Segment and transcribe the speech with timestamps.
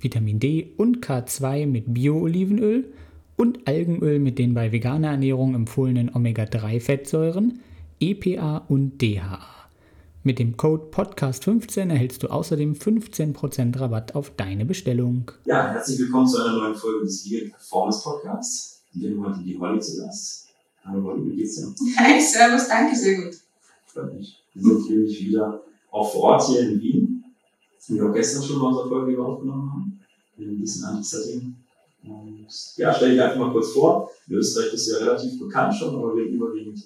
[0.00, 2.92] Vitamin D und K2 mit Bio-Olivenöl
[3.36, 7.60] und Algenöl mit den bei veganer Ernährung empfohlenen Omega-3-Fettsäuren,
[7.98, 9.40] EPA und DHA.
[10.22, 15.32] Mit dem Code Podcast15 erhältst du außerdem 15% Rabatt auf deine Bestellung.
[15.46, 18.82] Ja, herzlich willkommen zu einer neuen Folge des Vegan Performance Podcasts.
[18.92, 20.48] Wir haben heute die Holly zu Gast.
[20.84, 21.74] Hallo Holly, wie geht's dir?
[21.96, 23.36] Hi, servus, danke, sehr gut.
[23.86, 24.42] Freut mich.
[24.54, 27.07] Wir sind nämlich wieder auch vor Ort hier in Wien
[27.88, 30.00] wir auch gestern schon mal unsere Folge aufgenommen haben.
[30.36, 31.56] In ein bisschen anderes Setting.
[32.04, 32.46] Und
[32.76, 34.10] ja, stell dich einfach mal kurz vor.
[34.28, 36.84] In Österreich bist du ja relativ bekannt schon, aber wir überwiegend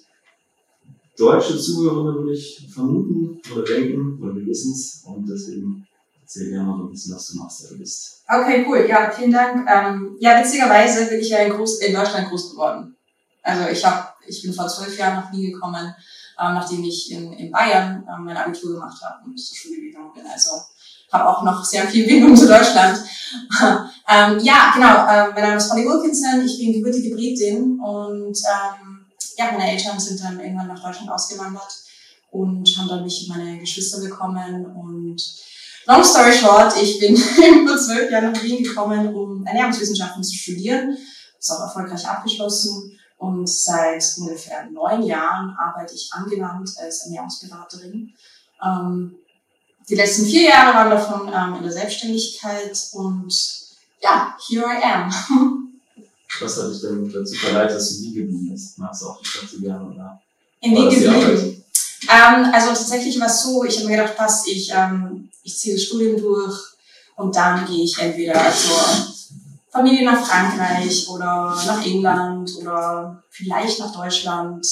[1.17, 5.03] deutsche Zuhörer, würde ich vermuten oder denken, oder wir wissen es.
[5.05, 5.87] Und deswegen
[6.21, 8.23] erzähl gerne mal so ein bisschen, was du machst, wer du bist.
[8.27, 8.85] Okay, cool.
[8.87, 9.69] Ja, vielen Dank.
[9.69, 12.95] Ähm, ja, witzigerweise bin ich ja in, groß, in Deutschland groß geworden.
[13.43, 15.93] Also ich hab, ich bin vor zwölf Jahren nach Wien gekommen,
[16.39, 20.13] ähm, nachdem ich in, in Bayern ähm, mein Abitur gemacht habe und zur Schule gegangen
[20.13, 20.25] bin.
[20.25, 20.49] Also
[21.13, 22.99] habe auch noch sehr viel Bindung zu Deutschland.
[24.09, 25.07] ähm, ja, genau.
[25.07, 26.43] Ähm, mein Name ist Holly Wilkinson.
[26.45, 29.05] Ich bin gebürtige Britin und ähm,
[29.37, 31.83] ja, meine Eltern sind dann irgendwann nach Deutschland ausgewandert
[32.31, 35.21] und haben dann mich und meine Geschwister bekommen und
[35.85, 37.17] Long story short, ich bin
[37.67, 40.97] vor zwölf Jahren nach Wien gekommen, um Ernährungswissenschaften zu studieren.
[41.37, 42.97] Das auch erfolgreich abgeschlossen.
[43.17, 48.13] Und seit ungefähr neun Jahren arbeite ich angewandt als Ernährungsberaterin.
[48.63, 49.15] Ähm,
[49.89, 53.33] die letzten vier Jahre waren davon ähm, in der Selbstständigkeit und
[54.01, 55.13] ja, here I am.
[56.39, 58.77] Was hat dich denn dazu verleitet, dass du Wien geblieben bist?
[58.77, 60.21] Magst du auch die Stadt so gerne, oder?
[60.61, 61.63] In Wien geblieben?
[62.09, 65.75] Ähm, also tatsächlich war es so, ich habe mir gedacht, passt, ich, ähm, ich ziehe
[65.75, 66.57] das Studium durch
[67.15, 69.12] und dann gehe ich entweder zur
[69.73, 74.63] Familie nach Frankreich oder nach England oder vielleicht nach Deutschland,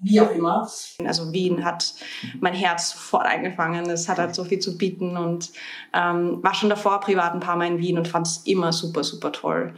[0.00, 0.66] wie auch immer.
[1.04, 1.92] Also Wien hat
[2.40, 3.90] mein Herz sofort eingefangen.
[3.90, 5.50] Es hat halt so viel zu bieten und
[5.92, 9.04] ähm, war schon davor privat ein paar Mal in Wien und fand es immer super,
[9.04, 9.74] super toll.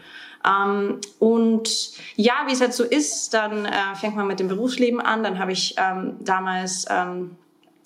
[0.47, 1.69] Ähm, und
[2.15, 5.25] ja, wie es halt so ist, dann äh, fängt man mit dem Berufsleben an.
[5.25, 7.37] Dann habe ich ähm, damals ähm,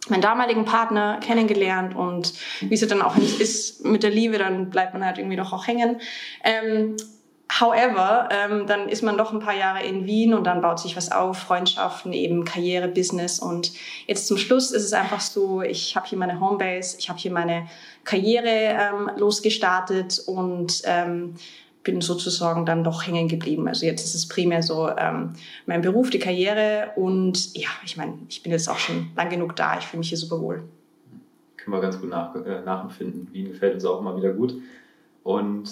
[0.09, 4.95] meinen damaligen Partner kennengelernt und wie es dann auch ist mit der Liebe, dann bleibt
[4.95, 6.01] man halt irgendwie doch auch hängen.
[6.43, 6.97] Ähm,
[7.61, 10.97] however, ähm, dann ist man doch ein paar Jahre in Wien und dann baut sich
[10.97, 13.73] was auf, Freundschaften, eben Karriere, Business und
[14.07, 17.31] jetzt zum Schluss ist es einfach so, ich habe hier meine Homebase, ich habe hier
[17.33, 17.69] meine
[18.05, 21.37] Karriere ähm, losgestartet und ähm,
[21.83, 23.69] bin sozusagen dann doch hängen geblieben.
[23.69, 25.33] Also jetzt ist es primär so ähm,
[25.67, 29.57] mein Beruf, die Karriere und ja, ich meine, ich bin jetzt auch schon lang genug
[29.57, 29.79] da.
[29.79, 30.63] Ich fühle mich hier super wohl.
[31.57, 33.29] Können wir ganz gut nach, äh, nachempfinden.
[33.33, 34.55] Wien gefällt uns auch immer wieder gut.
[35.23, 35.71] Und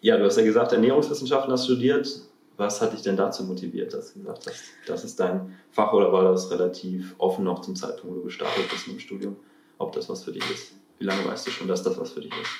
[0.00, 2.08] ja, du hast ja gesagt, Ernährungswissenschaften hast studiert.
[2.56, 6.12] Was hat dich denn dazu motiviert, dass du gesagt hast, das ist dein Fach oder
[6.12, 9.36] war das relativ offen noch zum Zeitpunkt, wo du gestartet bist mit dem Studium,
[9.78, 10.72] ob das was für dich ist?
[10.98, 12.50] Wie lange weißt du schon, dass das was für dich ist?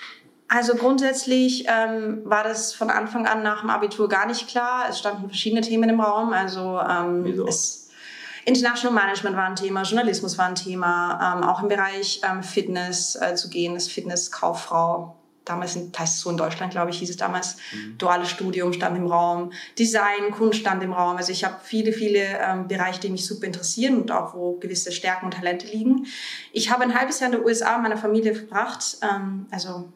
[0.54, 4.86] Also grundsätzlich ähm, war das von Anfang an nach dem Abitur gar nicht klar.
[4.88, 6.32] Es standen verschiedene Themen im Raum.
[6.32, 7.48] Also ähm, Wieso?
[7.48, 7.90] Es,
[8.44, 13.16] International Management war ein Thema, Journalismus war ein Thema, ähm, auch im Bereich ähm, Fitness
[13.16, 15.16] äh, zu gehen, das Fitnesskauffrau.
[15.44, 17.56] Damals in, heißt es so in Deutschland, glaube ich, hieß es damals.
[17.72, 17.98] Mhm.
[17.98, 21.16] Duales Studium stand im Raum, Design, Kunst stand im Raum.
[21.16, 24.92] Also ich habe viele, viele ähm, Bereiche, die mich super interessieren und auch wo gewisse
[24.92, 26.06] Stärken und Talente liegen.
[26.52, 28.98] Ich habe ein halbes Jahr in der USA mit meiner Familie verbracht.
[29.02, 29.92] Ähm, also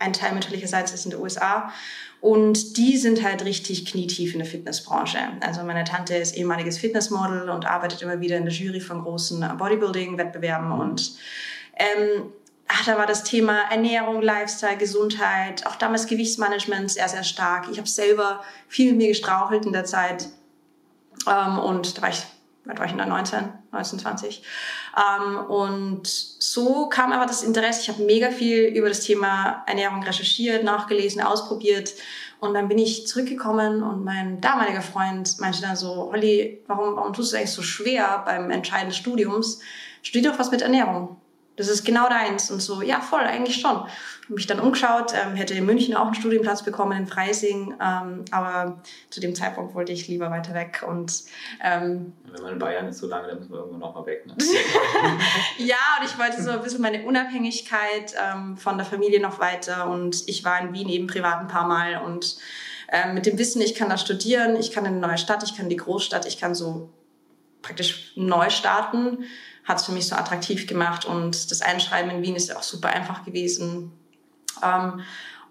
[0.00, 1.72] ein Teil mütterlicherseits ist in den USA.
[2.20, 5.18] Und die sind halt richtig knietief in der Fitnessbranche.
[5.40, 9.40] Also meine Tante ist ehemaliges Fitnessmodel und arbeitet immer wieder in der Jury von großen
[9.56, 10.72] Bodybuilding-Wettbewerben.
[10.72, 11.16] Und
[11.76, 12.32] ähm,
[12.68, 17.68] ach, da war das Thema Ernährung, Lifestyle, Gesundheit, auch damals Gewichtsmanagement sehr, sehr stark.
[17.70, 20.28] Ich habe selber viel mit mir gestrauchelt in der Zeit.
[21.26, 22.26] Ähm, und da war ich
[22.64, 24.42] was war ich da, 19, 19, 20.
[24.96, 27.82] Ähm, und so kam aber das Interesse.
[27.82, 31.94] Ich habe mega viel über das Thema Ernährung recherchiert, nachgelesen, ausprobiert.
[32.40, 37.12] Und dann bin ich zurückgekommen und mein damaliger Freund meinte dann so, Holly, warum, warum
[37.12, 39.60] tust du eigentlich so schwer beim Entscheiden des Studiums?
[40.02, 41.18] Studier doch was mit Ernährung
[41.60, 42.50] das ist genau deins.
[42.50, 43.70] Und so, ja, voll, eigentlich schon.
[43.70, 48.24] Habe mich dann umgeschaut, ähm, hätte in München auch einen Studienplatz bekommen, in Freising, ähm,
[48.30, 48.80] aber
[49.10, 50.84] zu dem Zeitpunkt wollte ich lieber weiter weg.
[50.86, 51.24] Und,
[51.62, 54.26] ähm, Wenn man in Bayern ist so lange, dann muss man irgendwann noch mal weg.
[54.26, 54.34] Ne?
[55.58, 59.90] ja, und ich wollte so ein bisschen meine Unabhängigkeit ähm, von der Familie noch weiter.
[59.90, 62.36] Und ich war in Wien eben privat ein paar Mal und
[62.92, 65.54] ähm, mit dem Wissen, ich kann da studieren, ich kann in eine neue Stadt, ich
[65.56, 66.90] kann in die Großstadt, ich kann so
[67.62, 69.24] praktisch neu starten,
[69.64, 72.62] hat es für mich so attraktiv gemacht und das Einschreiben in Wien ist ja auch
[72.62, 73.92] super einfach gewesen.
[74.62, 75.00] Ähm,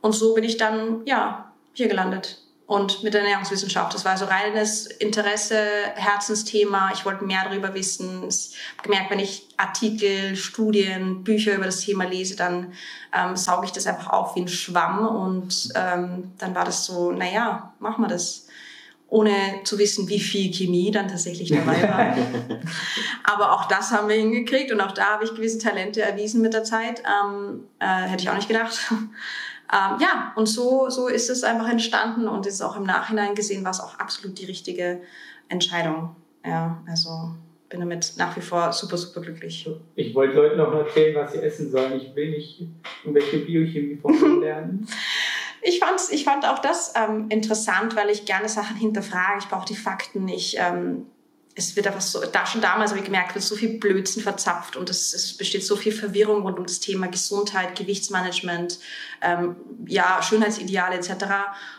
[0.01, 3.95] und so bin ich dann, ja, hier gelandet und mit der Ernährungswissenschaft.
[3.95, 5.57] Das war so reines Interesse,
[5.95, 6.91] Herzensthema.
[6.93, 8.27] Ich wollte mehr darüber wissen.
[8.29, 12.73] Ich habe gemerkt, wenn ich Artikel, Studien, Bücher über das Thema lese, dann
[13.11, 15.07] ähm, sauge ich das einfach auf wie ein Schwamm.
[15.07, 18.45] Und ähm, dann war das so, naja, machen wir das.
[19.09, 19.31] Ohne
[19.63, 22.15] zu wissen, wie viel Chemie dann tatsächlich dabei war.
[23.23, 26.53] Aber auch das haben wir hingekriegt und auch da habe ich gewisse Talente erwiesen mit
[26.53, 27.01] der Zeit.
[27.05, 28.91] Ähm, äh, hätte ich auch nicht gedacht.
[29.71, 33.63] Ähm, ja, und so, so ist es einfach entstanden und ist auch im Nachhinein gesehen,
[33.63, 34.99] war es auch absolut die richtige
[35.47, 36.15] Entscheidung.
[36.43, 37.35] Ja, also
[37.69, 39.69] bin damit nach wie vor super, super glücklich.
[39.95, 41.93] Ich wollte Leuten noch erzählen, was sie essen sollen.
[41.97, 42.67] Ich will nicht
[43.03, 43.99] irgendwelche Biochemie
[44.41, 44.87] lernen.
[45.61, 49.39] Ich, fand's, ich fand auch das ähm, interessant, weil ich gerne Sachen hinterfrage.
[49.39, 50.27] Ich brauche die Fakten.
[50.27, 51.05] Ich ähm,
[51.59, 54.75] es wird einfach so, da schon damals habe ich gemerkt, wird so viel Blödsinn verzapft
[54.75, 58.79] und es, es besteht so viel Verwirrung rund um das Thema Gesundheit, Gewichtsmanagement,
[59.21, 61.09] ähm, ja, Schönheitsideale etc.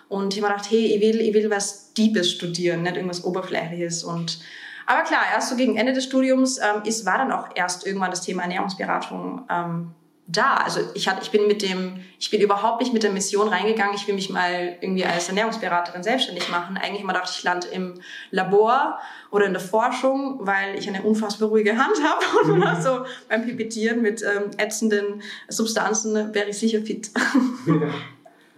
[0.08, 3.24] Und ich habe mir gedacht, hey, ich will, ich will was Deepes studieren, nicht irgendwas
[3.24, 4.40] Oberflächliches und
[4.86, 8.10] aber klar, erst so gegen Ende des Studiums ähm, ist, war dann auch erst irgendwann
[8.10, 9.94] das Thema Ernährungsberatung ähm,
[10.30, 10.54] da.
[10.56, 13.94] Also ich, hatte, ich bin mit dem, ich bin überhaupt nicht mit der Mission reingegangen,
[13.94, 16.76] ich will mich mal irgendwie als Ernährungsberaterin selbstständig machen.
[16.76, 18.00] Eigentlich immer dachte ich, lande im
[18.30, 18.98] Labor
[19.30, 22.82] oder in der Forschung, weil ich eine unfassbar ruhige Hand habe und mhm.
[22.82, 27.10] so beim Pipettieren mit ähm, ätzenden Substanzen wäre ich sicher fit.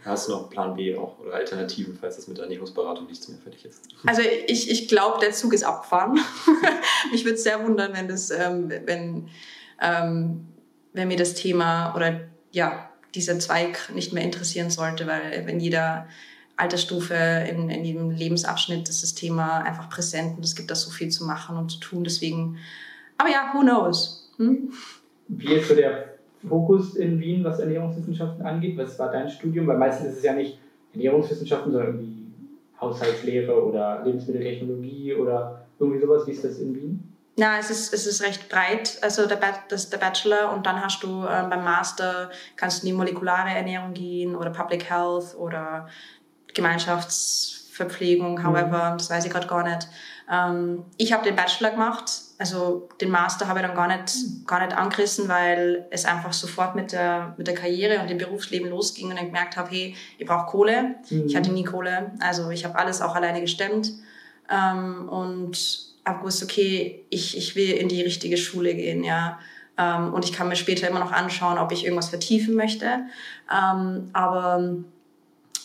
[0.05, 3.39] Hast du noch Plan B auch oder Alternativen, falls das mit der Ernährungsberatung nichts mehr
[3.39, 3.83] für dich ist?
[4.05, 6.19] Also ich, ich glaube, der Zug ist abgefahren.
[7.13, 9.29] Mich würde es sehr wundern, wenn das, ähm, wenn
[9.81, 10.49] ähm,
[10.93, 16.07] wenn mir das Thema oder ja, dieser Zweig nicht mehr interessieren sollte, weil wenn jeder
[16.57, 20.91] Altersstufe, in, in jedem Lebensabschnitt ist das Thema einfach präsent und es gibt da so
[20.91, 22.05] viel zu machen und zu tun.
[22.05, 22.59] Deswegen,
[23.19, 24.31] aber ja, who knows?
[24.37, 24.73] Hm?
[25.29, 26.15] Wie ist so der
[26.47, 28.77] Fokus in Wien, was Ernährungswissenschaften angeht?
[28.77, 29.67] Was war dein Studium?
[29.67, 30.59] Weil meistens ist es ja nicht
[30.93, 32.27] Ernährungswissenschaften, sondern irgendwie
[32.81, 36.27] Haushaltslehre oder Lebensmitteltechnologie oder irgendwie sowas.
[36.27, 37.13] Wie ist das in Wien?
[37.37, 39.39] Ja, es ist, es ist recht breit, also der,
[39.69, 43.51] das der Bachelor und dann hast du ähm, beim Master, kannst du in die molekulare
[43.51, 45.89] Ernährung gehen oder Public Health oder
[46.53, 48.47] Gemeinschaftsverpflegung, mhm.
[48.47, 49.89] however, das weiß ich gerade gar nicht.
[50.31, 54.63] Ähm, ich habe den Bachelor gemacht, also den Master habe ich dann gar nicht, gar
[54.63, 59.11] nicht angerissen, weil es einfach sofort mit der, mit der Karriere und dem Berufsleben losging
[59.11, 60.97] und ich gemerkt habe, hey, ich brauche Kohle.
[61.09, 61.27] Mhm.
[61.27, 63.91] Ich hatte nie Kohle, also ich habe alles auch alleine gestemmt
[64.51, 69.39] ähm, und habe gewusst, okay, ich, ich will in die richtige Schule gehen, ja.
[69.79, 72.87] Ähm, und ich kann mir später immer noch anschauen, ob ich irgendwas vertiefen möchte.
[73.51, 74.75] Ähm, aber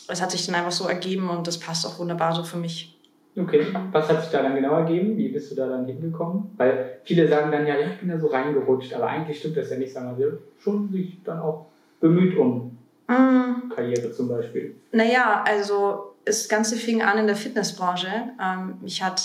[0.08, 2.94] es hat sich dann einfach so ergeben und das passt auch wunderbar so für mich.
[3.36, 5.16] Okay, was hat sich da dann genau ergeben?
[5.16, 6.50] Wie bist du da dann hingekommen?
[6.56, 9.70] Weil viele sagen dann ja, ja, ich bin da so reingerutscht, aber eigentlich stimmt das
[9.70, 11.66] ja nicht, sagen wir, schon sich dann auch
[12.00, 12.76] bemüht um
[13.06, 13.70] mm.
[13.74, 14.74] Karriere zum Beispiel.
[14.90, 18.08] Naja, also das Ganze fing an in der Fitnessbranche.
[18.42, 19.22] Ähm, mich hat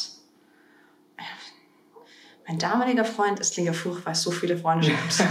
[2.47, 5.23] mein damaliger Freund, es klingt ja furchtbar, so viele Freunde gehabt.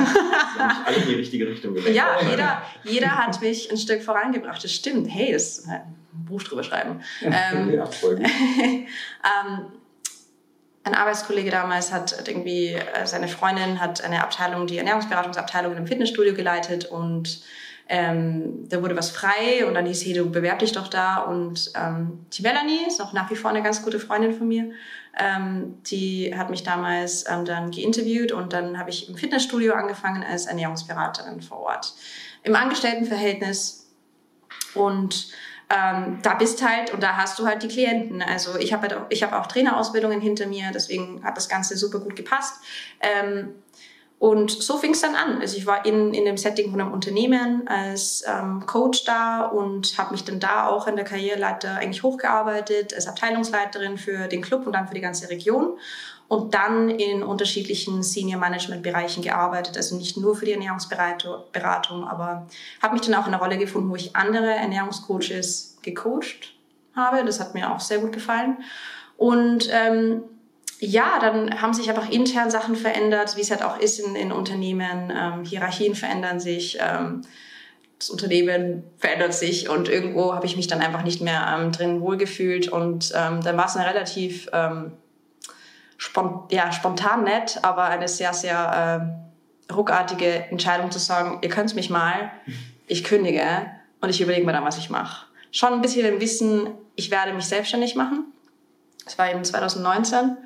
[0.87, 1.97] alle in die richtige Richtung gelenkt.
[1.97, 4.63] Ja, jeder, jeder hat mich ein Stück vorangebracht.
[4.63, 5.09] Das stimmt.
[5.09, 7.03] Hey, das ein Buch drüber schreiben.
[7.23, 8.27] Ähm, ja, voll gut.
[8.27, 9.67] ähm,
[10.85, 15.87] ein Arbeitskollege damals hat irgendwie, äh, seine Freundin hat eine Abteilung, die Ernährungsberatungsabteilung in einem
[15.87, 17.43] Fitnessstudio geleitet und
[17.89, 21.19] ähm, da wurde was frei und dann hieß, hey, du bewerb dich doch da.
[21.19, 24.71] Und ähm, die Melanie ist auch nach wie vor eine ganz gute Freundin von mir.
[25.19, 30.25] Ähm, die hat mich damals ähm, dann geinterviewt und dann habe ich im Fitnessstudio angefangen
[30.25, 31.95] als Ernährungsberaterin vor Ort.
[32.43, 33.91] Im Angestelltenverhältnis
[34.75, 35.29] und
[35.69, 38.23] ähm, da bist halt und da hast du halt die Klienten.
[38.23, 41.99] Also ich habe halt ich habe auch Trainerausbildungen hinter mir, deswegen hat das Ganze super
[41.99, 42.63] gut gepasst.
[43.01, 43.55] Ähm,
[44.23, 45.41] und so fing es dann an.
[45.41, 49.99] Also ich war in, in dem Setting von einem Unternehmen als ähm, Coach da und
[49.99, 54.65] habe mich dann da auch in der Karriereleiter eigentlich hochgearbeitet als Abteilungsleiterin für den Club
[54.65, 55.77] und dann für die ganze Region
[56.29, 62.47] und dann in unterschiedlichen Senior Management Bereichen gearbeitet, also nicht nur für die Ernährungsberatung, aber
[62.81, 66.55] habe mich dann auch in einer Rolle gefunden, wo ich andere Ernährungscoaches gecoacht
[66.95, 67.25] habe.
[67.25, 68.59] Das hat mir auch sehr gut gefallen.
[69.17, 70.23] Und ähm,
[70.85, 74.33] ja, dann haben sich einfach intern Sachen verändert, wie es halt auch ist in, in
[74.33, 75.13] Unternehmen.
[75.17, 77.23] Ähm, Hierarchien verändern sich, ähm,
[78.01, 82.01] das Unternehmen verändert sich und irgendwo habe ich mich dann einfach nicht mehr ähm, drin
[82.01, 84.95] wohlgefühlt und ähm, dann war es eine relativ ähm,
[85.99, 89.15] spont ja, spontan nett, aber eine sehr, sehr
[89.71, 92.33] äh, ruckartige Entscheidung zu sagen, ihr könnt mich mal,
[92.89, 93.47] ich kündige
[94.01, 95.27] und ich überlege mir dann, was ich mache.
[95.53, 98.25] schon ein bisschen im Wissen, ich werde mich selbstständig machen.
[99.05, 100.39] Das war eben 2019.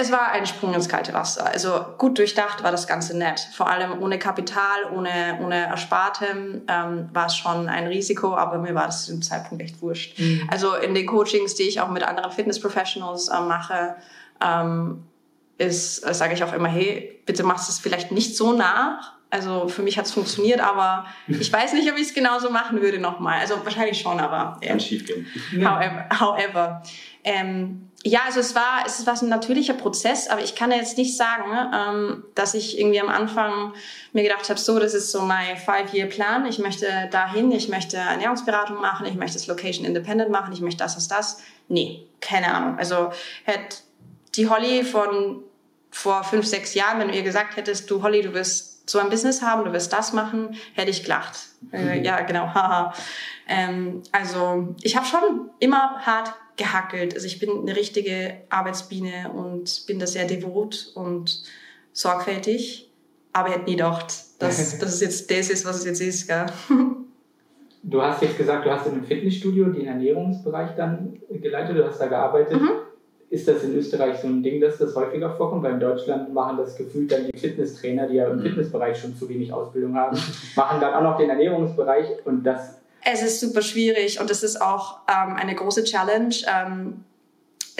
[0.00, 1.44] Es war ein Sprung ins kalte Wasser.
[1.44, 3.40] Also gut durchdacht war das Ganze nett.
[3.52, 8.76] Vor allem ohne Kapital, ohne, ohne Erspartem ähm, war es schon ein Risiko, aber mir
[8.76, 10.16] war das zu dem Zeitpunkt echt wurscht.
[10.20, 10.48] Mhm.
[10.52, 13.96] Also in den Coachings, die ich auch mit anderen Fitness-Professionals äh, mache,
[14.40, 15.02] ähm,
[15.56, 19.14] ist, äh, sage ich auch immer, hey, bitte machst es vielleicht nicht so nach.
[19.30, 22.80] Also für mich hat es funktioniert, aber ich weiß nicht, ob ich es genauso machen
[22.80, 23.40] würde nochmal.
[23.40, 24.70] Also wahrscheinlich schon, aber ja.
[24.70, 25.26] kann schief gehen.
[25.62, 26.82] However, however
[27.24, 31.16] ähm, ja, also es war, es war ein natürlicher Prozess, aber ich kann jetzt nicht
[31.16, 33.74] sagen, ähm, dass ich irgendwie am Anfang
[34.12, 36.46] mir gedacht habe, so, das ist so mein Five-Year-Plan.
[36.46, 40.84] Ich möchte dahin, ich möchte Ernährungsberatung machen, ich möchte es Location Independent machen, ich möchte
[40.84, 41.42] das, das, das.
[41.66, 42.78] Nee, keine Ahnung.
[42.78, 43.10] Also
[43.44, 43.78] hätte
[44.36, 45.42] die Holly von
[45.90, 49.10] vor fünf, sechs Jahren, wenn du ihr gesagt hättest, du Holly, du wirst so ein
[49.10, 51.38] Business haben, du wirst das machen, hätte ich gelacht.
[51.72, 52.94] Äh, ja, genau, haha.
[53.48, 57.14] ähm, also ich habe schon immer hart gehackelt.
[57.14, 61.42] Also ich bin eine richtige Arbeitsbiene und bin da sehr devot und
[61.92, 62.90] sorgfältig.
[63.32, 66.26] Aber ich hätte nie gedacht, dass, dass es jetzt das ist, was es jetzt ist.
[66.26, 66.46] Gell?
[67.82, 71.98] Du hast jetzt gesagt, du hast in einem Fitnessstudio den Ernährungsbereich dann geleitet, du hast
[71.98, 72.60] da gearbeitet.
[72.60, 72.70] Mhm.
[73.30, 75.62] Ist das in Österreich so ein Ding, dass das häufiger vorkommt?
[75.62, 78.42] Weil in Deutschland machen das gefühlt dann die Fitnesstrainer, die ja im mhm.
[78.42, 80.18] Fitnessbereich schon zu wenig Ausbildung haben,
[80.56, 84.60] machen dann auch noch den Ernährungsbereich und das es ist super schwierig und es ist
[84.60, 86.34] auch ähm, eine große Challenge.
[86.46, 87.04] Ähm,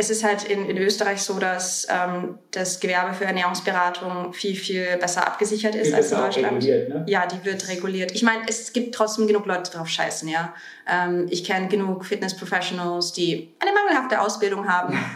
[0.00, 4.96] es ist halt in, in Österreich so, dass ähm, das Gewerbe für Ernährungsberatung viel, viel
[4.96, 6.62] besser abgesichert ist die als in Deutschland.
[6.62, 7.04] Ne?
[7.08, 8.12] Ja, die wird reguliert.
[8.12, 10.54] Ich meine, es gibt trotzdem genug Leute, die drauf scheißen, ja.
[10.88, 14.96] Ähm, ich kenne genug Fitness-Professionals, die eine mangelhafte Ausbildung haben.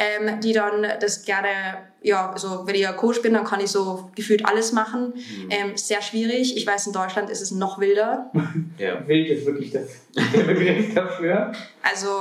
[0.00, 1.48] ähm, die dann das gerne,
[2.02, 5.12] ja, also wenn ich ja Coach bin, dann kann ich so gefühlt alles machen.
[5.14, 5.50] Mhm.
[5.50, 6.56] Ähm, sehr schwierig.
[6.56, 8.30] Ich weiß, in Deutschland ist es noch wilder.
[8.78, 9.06] ja.
[9.06, 9.88] Wild ist wirklich das,
[10.34, 11.52] der Begriff dafür.
[11.82, 12.18] Also,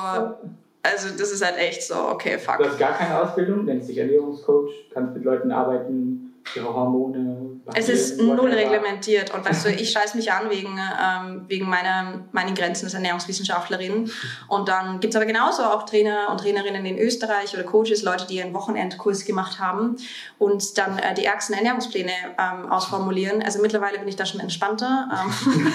[0.83, 2.57] also das ist halt echt so, okay, fuck.
[2.57, 7.61] Du hast gar keine Ausbildung, nennst dich Ernährungscoach, kannst mit Leuten arbeiten, ihre Hormone.
[7.75, 12.25] Es ist null reglementiert und weißt du, ich scheiß mich an wegen, ähm, wegen meiner,
[12.31, 14.09] meinen Grenzen als Ernährungswissenschaftlerin.
[14.47, 18.25] Und dann gibt es aber genauso auch Trainer und Trainerinnen in Österreich oder Coaches, Leute,
[18.27, 19.97] die einen Wochenendkurs gemacht haben
[20.37, 23.43] und dann äh, die ärgsten Ernährungspläne ähm, ausformulieren.
[23.43, 25.73] Also mittlerweile bin ich da schon entspannter ähm,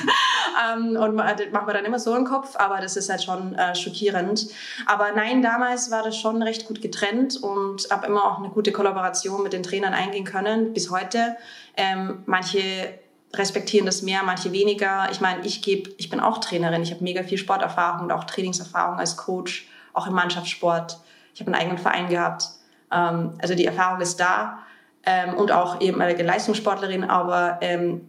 [0.97, 3.75] ähm und mache mir dann immer so einen Kopf, aber das ist halt schon äh,
[3.75, 4.49] schockierend.
[4.87, 8.73] Aber nein, damals war das schon recht gut getrennt und habe immer auch eine gute
[8.73, 11.37] Kollaboration mit den Trainern eingehen können bis heute.
[11.76, 12.99] Ähm, manche
[13.34, 15.08] respektieren das mehr, manche weniger.
[15.11, 18.25] Ich meine, ich gebe, ich bin auch Trainerin, ich habe mega viel Sporterfahrung und auch
[18.25, 20.99] Trainingserfahrung als Coach, auch im Mannschaftssport.
[21.34, 22.44] Ich habe einen eigenen Verein gehabt.
[22.92, 24.58] Ähm, also die Erfahrung ist da
[25.04, 28.08] ähm, und auch ehemalige Leistungssportlerin, aber ähm,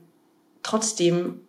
[0.63, 1.41] trotzdem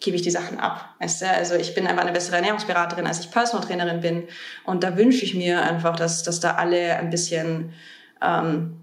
[0.00, 0.94] gebe ich die Sachen ab.
[0.98, 1.30] Weißt du?
[1.30, 4.24] Also ich bin einfach eine bessere Ernährungsberaterin, als ich Personal Trainerin bin.
[4.64, 7.74] Und da wünsche ich mir einfach, dass, dass da alle ein bisschen
[8.22, 8.79] ähm,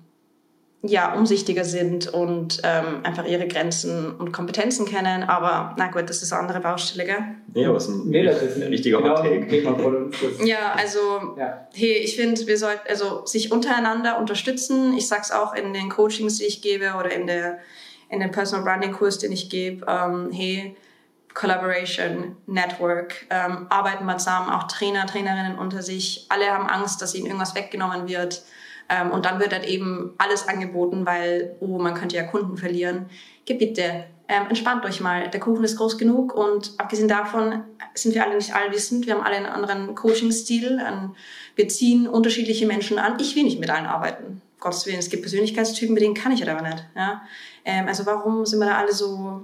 [0.83, 5.23] ja, umsichtiger sind und ähm, einfach ihre Grenzen und Kompetenzen kennen.
[5.23, 7.23] Aber na gut, das ist eine andere Baustelle, gell?
[7.53, 9.15] Nee, aber es ist ein, nee, das ist ein wichtiger genau
[10.45, 11.67] ja, also, ja.
[11.73, 14.93] hey, ich finde, wir sollten also sich untereinander unterstützen.
[14.95, 17.57] Ich sag's auch in den Coachings, die ich gebe oder in, der,
[18.09, 19.85] in dem Personal Branding Kurs, den ich gebe.
[19.89, 20.75] Ähm, hey,
[21.33, 26.25] Collaboration, Network, ähm, arbeiten wir zusammen, auch Trainer, Trainerinnen unter sich.
[26.29, 28.43] Alle haben Angst, dass ihnen irgendwas weggenommen wird.
[28.89, 33.07] Ähm, und dann wird halt eben alles angeboten, weil, oh, man könnte ja Kunden verlieren.
[33.45, 35.29] Geh bitte, ähm, entspannt euch mal.
[35.29, 37.63] Der Kuchen ist groß genug und abgesehen davon
[37.93, 39.05] sind wir alle nicht allwissend.
[39.05, 40.81] Wir haben alle einen anderen Coaching-Stil.
[40.85, 41.15] Ähm,
[41.55, 43.17] wir ziehen unterschiedliche Menschen an.
[43.19, 44.41] Ich will nicht mit allen arbeiten.
[44.59, 46.85] Gottes Willen, es gibt Persönlichkeitstypen, mit denen kann ich ja aber nicht.
[46.95, 47.21] Ja?
[47.63, 49.43] Ähm, also warum sind wir da alle so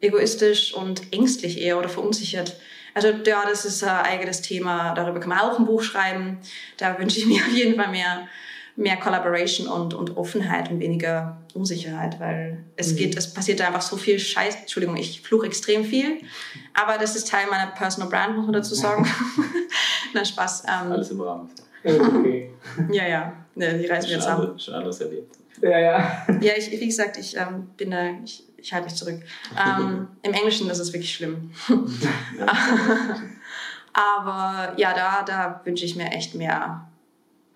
[0.00, 2.56] egoistisch und ängstlich eher oder verunsichert?
[2.94, 4.94] Also ja, das ist ein eigenes Thema.
[4.94, 6.38] Darüber kann man auch ein Buch schreiben.
[6.76, 8.28] Da wünsche ich mir auf jeden Fall mehr
[8.76, 12.96] mehr Collaboration und, und Offenheit und weniger Unsicherheit, weil es mhm.
[12.96, 14.56] geht, es passiert da einfach so viel Scheiß.
[14.56, 16.18] Entschuldigung, ich fluche extrem viel,
[16.74, 19.06] aber das ist Teil meiner Personal Brand, muss man dazu sagen.
[20.14, 20.64] Na Spaß.
[20.64, 21.50] Ähm, Alles im Rahmen.
[21.84, 22.50] Okay.
[22.90, 24.58] ja, ja, ne, die reisen wir jetzt an.
[24.58, 25.36] Schon anders erlebt.
[25.60, 26.26] Ja, ja.
[26.40, 29.20] Ja, ich, wie gesagt, ich ähm, bin da, ich, ich halte mich zurück.
[29.56, 31.52] Ähm, Im Englischen das ist wirklich schlimm.
[33.92, 36.88] Aber ja, da, da wünsche ich mir echt mehr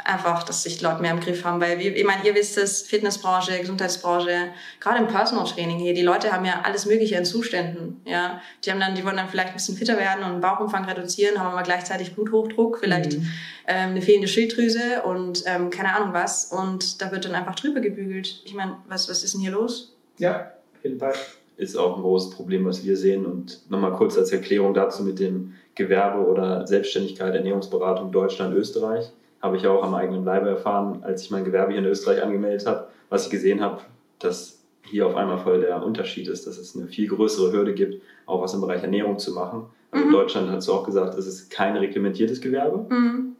[0.08, 2.58] einfach, dass sich die Leute mehr im Griff haben, weil wir, ich meine, ihr wisst
[2.58, 4.48] es, Fitnessbranche, Gesundheitsbranche,
[4.80, 8.40] gerade im Personal Training hier, die Leute haben ja alles Mögliche in Zuständen, ja.
[8.64, 11.52] Die haben dann, die wollen dann vielleicht ein bisschen fitter werden und Bauchumfang reduzieren, haben
[11.52, 13.28] aber gleichzeitig Bluthochdruck, vielleicht mhm.
[13.66, 17.80] ähm, eine fehlende Schilddrüse und ähm, keine Ahnung was und da wird dann einfach drüber
[17.80, 18.42] gebügelt.
[18.44, 19.94] Ich meine, was, was ist denn hier los?
[20.18, 21.14] Ja, auf jeden Fall.
[21.56, 23.26] ist auch ein großes Problem, was wir sehen.
[23.26, 29.10] Und nochmal kurz als Erklärung dazu mit dem Gewerbe oder Selbstständigkeit, Ernährungsberatung Deutschland, Österreich.
[29.40, 32.66] Habe ich auch am eigenen Leibe erfahren, als ich mein Gewerbe hier in Österreich angemeldet
[32.66, 33.82] habe, was ich gesehen habe,
[34.18, 38.02] dass hier auf einmal voll der Unterschied ist, dass es eine viel größere Hürde gibt,
[38.26, 39.66] auch was im Bereich Ernährung zu machen.
[39.90, 40.10] Also mhm.
[40.10, 42.86] In Deutschland hast du auch gesagt, es ist kein reglementiertes Gewerbe.
[42.88, 43.36] Mhm.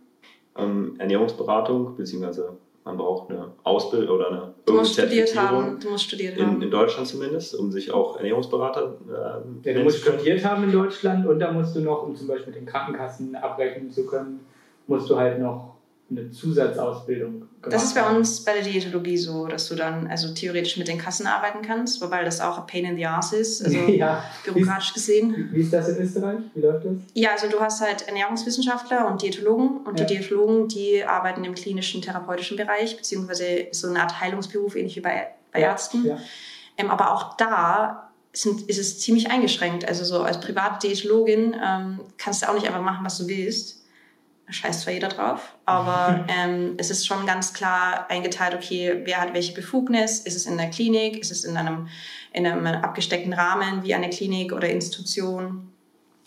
[0.57, 5.79] Ähm, Ernährungsberatung, beziehungsweise man braucht eine Ausbildung oder eine du musst studiert haben.
[5.79, 6.63] Du musst studiert haben.
[6.63, 8.97] In, Deutschland zumindest, um sich auch Ernährungsberater
[9.65, 12.29] äh, Ja, du musst studiert haben in Deutschland und da musst du noch, um zum
[12.29, 14.41] Beispiel mit den Krankenkassen abrechnen zu können,
[14.87, 15.68] musst du halt noch
[16.11, 20.33] eine Zusatzausbildung gemacht Das ist bei uns bei der Diätologie so, dass du dann also
[20.33, 23.63] theoretisch mit den Kassen arbeiten kannst, wobei das auch ein Pain in the Ass ist,
[23.65, 24.25] also ja.
[24.45, 25.51] bürokratisch gesehen.
[25.53, 26.39] Wie ist das in Österreich?
[26.55, 26.93] Wie läuft das?
[27.13, 30.07] Ja, also du hast halt Ernährungswissenschaftler und Diätologen und ja.
[30.07, 35.01] die Diätologen, die arbeiten im klinischen therapeutischen Bereich, beziehungsweise so eine Art Heilungsberuf, ähnlich wie
[35.01, 36.07] bei, bei Ärzten.
[36.07, 36.19] Ja.
[36.79, 39.87] Ähm, aber auch da sind, ist es ziemlich eingeschränkt.
[39.87, 43.78] Also so als private Diätologin ähm, kannst du auch nicht einfach machen, was du willst
[44.51, 49.35] scheißt zwar jeder drauf, aber ähm, es ist schon ganz klar eingeteilt, okay, wer hat
[49.35, 51.89] welche Befugnis, ist es in der Klinik, ist es in einem,
[52.33, 55.73] in einem abgesteckten Rahmen wie eine Klinik oder Institution.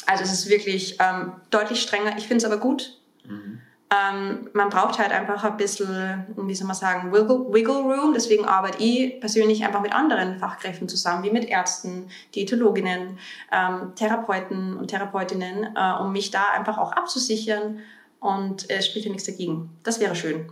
[0.06, 2.18] Also es ist wirklich ähm, deutlich strenger.
[2.18, 3.00] Ich finde es aber gut.
[3.26, 3.62] Mhm.
[3.92, 8.14] Ähm, man braucht halt einfach ein bisschen, wie soll man sagen, Wiggle, Wiggle Room.
[8.14, 13.20] Deswegen arbeite ich persönlich einfach mit anderen Fachkräften zusammen, wie mit Ärzten, Diätologinnen,
[13.52, 17.80] ähm, Therapeuten und Therapeutinnen, äh, um mich da einfach auch abzusichern
[18.22, 19.72] und es spricht ja nichts dagegen.
[19.84, 20.46] Das wäre schön.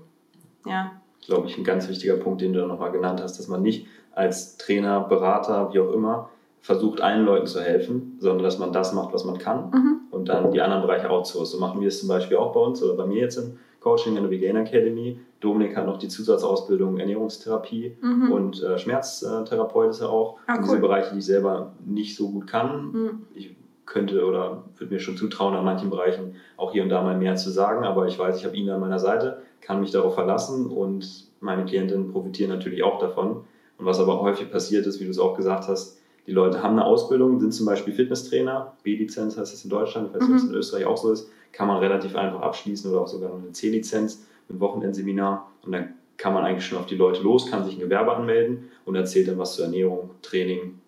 [0.66, 1.00] Ja.
[1.26, 4.58] Glaube ich, ein ganz wichtiger Punkt, den du nochmal genannt hast, dass man nicht als
[4.58, 6.30] Trainer, Berater, wie auch immer,
[6.62, 10.00] versucht, allen Leuten zu helfen, sondern dass man das macht, was man kann mhm.
[10.12, 11.52] und dann die anderen Bereiche outsourced.
[11.52, 14.18] So machen wir es zum Beispiel auch bei uns oder bei mir jetzt im Coaching
[14.18, 15.20] in der Vegan Academy.
[15.40, 18.32] Dominik hat noch die Zusatzausbildung Ernährungstherapie mhm.
[18.32, 20.38] und äh, Schmerztherapeut ist er auch.
[20.48, 20.64] Ah, cool.
[20.64, 22.92] Diese Bereiche, die ich selber nicht so gut kann.
[22.92, 23.22] Mhm.
[23.34, 23.56] Ich
[23.90, 27.36] könnte oder würde mir schon zutrauen, an manchen Bereichen auch hier und da mal mehr
[27.36, 27.84] zu sagen.
[27.84, 31.66] Aber ich weiß, ich habe ihn an meiner Seite, kann mich darauf verlassen und meine
[31.66, 33.42] Klientinnen profitieren natürlich auch davon.
[33.78, 36.74] Und was aber häufig passiert ist, wie du es auch gesagt hast, die Leute haben
[36.74, 40.50] eine Ausbildung, sind zum Beispiel Fitnesstrainer, B-Lizenz heißt es in Deutschland, nicht, ob es in
[40.50, 40.56] mhm.
[40.56, 44.60] Österreich auch so ist, kann man relativ einfach abschließen oder auch sogar eine C-Lizenz mit
[44.60, 48.14] Wochenendseminar und dann kann man eigentlich schon auf die Leute los, kann sich ein Gewerbe
[48.14, 50.80] anmelden und erzählt dann was zur Ernährung, Training,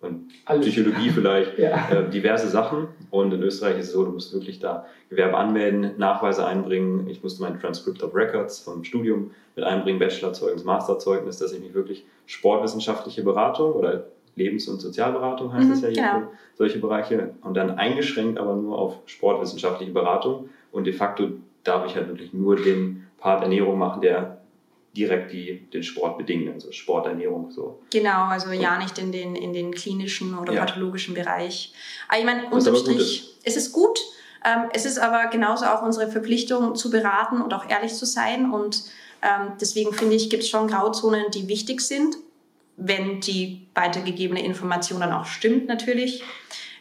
[0.00, 0.66] und Alles.
[0.66, 1.88] Psychologie vielleicht, ja.
[1.90, 2.88] äh, diverse Sachen.
[3.10, 7.08] Und in Österreich ist es so, du musst wirklich da Gewerbe anmelden, Nachweise einbringen.
[7.08, 11.74] Ich musste mein Transcript of Records vom Studium mit einbringen, Bachelorzeugnis, Masterzeugnis, dass ich mich
[11.74, 16.32] wirklich sportwissenschaftliche Beratung oder Lebens- und Sozialberatung heißt mhm, es ja hier, genau.
[16.54, 17.34] solche Bereiche.
[17.42, 20.48] Und dann eingeschränkt aber nur auf sportwissenschaftliche Beratung.
[20.72, 21.30] Und de facto
[21.64, 24.39] darf ich halt wirklich nur den Part Ernährung machen, der
[24.96, 27.80] direkt die, den Sport bedingen, also Sporternährung so.
[27.90, 30.64] Genau, also ja nicht in den, in den klinischen oder ja.
[30.64, 31.72] pathologischen Bereich.
[32.08, 33.46] Aber ich meine, unterm Strich, ist.
[33.46, 33.98] es ist gut.
[34.44, 38.50] Ähm, es ist aber genauso auch unsere Verpflichtung zu beraten und auch ehrlich zu sein.
[38.50, 38.84] Und
[39.22, 42.16] ähm, deswegen finde ich, gibt es schon Grauzonen, die wichtig sind,
[42.76, 46.24] wenn die weitergegebene Information dann auch stimmt natürlich.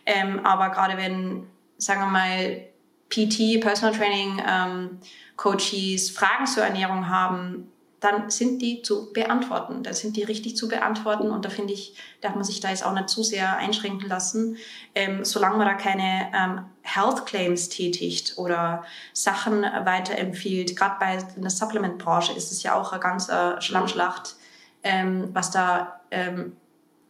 [0.05, 1.45] Ähm, aber gerade wenn,
[1.77, 2.65] sagen wir mal,
[3.09, 4.99] PT, Personal Training, ähm,
[5.35, 9.83] Coaches Fragen zur Ernährung haben, dann sind die zu beantworten.
[9.83, 12.85] Dann sind die richtig zu beantworten und da finde ich, darf man sich da jetzt
[12.85, 14.57] auch nicht zu sehr einschränken lassen,
[14.95, 18.83] ähm, solange man da keine ähm, Health Claims tätigt oder
[19.13, 20.75] Sachen weiterempfiehlt.
[20.75, 24.35] Gerade bei der Supplement-Branche ist es ja auch eine ganze Schlammschlacht,
[24.83, 26.55] ähm, was da ähm,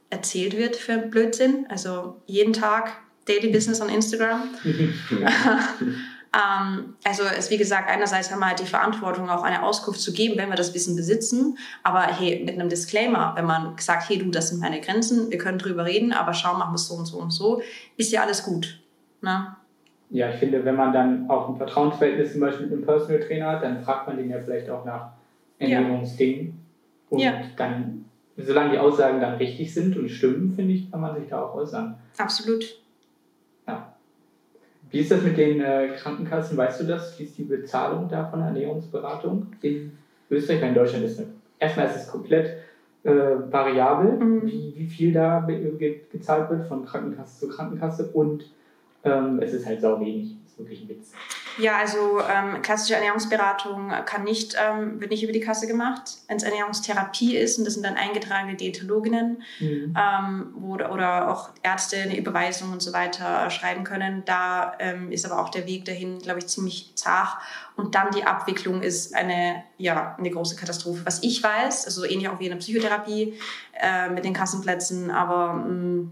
[0.10, 1.68] erzählt wird für Blödsinn.
[1.70, 2.94] Also jeden Tag
[3.28, 4.50] Daily Business on Instagram.
[6.34, 10.14] Ähm, also es wie gesagt, einerseits haben wir halt die Verantwortung, auch eine Auskunft zu
[10.14, 11.58] geben, wenn wir das Wissen besitzen.
[11.84, 15.38] Aber hey, mit einem Disclaimer, wenn man sagt, hey du, das sind meine Grenzen, wir
[15.38, 17.62] können drüber reden, aber schau, machen wir es so und so und so,
[17.98, 18.80] ist ja alles gut.
[19.22, 19.56] Ne?
[20.12, 23.48] Ja, ich finde, wenn man dann auch ein Vertrauensverhältnis zum Beispiel mit einem Personal Trainer
[23.48, 25.12] hat, dann fragt man den ja vielleicht auch nach
[25.58, 26.48] Ernährungsdingen.
[26.48, 26.54] Ja.
[27.10, 27.34] Und ja.
[27.58, 28.06] dann,
[28.38, 31.56] solange die Aussagen dann richtig sind und stimmen, finde ich, kann man sich da auch
[31.56, 31.96] äußern.
[32.18, 32.80] Absolut.
[34.92, 36.58] Wie ist das mit den äh, Krankenkassen?
[36.58, 37.18] Weißt du das?
[37.20, 39.92] Wie ist die Bezahlung da von Ernährungsberatung in
[40.30, 40.62] Österreich?
[40.64, 41.28] in Deutschland ist es
[41.60, 42.58] erstmal ist es komplett
[43.04, 44.46] äh, variabel, mhm.
[44.46, 48.52] wie, wie viel da ge gezahlt wird von Krankenkasse zu Krankenkasse und
[49.04, 50.36] ähm, es ist halt sau wenig.
[50.60, 51.12] Wirklich ein Witz.
[51.58, 56.18] Ja, also ähm, klassische Ernährungsberatung kann nicht, ähm, wird nicht über die Kasse gemacht.
[56.28, 59.96] Wenn es Ernährungstherapie ist, und das sind dann eingetragene Diätologinnen mhm.
[59.98, 65.26] ähm, wo, oder auch Ärzte eine Überweisung und so weiter schreiben können, da ähm, ist
[65.26, 67.38] aber auch der Weg dahin, glaube ich, ziemlich zart.
[67.78, 71.06] Und dann die Abwicklung ist eine, ja, eine große Katastrophe.
[71.06, 73.40] Was ich weiß, also ähnlich auch wie in der Psychotherapie
[73.80, 76.12] äh, mit den Kassenplätzen, aber mh, mm,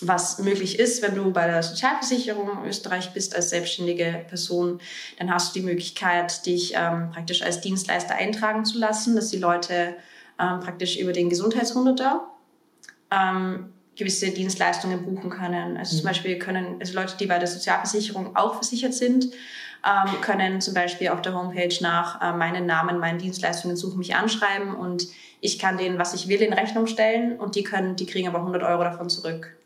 [0.00, 4.80] was möglich ist, wenn du bei der Sozialversicherung Österreich bist als selbstständige Person,
[5.18, 9.38] dann hast du die Möglichkeit, dich ähm, praktisch als Dienstleister eintragen zu lassen, dass die
[9.38, 9.96] Leute
[10.38, 12.28] ähm, praktisch über den Gesundheitshunderter
[13.10, 15.76] ähm, gewisse Dienstleistungen buchen können.
[15.76, 16.08] Also zum mhm.
[16.08, 19.26] Beispiel können also Leute, die bei der Sozialversicherung auch versichert sind,
[19.84, 24.14] ähm, können zum Beispiel auf der Homepage nach äh, meinen Namen, meinen Dienstleistungen suchen, mich
[24.14, 25.08] anschreiben und
[25.40, 28.38] ich kann denen, was ich will, in Rechnung stellen und die können, die kriegen aber
[28.38, 29.57] 100 Euro davon zurück.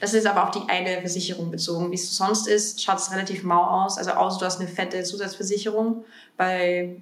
[0.00, 1.90] Das ist aber auf die eine Versicherung bezogen.
[1.90, 3.98] Wie es sonst ist, schaut es relativ mau aus.
[3.98, 6.04] Also außer du hast eine fette Zusatzversicherung
[6.36, 6.96] bei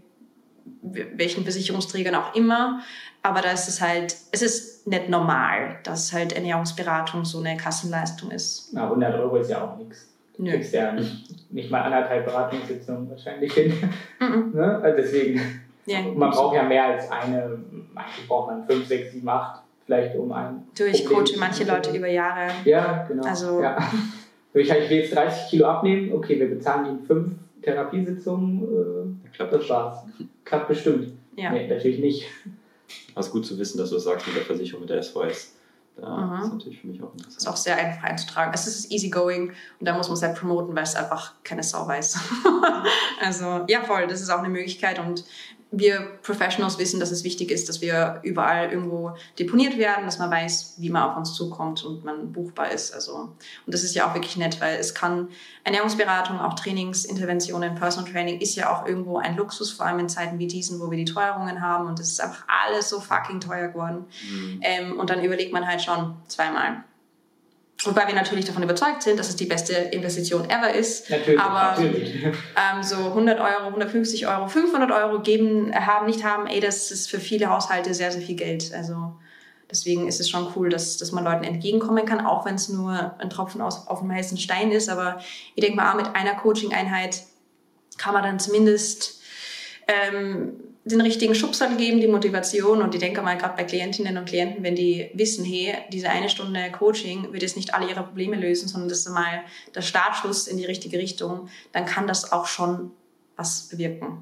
[0.83, 2.81] welchen Versicherungsträgern auch immer.
[3.23, 8.31] Aber da ist es halt, es ist nicht normal, dass halt Ernährungsberatung so eine Kassenleistung
[8.31, 8.71] ist.
[8.73, 10.09] Na, 100 Euro ist ja auch nichts.
[10.39, 10.51] Nö.
[10.51, 13.73] kriegst ja nicht, nicht mal anderthalb Beratungssitzungen wahrscheinlich hin.
[14.21, 14.53] Mhm.
[14.55, 14.81] ne?
[14.83, 15.41] Also deswegen,
[15.85, 17.59] ja, man braucht ja mehr als eine,
[17.95, 20.67] eigentlich braucht man fünf, sechs, sieben, acht vielleicht um ein.
[20.77, 22.51] Du, ich coache manche Leute über Jahre.
[22.65, 23.25] Ja, genau.
[23.25, 23.79] Also, ja.
[24.59, 29.53] Ich, ich will jetzt 30 Kilo abnehmen, okay, wir bezahlen ihnen fünf Therapiesitzungen, äh, klappt
[29.53, 29.99] das war's.
[30.47, 31.13] Klappt bestimmt.
[31.37, 31.51] Ja.
[31.51, 32.27] Nee, natürlich nicht.
[33.15, 35.57] Also gut zu wissen, dass du das sagst mit der Versicherung, mit der SVS.
[35.97, 36.43] Da mhm.
[36.43, 37.37] ist natürlich für mich auch interessant.
[37.39, 38.53] Ist auch sehr einfach einzutragen.
[38.55, 41.87] Es ist easygoing und da muss man es halt promoten, weil es einfach keine Sau
[41.87, 42.19] weiß.
[43.21, 45.25] also ja, voll, das ist auch eine Möglichkeit und
[45.73, 50.31] wir Professionals wissen, dass es wichtig ist, dass wir überall irgendwo deponiert werden, dass man
[50.31, 52.95] weiß, wie man auf uns zukommt und man buchbar ist.
[52.95, 55.29] Also, und das ist ja auch wirklich nett, weil es kann
[55.65, 60.39] Ernährungsberatung, auch Trainingsinterventionen, Personal Training ist ja auch irgendwo ein Luxus, vor allem in Zeiten
[60.39, 63.69] wie diesen, wo wir die Teuerungen haben und es ist einfach alles so fucking teuer
[63.69, 64.07] geworden.
[64.31, 64.61] Mhm.
[64.63, 66.85] Ähm, und dann überlegt man halt schon zweimal
[67.85, 71.11] Wobei wir natürlich davon überzeugt sind, dass es die beste Investition ever ist.
[71.11, 72.25] Natürlich, aber natürlich.
[72.25, 77.11] Ähm, so 100 Euro, 150 Euro, 500 Euro geben, haben, nicht haben, ey, das ist
[77.11, 78.73] für viele Haushalte sehr, sehr viel Geld.
[78.73, 79.17] Also
[79.71, 83.15] deswegen ist es schon cool, dass, dass man Leuten entgegenkommen kann, auch wenn es nur
[83.19, 84.89] ein Tropfen aus, auf dem heißen Stein ist.
[84.89, 85.19] Aber
[85.55, 87.25] ich denke mal, mit einer Coaching-Einheit
[87.99, 89.21] kann man dann zumindest
[89.87, 90.55] ähm,
[90.87, 92.81] den richtigen Schubser geben, die Motivation.
[92.81, 96.29] Und ich denke mal, gerade bei Klientinnen und Klienten, wenn die wissen, hey, diese eine
[96.29, 99.43] Stunde Coaching wird jetzt nicht alle ihre Probleme lösen, sondern das ist mal
[99.75, 102.93] der Startschuss in die richtige Richtung, dann kann das auch schon
[103.37, 104.19] was bewirken.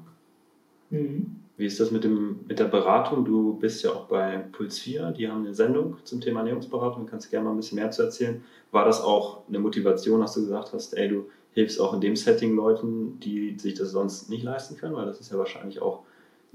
[0.89, 1.35] Mhm.
[1.57, 3.23] Wie ist das mit, dem, mit der Beratung?
[3.23, 7.05] Du bist ja auch bei Puls 4, die haben eine Sendung zum Thema Ernährungsberatung.
[7.05, 8.43] Kannst du gerne mal ein bisschen mehr zu erzählen?
[8.71, 12.17] War das auch eine Motivation, dass du gesagt hast, ey, du hilfst auch in dem
[12.17, 14.95] Setting Leuten, die sich das sonst nicht leisten können?
[14.95, 16.01] Weil das ist ja wahrscheinlich auch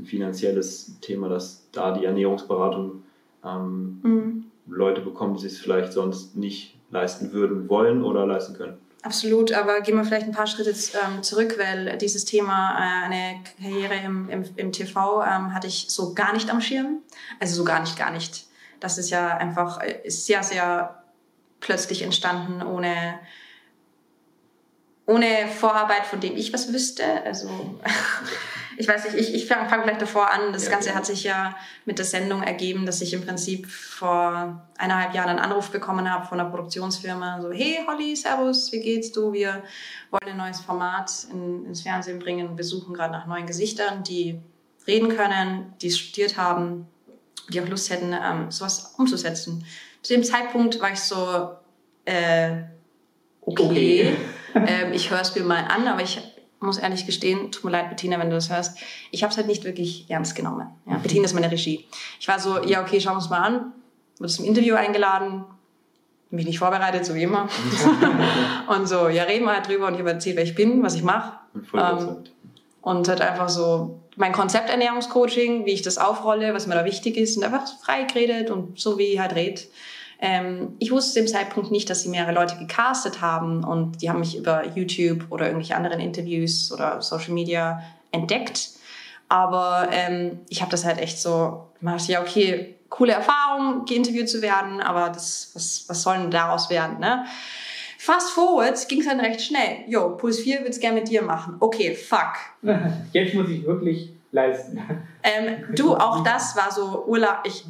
[0.01, 3.03] ein finanzielles Thema, dass da die Ernährungsberatung
[3.45, 4.45] ähm, mhm.
[4.67, 8.79] Leute bekommen, die es vielleicht sonst nicht leisten würden wollen oder leisten können.
[9.03, 13.41] Absolut, aber gehen wir vielleicht ein paar Schritte ähm, zurück, weil dieses Thema, äh, eine
[13.59, 16.99] Karriere im, im, im TV, ähm, hatte ich so gar nicht am Schirm.
[17.39, 18.47] Also so gar nicht, gar nicht.
[18.79, 21.03] Das ist ja einfach ist sehr, sehr
[21.61, 23.19] plötzlich entstanden, ohne,
[25.07, 27.05] ohne Vorarbeit, von dem ich was wüsste.
[27.25, 27.49] Also
[28.81, 30.55] ich weiß nicht, ich, ich fange fang vielleicht davor an.
[30.55, 30.95] Das ja, Ganze ja.
[30.95, 35.39] hat sich ja mit der Sendung ergeben, dass ich im Prinzip vor eineinhalb Jahren einen
[35.39, 37.43] Anruf bekommen habe von einer Produktionsfirma.
[37.43, 39.35] So, hey Holly, servus, wie geht's du?
[39.35, 39.63] Wir
[40.11, 42.57] wollen ein neues Format in, ins Fernsehen bringen.
[42.57, 44.41] Wir suchen gerade nach neuen Gesichtern, die
[44.87, 46.89] reden können, die studiert haben,
[47.51, 49.63] die auch Lust hätten, ähm, sowas umzusetzen.
[50.01, 51.51] Zu dem Zeitpunkt war ich so,
[52.07, 52.63] äh,
[53.43, 54.17] okay, okay.
[54.55, 56.19] ähm, ich höre es mir mal an, aber ich
[56.61, 58.79] muss ehrlich gestehen, tut mir leid, Bettina, wenn du das hörst,
[59.11, 60.69] ich habe es halt nicht wirklich ernst genommen.
[60.87, 61.03] Ja, mhm.
[61.03, 61.87] Bettina ist meine Regie.
[62.19, 63.73] Ich war so, ja, okay, schauen wir uns mal an.
[64.19, 65.45] Wurde zum Interview eingeladen,
[66.31, 67.49] mich nicht vorbereitet, so wie immer.
[68.69, 70.95] und so, ja, reden wir halt drüber und ich habe erzählt, wer ich bin, was
[70.95, 71.39] ich mache.
[71.75, 72.19] Ähm,
[72.83, 77.17] und halt einfach so mein Konzept Ernährungscoaching, wie ich das aufrolle, was mir da wichtig
[77.17, 79.63] ist und einfach frei geredet und so wie ich halt rede.
[80.21, 84.11] Ähm, ich wusste zu dem Zeitpunkt nicht, dass sie mehrere Leute gecastet haben und die
[84.11, 88.71] haben mich über YouTube oder irgendwelche anderen Interviews oder Social Media entdeckt.
[89.29, 94.43] Aber ähm, ich habe das halt echt so gemacht, ja, okay, coole Erfahrung, geinterviewt zu
[94.43, 97.25] werden, aber das, was, was soll denn daraus werden, ne?
[97.97, 99.85] Fast forward ging es dann recht schnell.
[99.87, 101.57] Jo, Puls 4 will es gerne mit dir machen.
[101.61, 102.33] Okay, fuck.
[103.13, 104.81] Jetzt muss ich wirklich leisten.
[105.23, 107.41] Ähm, du, auch das war so Urlaub.
[107.45, 107.63] Ich,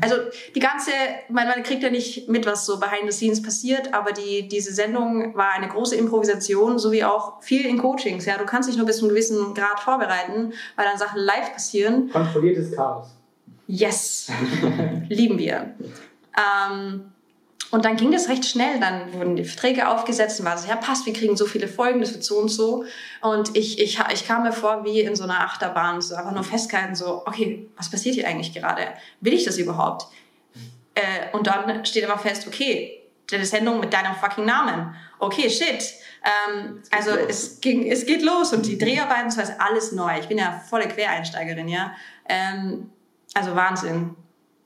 [0.00, 0.16] Also
[0.54, 0.90] die ganze,
[1.28, 4.72] man, man kriegt ja nicht mit, was so behind the scenes passiert, aber die, diese
[4.72, 8.26] Sendung war eine große Improvisation, so wie auch viel in Coachings.
[8.26, 11.52] Ja, du kannst dich nur bis zu einem gewissen Grad vorbereiten, weil dann Sachen live
[11.52, 12.10] passieren.
[12.10, 13.08] Kontrolliertes Chaos.
[13.66, 14.30] Yes,
[15.08, 15.74] lieben wir.
[16.36, 17.12] Ähm,
[17.72, 18.78] und dann ging das recht schnell.
[18.80, 22.00] Dann wurden die Verträge aufgesetzt und war so, ja, passt, wir kriegen so viele Folgen,
[22.00, 22.84] das wird so und so.
[23.22, 26.44] Und ich, ich, ich kam mir vor wie in so einer Achterbahn, so einfach nur
[26.44, 28.88] festgehalten, so, okay, was passiert hier eigentlich gerade?
[29.22, 30.06] Will ich das überhaupt?
[30.94, 34.94] Äh, und dann steht aber fest, okay, deine Sendung mit deinem fucking Namen.
[35.18, 35.94] Okay, shit.
[36.22, 40.18] Ähm, also es, ging, es geht los und die Dreharbeiten, das heißt alles neu.
[40.20, 41.92] Ich bin ja volle Quereinsteigerin, ja.
[42.28, 42.90] Ähm,
[43.32, 44.14] also Wahnsinn.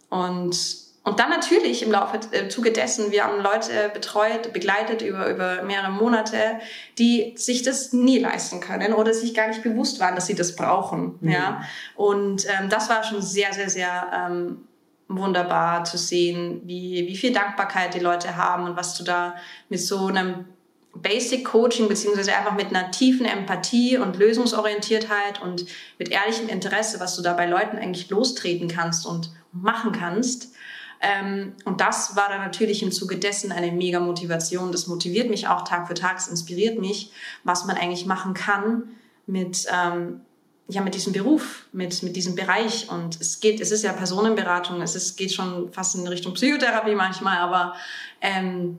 [0.08, 5.02] Und und dann natürlich im Laufe im äh, Zuge dessen, wir haben Leute betreut, begleitet
[5.02, 6.58] über, über mehrere Monate,
[6.98, 10.56] die sich das nie leisten können oder sich gar nicht bewusst waren, dass sie das
[10.56, 11.16] brauchen.
[11.20, 11.30] Mhm.
[11.30, 11.62] Ja?
[11.94, 14.66] Und ähm, das war schon sehr, sehr, sehr ähm,
[15.06, 19.36] wunderbar zu sehen, wie, wie viel Dankbarkeit die Leute haben und was du da
[19.68, 20.46] mit so einem
[20.92, 25.66] Basic Coaching beziehungsweise einfach mit einer tiefen Empathie und Lösungsorientiertheit und
[26.00, 30.56] mit ehrlichem Interesse, was du da bei Leuten eigentlich lostreten kannst und machen kannst,
[31.64, 34.72] und das war dann natürlich im Zuge dessen eine mega Motivation.
[34.72, 37.12] Das motiviert mich auch Tag für Tag, es inspiriert mich,
[37.44, 38.84] was man eigentlich machen kann
[39.26, 40.22] mit, ähm,
[40.68, 42.88] ja, mit diesem Beruf, mit, mit diesem Bereich.
[42.88, 46.94] Und es geht, es ist ja Personenberatung, es ist, geht schon fast in Richtung Psychotherapie
[46.94, 47.74] manchmal, aber
[48.20, 48.78] ähm,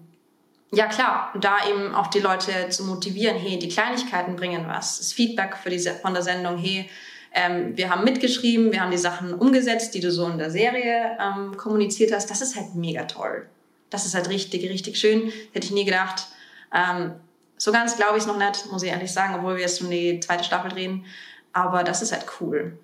[0.72, 4.98] ja klar, da eben auch die Leute zu motivieren, hey, die Kleinigkeiten bringen was.
[4.98, 6.90] Das Feedback für diese, von der Sendung, hey,
[7.34, 11.18] ähm, wir haben mitgeschrieben, wir haben die Sachen umgesetzt, die du so in der Serie
[11.20, 12.30] ähm, kommuniziert hast.
[12.30, 13.46] Das ist halt mega toll.
[13.90, 15.32] Das ist halt richtig, richtig schön.
[15.54, 16.28] Hätte ich nie gedacht.
[16.74, 17.12] Ähm,
[17.58, 19.90] so ganz glaube ich es noch nicht, muss ich ehrlich sagen, obwohl wir jetzt schon
[19.90, 21.06] die zweite Staffel drehen.
[21.54, 22.78] Aber das ist halt cool.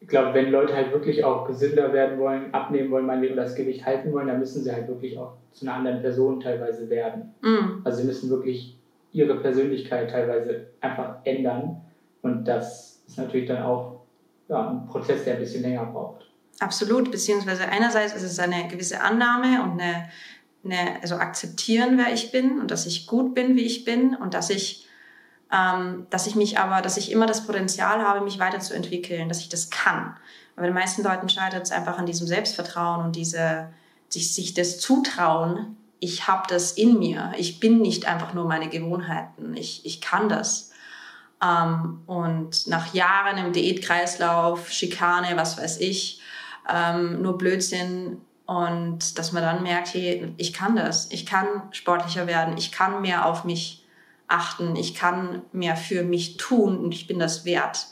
[0.00, 3.84] Ich glaube, wenn Leute halt wirklich auch gesünder werden wollen, abnehmen wollen, meinetwegen das Gewicht
[3.84, 7.34] halten wollen, dann müssen sie halt wirklich auch zu einer anderen Person teilweise werden.
[7.42, 7.82] Mm.
[7.84, 8.76] Also sie müssen wirklich
[9.12, 11.82] ihre Persönlichkeit teilweise einfach ändern.
[12.22, 14.00] Und das ist natürlich dann auch
[14.48, 16.26] ja, ein Prozess, der ein bisschen länger braucht.
[16.60, 20.08] Absolut, beziehungsweise einerseits ist es eine gewisse Annahme und eine,
[20.64, 24.34] eine also akzeptieren, wer ich bin und dass ich gut bin, wie ich bin und
[24.34, 24.86] dass ich,
[25.52, 29.48] ähm, dass ich mich aber, dass ich immer das Potenzial habe, mich weiterzuentwickeln, dass ich
[29.48, 30.16] das kann.
[30.56, 33.68] Aber den meisten Leuten scheitert es einfach an diesem Selbstvertrauen und diese,
[34.08, 38.68] sich, sich das Zutrauen, ich habe das in mir, ich bin nicht einfach nur meine
[38.68, 40.69] Gewohnheiten, ich, ich kann das.
[41.42, 46.20] Ähm, und nach Jahren im Diätkreislauf, Schikane, was weiß ich,
[46.72, 52.26] ähm, nur Blödsinn und dass man dann merkt, hey, ich kann das, ich kann sportlicher
[52.26, 53.86] werden, ich kann mehr auf mich
[54.26, 57.86] achten, ich kann mehr für mich tun und ich bin das wert.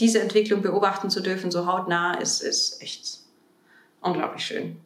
[0.00, 3.20] Diese Entwicklung beobachten zu dürfen, so hautnah, ist, ist echt
[4.00, 4.76] unglaublich schön.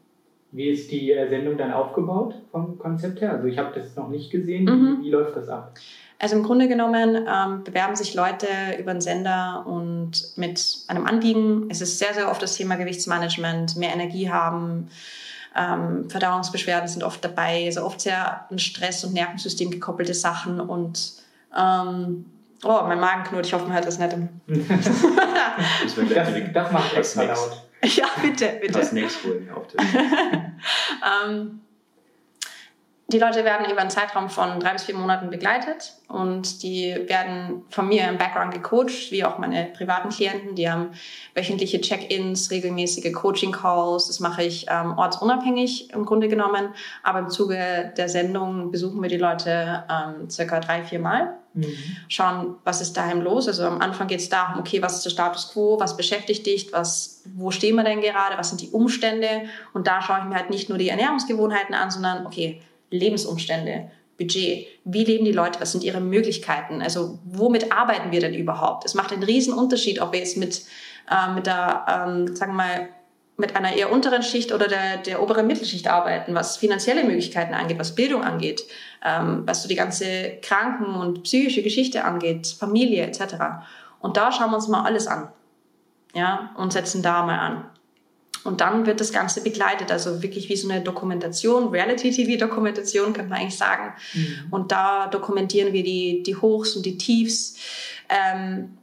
[0.51, 3.33] Wie ist die äh, Sendung dann aufgebaut vom Konzept her?
[3.33, 4.65] Also ich habe das noch nicht gesehen.
[4.65, 4.99] Mhm.
[5.01, 5.75] Wie, wie läuft das ab?
[6.23, 8.47] Also im Grunde genommen ähm, bewerben sich Leute
[8.79, 11.67] über einen Sender und mit einem Anliegen.
[11.69, 14.89] Es ist sehr, sehr oft das Thema Gewichtsmanagement, mehr Energie haben.
[15.57, 21.15] Ähm, Verdauungsbeschwerden sind oft dabei, also oft sehr an Stress- und Nervensystem gekoppelte Sachen und
[21.59, 22.27] ähm,
[22.65, 24.17] Oh, mein Magen knurrt, ich hoffe, man hört das nicht.
[24.47, 27.65] das, das, das macht extra laut.
[27.97, 28.79] Ja, bitte, bitte.
[28.79, 29.67] Das nächste Wohl auf
[31.27, 31.61] ähm,
[33.13, 37.63] die Leute werden über einen Zeitraum von drei bis vier Monaten begleitet und die werden
[37.69, 40.55] von mir im Background gecoacht, wie auch meine privaten Klienten.
[40.55, 40.91] Die haben
[41.35, 44.07] wöchentliche Check-ins, regelmäßige Coaching-Calls.
[44.07, 46.75] Das mache ich ähm, ortsunabhängig im Grunde genommen.
[47.03, 51.35] Aber im Zuge der Sendung besuchen wir die Leute ähm, circa drei, vier Mal.
[51.55, 51.75] Mhm.
[52.09, 53.49] Schauen, was ist daheim los.
[53.49, 56.73] Also am Anfang geht es darum, okay, was ist der Status quo, was beschäftigt dich,
[56.73, 59.43] was, wo stehen wir denn gerade, was sind die Umstände.
[59.73, 62.63] Und da schaue ich mir halt nicht nur die Ernährungsgewohnheiten an, sondern okay,
[62.93, 64.67] Lebensumstände, Budget.
[64.85, 65.61] Wie leben die Leute?
[65.61, 66.83] Was sind ihre Möglichkeiten?
[66.83, 68.85] Also womit arbeiten wir denn überhaupt?
[68.85, 70.63] Es macht einen riesen Unterschied, ob wir jetzt mit,
[71.11, 72.89] äh, mit der, ähm, sagen wir mal,
[73.37, 77.79] mit einer eher unteren Schicht oder der, der oberen Mittelschicht arbeiten, was finanzielle Möglichkeiten angeht,
[77.79, 78.63] was Bildung angeht,
[79.05, 83.65] ähm, was so die ganze Kranken- und psychische Geschichte angeht, Familie etc.
[84.01, 85.29] Und da schauen wir uns mal alles an.
[86.15, 87.65] Ja, und setzen da mal an.
[88.45, 93.41] Und dann wird das Ganze begleitet, also wirklich wie so eine Dokumentation, Reality-TV-Dokumentation, könnte man
[93.41, 93.95] eigentlich sagen.
[94.15, 94.47] Mhm.
[94.51, 97.57] Und da dokumentieren wir die, die Hochs und die Tiefs.
[98.09, 98.77] Ähm,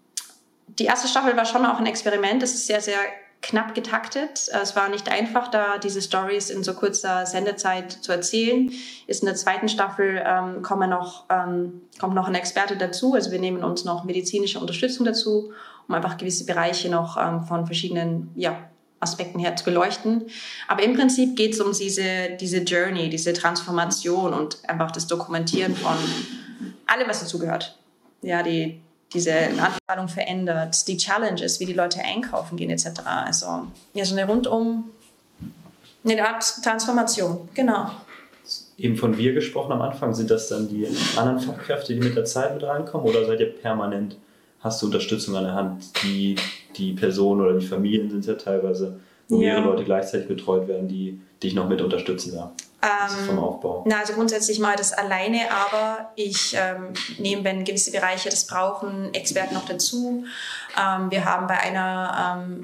[0.68, 2.42] die erste Staffel war schon auch ein Experiment.
[2.42, 3.00] Es ist sehr, sehr
[3.42, 4.50] knapp getaktet.
[4.62, 8.72] Es war nicht einfach, da diese Stories in so kurzer Sendezeit zu erzählen.
[9.08, 13.14] Ist in der zweiten Staffel ähm, kommen noch, ähm, kommt noch ein Experte dazu.
[13.14, 15.52] Also wir nehmen uns noch medizinische Unterstützung dazu,
[15.88, 18.58] um einfach gewisse Bereiche noch ähm, von verschiedenen ja,
[19.00, 20.26] Aspekten her zu beleuchten.
[20.68, 25.76] Aber im Prinzip geht es um diese, diese Journey, diese Transformation und einfach das Dokumentieren
[25.76, 25.96] von
[26.86, 27.78] allem, was dazugehört.
[28.22, 28.82] Ja, die,
[29.14, 33.02] diese Anzahlung verändert, die Challenges, wie die Leute einkaufen gehen etc.
[33.06, 34.92] Also ja, so eine rundum
[36.04, 37.90] eine Art Transformation, genau.
[38.78, 42.26] Eben von wir gesprochen am Anfang, sind das dann die anderen Fachkräfte, die mit der
[42.26, 44.18] Zeit mit reinkommen oder seid ihr permanent,
[44.60, 46.36] hast du Unterstützung an der Hand, die,
[46.76, 49.54] die Personen oder die Familien sind ja teilweise, wo ja.
[49.54, 52.52] mehrere Leute gleichzeitig betreut werden, die dich noch mit unterstützen da?
[52.82, 53.84] Ähm, vom Aufbau?
[53.86, 59.14] Na, also grundsätzlich mal das alleine, aber ich ähm, nehme, wenn gewisse Bereiche das brauchen,
[59.14, 60.24] Experten noch dazu.
[60.78, 62.64] Ähm, wir haben bei einer ähm,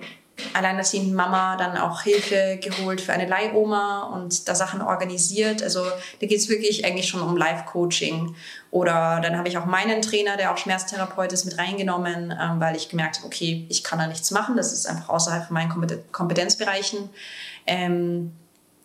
[0.53, 5.63] alleinerziehenden Mama dann auch Hilfe geholt für eine Leihoma und da Sachen organisiert.
[5.63, 8.35] Also da geht es wirklich eigentlich schon um Live-Coaching.
[8.71, 12.75] Oder dann habe ich auch meinen Trainer, der auch Schmerztherapeut ist, mit reingenommen, ähm, weil
[12.75, 14.57] ich gemerkt habe, okay, ich kann da nichts machen.
[14.57, 17.09] Das ist einfach außerhalb von meinen Kompetenzbereichen.
[17.67, 18.33] Ähm,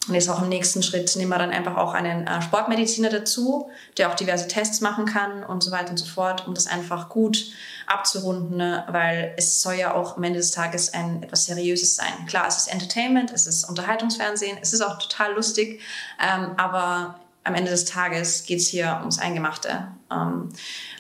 [0.09, 3.71] und jetzt auch im nächsten Schritt nehmen wir dann einfach auch einen äh, Sportmediziner dazu,
[3.99, 7.11] der auch diverse Tests machen kann und so weiter und so fort, um das einfach
[7.11, 7.53] gut
[7.87, 8.85] abzurunden, ne?
[8.89, 12.27] weil es soll ja auch am Ende des Tages ein etwas Seriöses sein.
[12.27, 15.81] Klar, es ist Entertainment, es ist Unterhaltungsfernsehen, es ist auch total lustig,
[16.19, 19.89] ähm, aber am Ende des Tages geht es hier ums Eingemachte.
[20.11, 20.49] Ähm,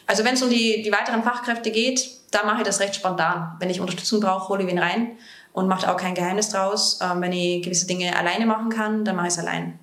[0.06, 3.56] also wenn es um die, die weiteren Fachkräfte geht, da mache ich das recht spontan.
[3.60, 5.16] Wenn ich Unterstützung brauche, hole ich wen rein
[5.52, 7.00] und mache auch kein Geheimnis draus.
[7.02, 9.78] Ähm, wenn ich gewisse Dinge alleine machen kann, dann mache ich es allein.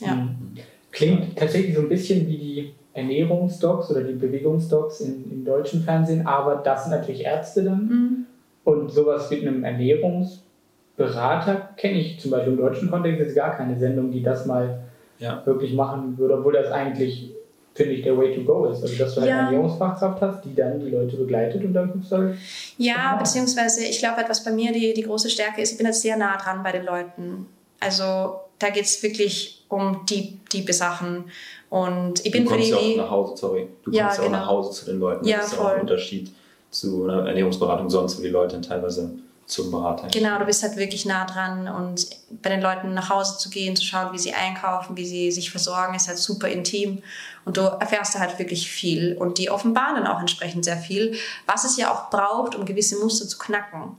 [0.00, 0.14] Ja.
[0.14, 0.56] Mhm.
[0.90, 6.26] Klingt tatsächlich so ein bisschen wie die Ernährungsdocs oder die Bewegungsdocs in, im deutschen Fernsehen,
[6.26, 7.86] aber das sind natürlich Ärzte dann.
[7.86, 8.26] Mhm.
[8.64, 13.78] Und sowas mit einem Ernährungsberater kenne ich zum Beispiel im deutschen Kontext jetzt gar keine
[13.78, 14.80] Sendung, die das mal
[15.18, 15.44] ja.
[15.46, 17.35] wirklich machen würde, obwohl das eigentlich
[17.76, 18.82] finde ich, der Way to go ist.
[18.82, 19.38] Also, dass du halt ja.
[19.38, 22.36] eine Ernährungsfachkraft hast, die dann die Leute begleitet und dann guckst du halt.
[22.78, 26.00] Ja, beziehungsweise ich glaube, etwas bei mir die, die große Stärke ist, ich bin jetzt
[26.00, 27.46] sehr nah dran bei den Leuten.
[27.78, 31.24] Also, da geht es wirklich um die, die Sachen.
[31.68, 32.96] Und ich bin du kommst für die.
[32.96, 33.68] Ja auch nach Hause, sorry.
[33.84, 34.26] Du kommst ja, genau.
[34.26, 35.26] auch nach Hause zu den Leuten.
[35.26, 35.66] Ja, das ist voll.
[35.66, 36.30] auch ein Unterschied
[36.70, 39.10] zu einer Ernährungsberatung sonst, wo die Leute teilweise
[39.46, 40.08] zum Berater.
[40.08, 42.06] Genau, du bist halt wirklich nah dran und
[42.42, 45.50] bei den Leuten nach Hause zu gehen, zu schauen, wie sie einkaufen, wie sie sich
[45.50, 47.02] versorgen, ist halt super intim
[47.44, 51.14] und du erfährst da halt wirklich viel und die offenbaren dann auch entsprechend sehr viel,
[51.46, 53.96] was es ja auch braucht, um gewisse Muster zu knacken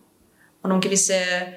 [0.63, 1.13] und um gewisse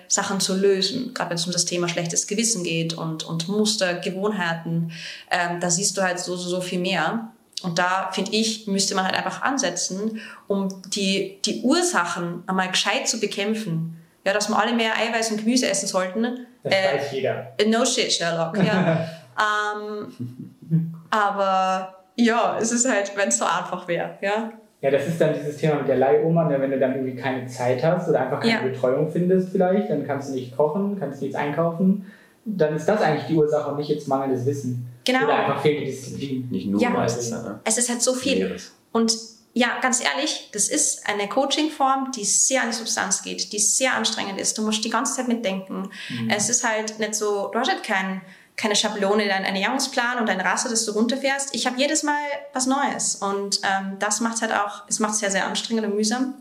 [0.07, 3.95] Sachen zu lösen, gerade wenn es um das Thema schlechtes Gewissen geht und, und Muster,
[3.95, 4.93] Gewohnheiten,
[5.31, 7.33] ähm, da siehst du halt so, so, so viel mehr.
[7.63, 13.09] Und da, finde ich, müsste man halt einfach ansetzen, um die, die Ursachen einmal gescheit
[13.09, 13.97] zu bekämpfen.
[14.25, 16.47] Ja, dass wir alle mehr Eiweiß und Gemüse essen sollten.
[16.63, 17.53] Das äh, weiß jeder.
[17.67, 18.57] No shit, Sherlock.
[18.59, 19.09] Ja.
[19.79, 24.19] ähm, aber ja, es ist halt, wenn es so einfach wäre.
[24.21, 24.53] Ja?
[24.81, 26.61] ja, das ist dann dieses Thema mit der Leihoma, ne?
[26.61, 28.63] wenn du dann irgendwie keine Zeit hast oder einfach keine ja.
[28.63, 32.07] Betreuung findest vielleicht, dann kannst du nicht kochen, kannst nichts einkaufen.
[32.45, 34.90] Dann ist das eigentlich die Ursache und nicht jetzt mangelndes Wissen.
[35.05, 35.25] Genau.
[35.25, 36.49] Oder einfach fehlende Disziplin.
[36.51, 37.31] Nicht nur ja, meistens.
[37.31, 37.61] Ne?
[37.65, 38.61] Es ist halt so viel.
[38.93, 39.17] Und
[39.53, 43.95] ja, ganz ehrlich, das ist eine Coaching-Form, die sehr an die Substanz geht, die sehr
[43.95, 44.57] anstrengend ist.
[44.57, 45.91] Du musst die ganze Zeit mitdenken.
[46.09, 46.31] Mhm.
[46.31, 48.21] Es ist halt nicht so, du hast halt kein,
[48.57, 51.55] keine Schablone, dein Ernährungsplan und dein Rasse, das du runterfährst.
[51.55, 52.21] Ich habe jedes Mal
[52.53, 56.35] was Neues und ähm, das macht halt auch, es macht sehr, sehr anstrengend und mühsam.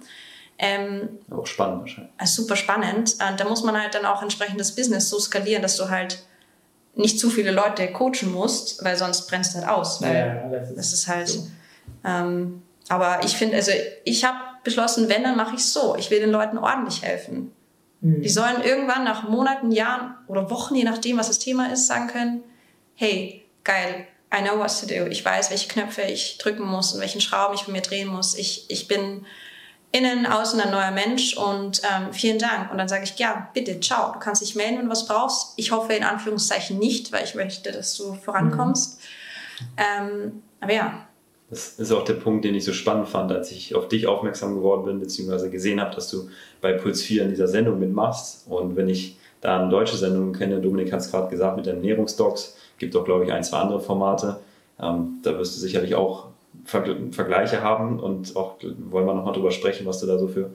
[0.59, 2.13] Ähm, auch spannend wahrscheinlich.
[2.17, 3.15] Also super spannend.
[3.27, 6.21] Und da muss man halt dann auch entsprechend das Business so skalieren, dass du halt
[6.99, 10.01] nicht zu viele Leute coachen musst, weil sonst brennst du halt aus.
[10.01, 11.27] Weil ja, das, ist das ist halt.
[11.27, 11.47] So.
[12.05, 13.71] Ähm, aber ich finde, also
[14.03, 15.95] ich habe beschlossen, wenn, dann mache ich es so.
[15.97, 17.51] Ich will den Leuten ordentlich helfen.
[18.01, 18.21] Mhm.
[18.21, 22.07] Die sollen irgendwann nach Monaten, Jahren oder Wochen, je nachdem, was das Thema ist, sagen
[22.07, 22.43] können,
[22.95, 25.07] hey, geil, I know what to do.
[25.09, 28.35] Ich weiß, welche Knöpfe ich drücken muss und welchen Schrauben ich von mir drehen muss.
[28.35, 29.25] Ich, ich bin
[29.91, 32.71] innen, außen ein neuer Mensch und ähm, vielen Dank.
[32.71, 35.53] Und dann sage ich, ja, bitte, ciao, du kannst dich melden, wenn du was brauchst.
[35.55, 38.99] Ich hoffe in Anführungszeichen nicht, weil ich möchte, dass du vorankommst.
[38.99, 39.65] Mhm.
[39.77, 41.05] Ähm, aber ja.
[41.49, 44.53] Das ist auch der Punkt, den ich so spannend fand, als ich auf dich aufmerksam
[44.53, 46.29] geworden bin, beziehungsweise gesehen habe, dass du
[46.61, 48.45] bei Puls 4 in dieser Sendung mitmachst.
[48.47, 51.77] Und wenn ich da eine deutsche Sendung kenne, Dominik hat es gerade gesagt, mit den
[51.77, 54.39] Ernährungsdocs, gibt auch, glaube ich, ein, zwei andere Formate.
[54.79, 56.27] Ähm, da wirst du sicherlich auch
[56.69, 58.55] Vergleiche haben und auch
[58.89, 60.51] wollen wir nochmal drüber sprechen, was du da so für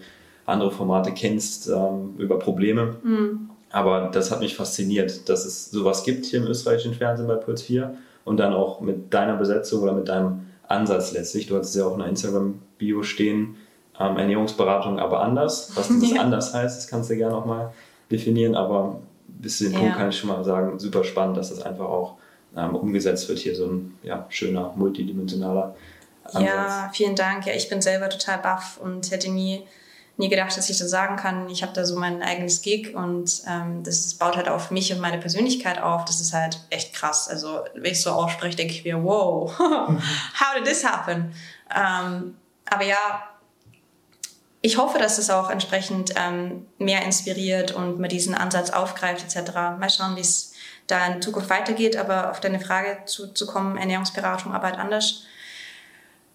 [0.47, 2.97] andere Formate kennst ähm, über Probleme.
[3.03, 3.51] Mhm.
[3.71, 7.63] Aber das hat mich fasziniert, dass es sowas gibt hier im österreichischen Fernsehen bei Puls
[7.63, 11.47] 4 und dann auch mit deiner Besetzung oder mit deinem Ansatz letztlich.
[11.47, 13.57] Du hattest ja auch in der Instagram-Bio stehen,
[13.99, 15.73] ähm, Ernährungsberatung aber anders.
[15.75, 16.21] Was das ja.
[16.21, 17.73] anders heißt, das kannst du gerne nochmal
[18.11, 19.79] definieren, aber bis zu dem ja.
[19.81, 22.15] Punkt kann ich schon mal sagen, super spannend, dass das einfach auch
[22.57, 23.39] ähm, umgesetzt wird.
[23.41, 25.75] Hier so ein ja, schöner, multidimensionaler
[26.25, 26.43] Ansatz.
[26.43, 27.47] Ja, vielen Dank.
[27.47, 29.67] Ja, ich bin selber total baff und hätte nie
[30.17, 31.49] nie gedacht, dass ich das sagen kann.
[31.49, 35.01] Ich habe da so mein eigenes Gig und ähm, das baut halt auf mich und
[35.01, 36.05] meine Persönlichkeit auf.
[36.05, 37.29] Das ist halt echt krass.
[37.29, 41.35] Also wenn ich so ausspreche, denke ich mir, wow, how did this happen?
[41.75, 42.37] Ähm,
[42.71, 43.29] aber ja,
[44.61, 49.53] ich hoffe, dass es auch entsprechend ähm, mehr inspiriert und man diesen Ansatz aufgreift etc.
[49.53, 50.53] Mal schauen, wie es
[50.87, 51.97] da in Zukunft weitergeht.
[51.97, 55.25] Aber auf deine Frage zu, zu kommen, Ernährungsberatung, Arbeit anders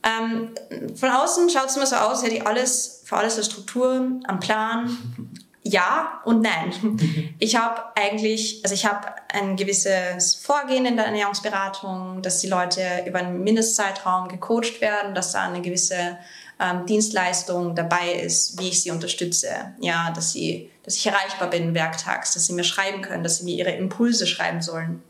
[0.03, 0.55] ähm,
[0.95, 4.39] von außen schaut es immer so aus, hätte ich alles, für alles eine Struktur, am
[4.39, 4.97] Plan.
[5.61, 6.71] Ja und nein.
[7.39, 12.81] Ich habe eigentlich, also ich habe ein gewisses Vorgehen in der Ernährungsberatung, dass die Leute
[13.05, 16.17] über einen Mindestzeitraum gecoacht werden, dass da eine gewisse
[16.59, 19.73] ähm, Dienstleistung dabei ist, wie ich sie unterstütze.
[19.79, 23.45] Ja, dass sie, dass ich erreichbar bin werktags, dass sie mir schreiben können, dass sie
[23.45, 25.03] mir ihre Impulse schreiben sollen,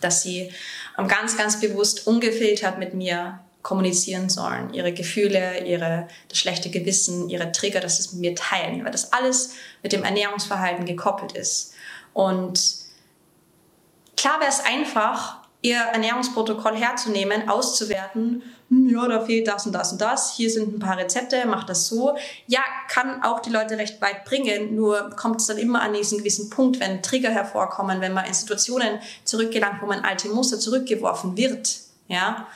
[0.00, 0.50] dass sie
[0.98, 7.30] ähm, ganz, ganz bewusst ungefiltert mit mir kommunizieren sollen, ihre Gefühle, ihre, das schlechte Gewissen,
[7.30, 11.32] ihre Trigger, dass sie es mit mir teilen, weil das alles mit dem Ernährungsverhalten gekoppelt
[11.32, 11.72] ist.
[12.12, 12.60] Und
[14.16, 19.92] klar wäre es einfach, ihr Ernährungsprotokoll herzunehmen, auszuwerten, hm, ja, da fehlt das und das
[19.92, 22.14] und das, hier sind ein paar Rezepte, macht das so.
[22.46, 22.60] Ja,
[22.90, 26.50] kann auch die Leute recht weit bringen, nur kommt es dann immer an diesen gewissen
[26.50, 31.78] Punkt, wenn Trigger hervorkommen, wenn man in Situationen zurückgelangt, wo man alte Muster zurückgeworfen wird,
[32.08, 32.46] ja,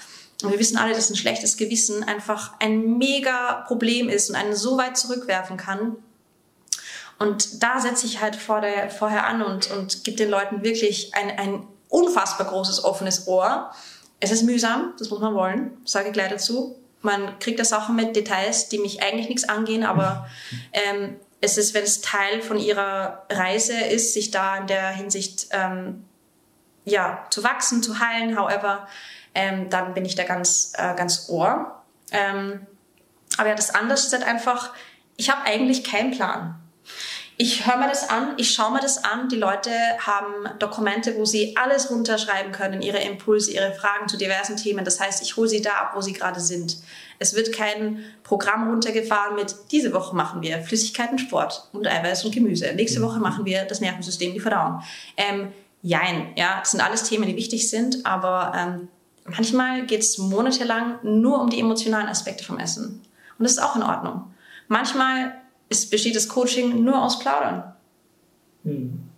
[0.43, 4.55] und wir wissen alle, dass ein schlechtes Gewissen einfach ein mega Problem ist und einen
[4.55, 5.97] so weit zurückwerfen kann.
[7.19, 11.13] Und da setze ich halt vor der, vorher an und, und gebe den Leuten wirklich
[11.15, 13.73] ein, ein unfassbar großes offenes Ohr.
[14.21, 16.79] Es ist mühsam, das muss man wollen, sage ich gleich dazu.
[17.03, 20.29] Man kriegt da Sachen mit Details, die mich eigentlich nichts angehen, aber
[20.73, 25.49] ähm, es ist, wenn es Teil von ihrer Reise ist, sich da in der Hinsicht
[25.51, 26.05] ähm,
[26.85, 28.87] ja, zu wachsen, zu heilen, however,
[29.39, 31.81] ähm, dann bin ich da ganz, äh, ganz ohr.
[32.11, 32.67] Ähm,
[33.37, 34.75] aber ja, das andere ist halt einfach,
[35.17, 36.57] ich habe eigentlich keinen Plan.
[37.37, 39.29] Ich höre mir das an, ich schaue mir das an.
[39.29, 39.71] Die Leute
[40.05, 44.85] haben Dokumente, wo sie alles runterschreiben können, ihre Impulse, ihre Fragen zu diversen Themen.
[44.85, 46.79] Das heißt, ich hole sie da ab, wo sie gerade sind.
[47.21, 52.35] Es wird kein Programm runtergefahren mit, diese Woche machen wir Flüssigkeiten, Sport und Eiweiß und
[52.35, 52.73] Gemüse.
[52.75, 54.83] Nächste Woche machen wir das Nervensystem, die Verdauung.
[55.17, 58.89] Ähm, jein, ja, das sind alles Themen, die wichtig sind, aber ähm,
[59.31, 63.03] Manchmal geht es monatelang nur um die emotionalen Aspekte vom Essen.
[63.39, 64.33] Und das ist auch in Ordnung.
[64.69, 65.35] Manchmal
[65.69, 67.75] ist, besteht das Coaching nur aus Plaudern.
[68.65, 69.09] Mhm.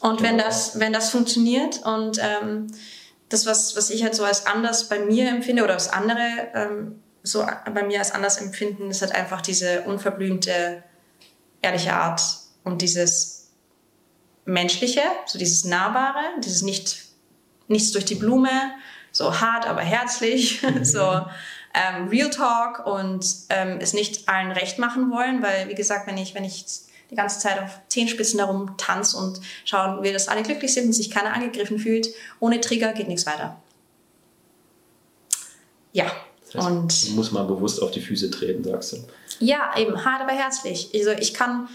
[0.00, 2.68] Und wenn das, wenn das funktioniert und ähm,
[3.28, 7.00] das, was, was ich halt so als anders bei mir empfinde oder was andere ähm,
[7.22, 10.82] so bei mir als anders empfinden, ist halt einfach diese unverblümte,
[11.60, 12.22] ehrliche Art
[12.64, 13.50] und dieses
[14.46, 17.04] menschliche, so dieses nahbare, dieses nicht,
[17.68, 18.48] nichts durch die Blume,
[19.12, 21.22] so hart, aber herzlich, so
[21.72, 26.18] ähm, Real Talk und ähm, es nicht allen recht machen wollen, weil wie gesagt, wenn
[26.18, 26.64] ich, wenn ich
[27.10, 30.92] die ganze Zeit auf Zehenspitzen darum tanze und schauen will, dass alle glücklich sind und
[30.92, 32.08] sich keiner angegriffen fühlt,
[32.38, 33.60] ohne Trigger geht nichts weiter.
[35.92, 36.10] Ja.
[36.52, 38.96] Das heißt, und muss man bewusst auf die Füße treten, sagst du.
[39.38, 40.90] Ja, eben hart, aber herzlich.
[40.94, 41.68] Also ich kann,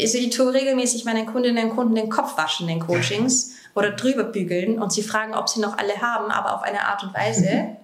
[0.00, 3.92] also ich tue regelmäßig meinen Kundinnen und Kunden den Kopf waschen in den Coachings oder
[3.92, 7.14] drüber bügeln und sie fragen, ob sie noch alle haben, aber auf eine Art und
[7.14, 7.76] Weise,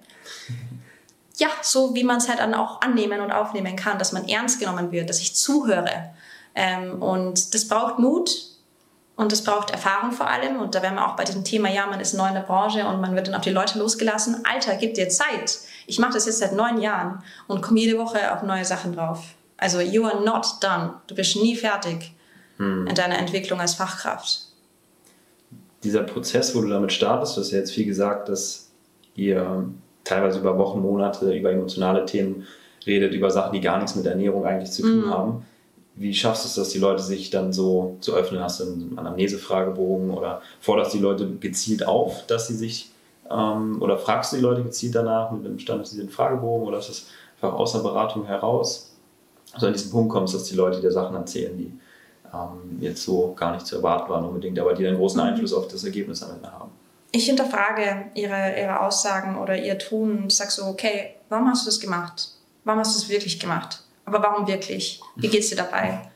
[1.37, 4.59] ja, so wie man es halt dann auch annehmen und aufnehmen kann, dass man ernst
[4.59, 6.13] genommen wird, dass ich zuhöre.
[6.55, 8.29] Ähm, und das braucht Mut
[9.15, 10.59] und das braucht Erfahrung vor allem.
[10.59, 12.85] Und da wären wir auch bei diesem Thema, ja, man ist neu in der Branche
[12.85, 14.43] und man wird dann auf die Leute losgelassen.
[14.45, 15.59] Alter, gib dir Zeit.
[15.87, 19.19] Ich mache das jetzt seit neun Jahren und komme jede Woche auf neue Sachen drauf.
[19.63, 20.95] Also, you are not done.
[21.07, 22.13] Du bist nie fertig
[22.57, 22.87] hm.
[22.87, 24.53] in deiner Entwicklung als Fachkraft
[25.83, 28.71] dieser Prozess, wo du damit startest, du hast ja jetzt viel gesagt, dass
[29.15, 29.65] ihr
[30.03, 32.47] teilweise über Wochen, Monate über emotionale Themen
[32.85, 35.09] redet, über Sachen, die gar nichts mit Ernährung eigentlich zu tun mhm.
[35.09, 35.45] haben.
[35.95, 38.41] Wie schaffst du es, dass die Leute sich dann so zu öffnen?
[38.41, 42.89] Hast du einen Anamnese-Fragebogen oder forderst die Leute gezielt auf, dass sie sich
[43.29, 47.07] ähm, oder fragst du die Leute gezielt danach mit einem standardisierten Fragebogen oder ist das
[47.35, 48.92] einfach aus der Beratung heraus?
[49.53, 51.71] Also an diesen Punkt kommst, dass die Leute dir Sachen erzählen, die
[52.33, 55.19] ähm, jetzt so gar nicht zu erwarten waren unbedingt, aber die einen großen.
[55.19, 56.71] Einfluss auf das Ergebnis am Ende haben.
[57.11, 61.69] Ich hinterfrage ihre, ihre Aussagen oder ihr Tun und sage so, okay, warum hast du
[61.69, 62.29] das gemacht?
[62.63, 63.83] Warum hast du es wirklich gemacht?
[64.05, 64.99] Aber warum wirklich?
[65.15, 66.09] Wie geht es dir dabei?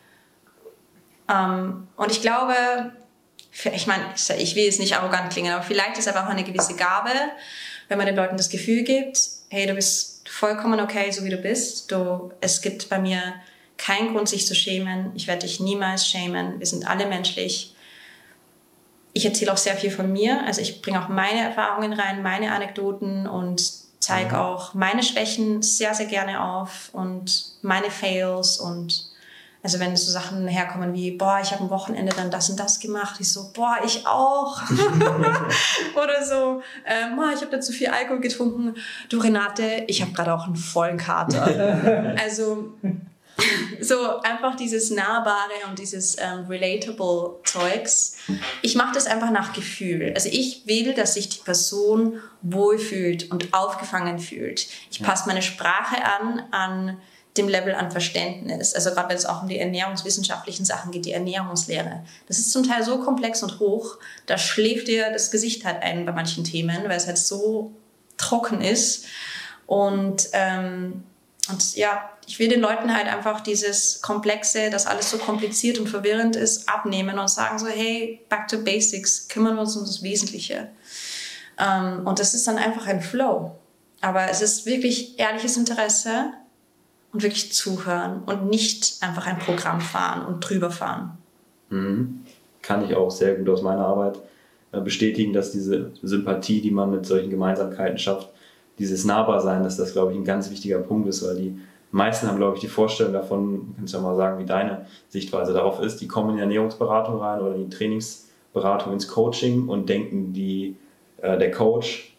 [1.29, 2.53] Ähm, und ich glaube,
[3.51, 7.11] ich meine, ich will jetzt nicht arrogant klingen, aber vielleicht ist einfach eine gewisse Gabe,
[7.87, 9.19] wenn man den Leuten das Gefühl gibt,
[9.49, 11.91] hey, du bist vollkommen okay, so wie du bist.
[11.91, 13.21] Du, es gibt bei mir
[13.77, 15.11] kein Grund, sich zu schämen.
[15.15, 16.59] Ich werde dich niemals schämen.
[16.59, 17.75] Wir sind alle menschlich.
[19.13, 20.45] Ich erzähle auch sehr viel von mir.
[20.45, 23.61] Also ich bringe auch meine Erfahrungen rein, meine Anekdoten und
[23.99, 24.41] zeige mhm.
[24.41, 29.09] auch meine Schwächen sehr, sehr gerne auf und meine Fails und
[29.63, 32.79] Also wenn so Sachen herkommen wie, boah, ich habe am Wochenende dann das und das
[32.79, 34.61] gemacht, ich so, boah, ich auch.
[35.95, 38.75] Oder so, ähm, ich habe da zu viel Alkohol getrunken.
[39.09, 42.15] Du Renate, ich habe gerade auch einen vollen Kater.
[42.23, 42.73] also
[43.81, 48.17] so einfach dieses Nahbare und dieses ähm, relatable Zeugs.
[48.61, 50.11] Ich mache das einfach nach Gefühl.
[50.15, 54.67] Also ich will, dass sich die Person wohlfühlt und aufgefangen fühlt.
[54.89, 56.97] Ich passe meine Sprache an an
[57.37, 58.73] dem Level an Verständnis.
[58.73, 62.03] Also gerade wenn es auch um die ernährungswissenschaftlichen Sachen geht, die Ernährungslehre.
[62.27, 66.05] Das ist zum Teil so komplex und hoch, da schläft dir das Gesicht halt ein
[66.05, 67.71] bei manchen Themen, weil es halt so
[68.17, 69.05] trocken ist.
[69.65, 71.03] Und, ähm,
[71.49, 75.87] und ja, ich will den Leuten halt einfach dieses Komplexe, dass alles so kompliziert und
[75.87, 80.03] verwirrend ist, abnehmen und sagen so, hey, back to basics, kümmern wir uns um das
[80.03, 80.69] Wesentliche.
[81.57, 83.55] Ähm, und das ist dann einfach ein Flow.
[84.01, 86.33] Aber es ist wirklich ehrliches Interesse
[87.13, 91.17] und wirklich zuhören und nicht einfach ein Programm fahren und drüber fahren.
[91.69, 92.21] Mhm.
[92.61, 94.19] Kann ich auch sehr gut aus meiner Arbeit
[94.71, 98.29] äh, bestätigen, dass diese Sympathie, die man mit solchen Gemeinsamkeiten schafft,
[98.79, 101.59] dieses Nahbarsein, dass das, glaube ich, ein ganz wichtiger Punkt ist, weil die
[101.91, 105.53] meisten haben, glaube ich, die Vorstellung davon, kannst du ja mal sagen, wie deine Sichtweise
[105.53, 109.89] darauf ist, die kommen in die Ernährungsberatung rein oder in die Trainingsberatung ins Coaching und
[109.89, 110.75] denken, die,
[111.21, 112.15] äh, der Coach,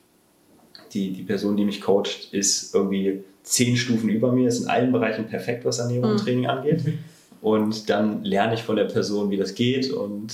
[0.93, 4.93] die, die Person, die mich coacht, ist irgendwie zehn Stufen über mir, ist in allen
[4.93, 6.25] Bereichen perfekt, was Ernährung und mhm.
[6.25, 6.83] Training angeht.
[7.41, 10.33] Und dann lerne ich von der Person, wie das geht und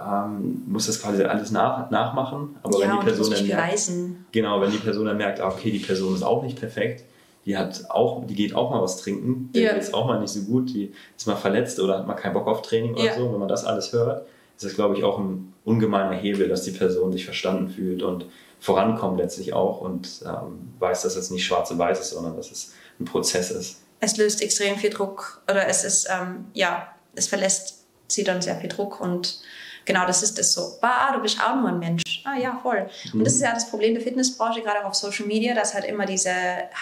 [0.00, 2.56] ähm, muss das quasi alles nach, nachmachen.
[2.62, 3.90] Aber ja, wenn die Person dann merkt,
[4.32, 7.04] genau, wenn die Person dann merkt, ah, okay, die Person ist auch nicht perfekt,
[7.44, 9.70] die hat auch, die geht auch mal was trinken, die ja.
[9.70, 12.46] ist auch mal nicht so gut, die ist mal verletzt oder hat mal keinen Bock
[12.46, 13.16] auf Training oder ja.
[13.16, 13.32] so.
[13.32, 14.26] Wenn man das alles hört,
[14.56, 18.26] ist das, glaube ich, auch ein ungemeiner Hebel, dass die Person sich verstanden fühlt und
[18.60, 22.50] vorankommt letztlich auch und ähm, weiß, dass es nicht schwarz und weiß ist, sondern dass
[22.50, 23.76] es ein Prozess ist.
[24.00, 28.56] Es löst extrem viel Druck oder es ist, ähm, ja, es verlässt sie dann sehr
[28.56, 29.40] viel Druck und
[29.84, 30.78] genau das ist es so.
[30.82, 32.22] Ah, du bist auch nur ein Mensch.
[32.24, 32.88] Ah ja, voll.
[33.12, 35.84] Und das ist ja das Problem der Fitnessbranche, gerade auch auf Social Media, dass halt
[35.84, 36.30] immer diese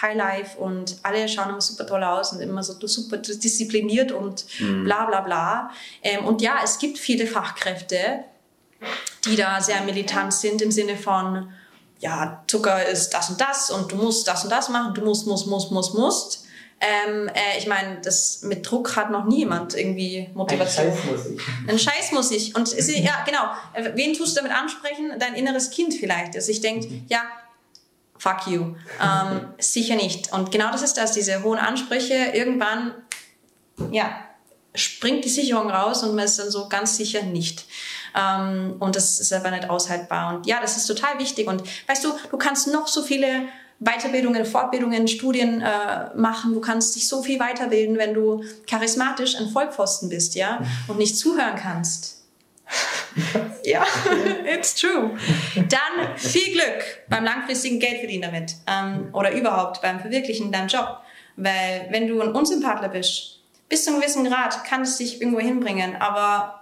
[0.01, 4.83] Highlife und alle schauen immer super toll aus und immer so super diszipliniert und mhm.
[4.83, 5.71] bla bla bla.
[6.03, 8.25] Ähm, und ja, es gibt viele Fachkräfte,
[9.25, 11.49] die da sehr militant sind im Sinne von,
[11.99, 15.27] ja, Zucker ist das und das und du musst das und das machen, du musst,
[15.27, 16.43] musst, musst, musst, musst.
[16.79, 20.85] Ähm, äh, ich meine, das mit Druck hat noch niemand irgendwie Motivation.
[20.87, 21.69] Ein Scheiß muss ich.
[21.69, 22.55] Ein Scheiß muss ich.
[22.55, 23.95] Und ist, ja, genau.
[23.95, 25.13] Wen tust du damit ansprechen?
[25.17, 27.05] Dein inneres Kind vielleicht, das sich denkt, mhm.
[27.07, 27.23] ja,
[28.19, 28.75] fuck you.
[29.01, 30.31] Ähm, sicher nicht.
[30.33, 32.13] Und genau das ist das, diese hohen Ansprüche.
[32.33, 32.93] Irgendwann,
[33.89, 34.15] ja,
[34.75, 37.65] springt die Sicherung raus und man ist dann so ganz sicher nicht.
[38.17, 40.35] Ähm, und das ist aber nicht aushaltbar.
[40.35, 41.47] Und ja, das ist total wichtig.
[41.47, 43.43] Und weißt du, du kannst noch so viele
[43.79, 46.53] Weiterbildungen, Fortbildungen, Studien äh, machen.
[46.53, 51.17] Du kannst dich so viel weiterbilden, wenn du charismatisch ein Vollpfosten bist, ja, und nicht
[51.17, 52.23] zuhören kannst.
[53.63, 53.85] ja,
[54.45, 55.11] it's true.
[55.55, 60.99] Dann viel Glück beim langfristigen Geldverdienen damit ähm, oder überhaupt beim Verwirklichen deinem Job.
[61.35, 63.39] Weil wenn du ein Unsympathler bist,
[63.69, 66.56] bis zu einem gewissen Grad kann es dich irgendwo hinbringen, aber...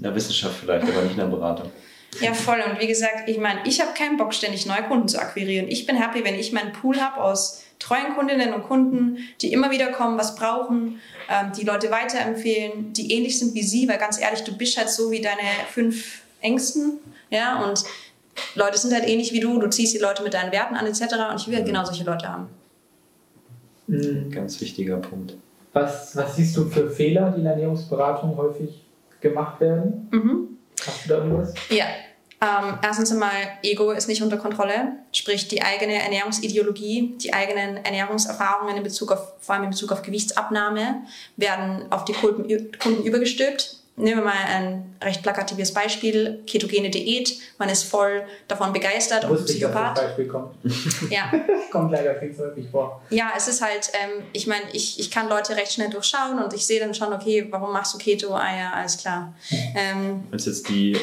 [0.00, 1.70] In der Wissenschaft vielleicht, aber nicht in der Beratung.
[2.20, 2.60] Ja, voll.
[2.68, 5.68] Und wie gesagt, ich meine, ich habe keinen Bock, ständig neue Kunden zu akquirieren.
[5.68, 9.70] Ich bin happy, wenn ich meinen Pool habe aus treuen Kundinnen und Kunden, die immer
[9.70, 14.20] wieder kommen, was brauchen, ähm, die Leute weiterempfehlen, die ähnlich sind wie sie, weil ganz
[14.20, 15.40] ehrlich, du bist halt so wie deine
[15.72, 16.98] fünf Ängsten,
[17.30, 17.84] ja, und
[18.56, 21.02] Leute sind halt ähnlich wie du, du ziehst die Leute mit deinen Werten an, etc.
[21.30, 22.48] Und ich will halt genau solche Leute haben.
[23.86, 24.30] Mhm.
[24.30, 25.36] Ganz wichtiger Punkt.
[25.72, 28.82] Was, was siehst du für Fehler, die in der Ernährungsberatung häufig
[29.20, 30.08] gemacht werden?
[30.10, 30.58] Mhm.
[30.86, 31.54] Hast du da irgendwas?
[31.68, 31.86] Ja.
[32.42, 38.78] Ähm, erstens einmal, Ego ist nicht unter Kontrolle, sprich die eigene Ernährungsideologie, die eigenen Ernährungserfahrungen
[38.78, 41.02] in Bezug auf, vor allem in Bezug auf Gewichtsabnahme,
[41.36, 43.79] werden auf die Kunden, Kunden übergestülpt.
[44.00, 47.36] Nehmen wir mal ein recht plakatives Beispiel, ketogene Diät.
[47.58, 49.98] Man ist voll davon begeistert und Psychopath.
[49.98, 50.54] Ich, Beispiel kommt.
[51.10, 51.32] Ja.
[51.70, 53.00] kommt leider viel zu häufig vor.
[53.10, 56.52] Ja, es ist halt, ähm, ich meine, ich, ich kann Leute recht schnell durchschauen und
[56.52, 58.34] ich sehe dann schon, okay, warum machst du Keto?
[58.34, 59.34] Ah ja, alles klar.
[59.50, 60.96] Ähm, Wenn es jetzt die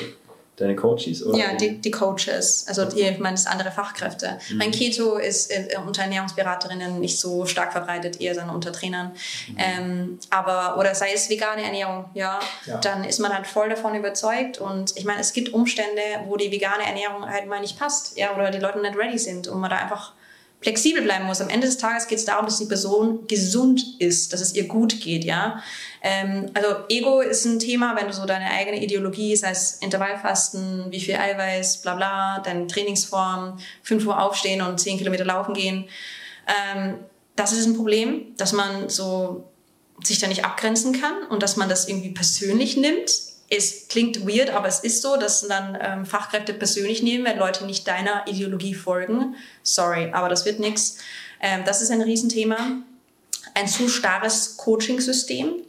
[0.58, 1.24] Deine Coaches?
[1.24, 1.38] Oder?
[1.38, 2.66] Ja, die, die Coaches.
[2.68, 4.39] Also die, ich meine, das sind andere Fachkräfte.
[4.49, 4.58] Mhm.
[4.58, 9.12] Mein Keto ist äh, unter Ernährungsberaterinnen nicht so stark verbreitet, eher dann unter Trainern.
[9.49, 9.55] Mhm.
[9.58, 13.93] Ähm, aber, oder sei es vegane Ernährung, ja, ja, dann ist man halt voll davon
[13.93, 14.58] überzeugt.
[14.58, 18.34] Und ich meine, es gibt Umstände, wo die vegane Ernährung halt mal nicht passt, ja,
[18.36, 20.14] oder die Leute nicht ready sind und man da einfach
[20.62, 21.41] flexibel bleiben muss.
[21.41, 24.68] Am Ende des Tages geht es darum, dass die Person gesund ist, dass es ihr
[24.68, 25.62] gut geht, ja.
[26.01, 30.91] Ähm, also Ego ist ein Thema, wenn du so deine eigene Ideologie, sei es Intervallfasten,
[30.91, 35.88] wie viel Eiweiß, bla bla, deine Trainingsform, 5 Uhr aufstehen und 10 Kilometer laufen gehen.
[36.47, 36.99] Ähm,
[37.36, 39.49] das ist ein Problem, dass man so
[40.03, 43.12] sich da nicht abgrenzen kann und dass man das irgendwie persönlich nimmt.
[43.50, 47.66] Es klingt weird, aber es ist so, dass dann ähm, Fachkräfte persönlich nehmen, wenn Leute
[47.66, 49.36] nicht deiner Ideologie folgen.
[49.64, 50.98] Sorry, aber das wird nichts.
[51.41, 52.58] Ähm, das ist ein Riesenthema.
[53.54, 55.62] Ein zu starres Coaching-System.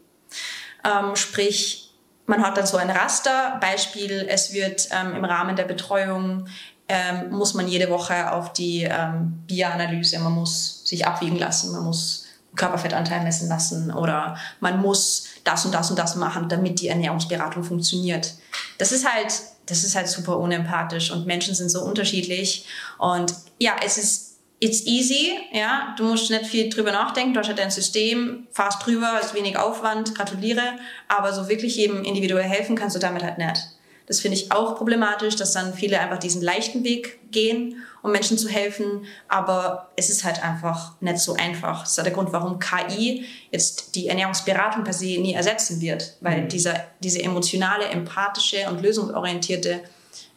[0.84, 1.92] Ähm, sprich,
[2.26, 3.58] man hat dann so ein Raster.
[3.60, 6.48] Beispiel, es wird ähm, im Rahmen der Betreuung
[6.88, 11.84] ähm, muss man jede Woche auf die ähm, Bieranalyse, man muss sich abwiegen lassen, man
[11.84, 16.88] muss Körperfettanteil messen lassen oder man muss das und das und das machen, damit die
[16.88, 18.34] Ernährungsberatung funktioniert.
[18.78, 19.32] Das ist halt,
[19.66, 22.66] das ist halt super unempathisch und Menschen sind so unterschiedlich
[22.98, 24.28] und ja, es ist
[24.60, 25.94] It's easy, ja.
[25.96, 27.32] Du musst nicht viel drüber nachdenken.
[27.32, 30.78] Du hast halt dein System, fahrst drüber, ist wenig Aufwand, gratuliere.
[31.06, 33.68] Aber so wirklich jedem individuell helfen kannst du damit halt nicht.
[34.08, 38.38] Das finde ich auch problematisch, dass dann viele einfach diesen leichten Weg gehen, um Menschen
[38.38, 39.04] zu helfen.
[39.28, 41.82] Aber es ist halt einfach nicht so einfach.
[41.82, 46.42] Das ist der Grund, warum KI jetzt die Ernährungsberatung per se nie ersetzen wird, weil
[46.42, 46.48] mhm.
[46.48, 49.82] dieser, diese emotionale, empathische und lösungsorientierte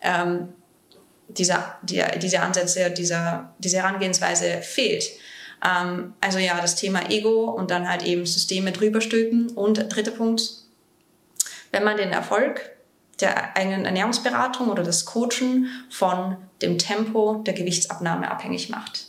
[0.01, 0.49] ähm,
[1.29, 5.05] dieser, die, diese Ansätze, dieser, diese Herangehensweise fehlt.
[5.65, 9.49] Ähm, also ja, das Thema Ego und dann halt eben Systeme drüber stülpen.
[9.51, 10.51] Und dritter Punkt,
[11.71, 12.69] wenn man den Erfolg
[13.21, 19.07] der eigenen Ernährungsberatung oder das Coachen von dem Tempo der Gewichtsabnahme abhängig macht.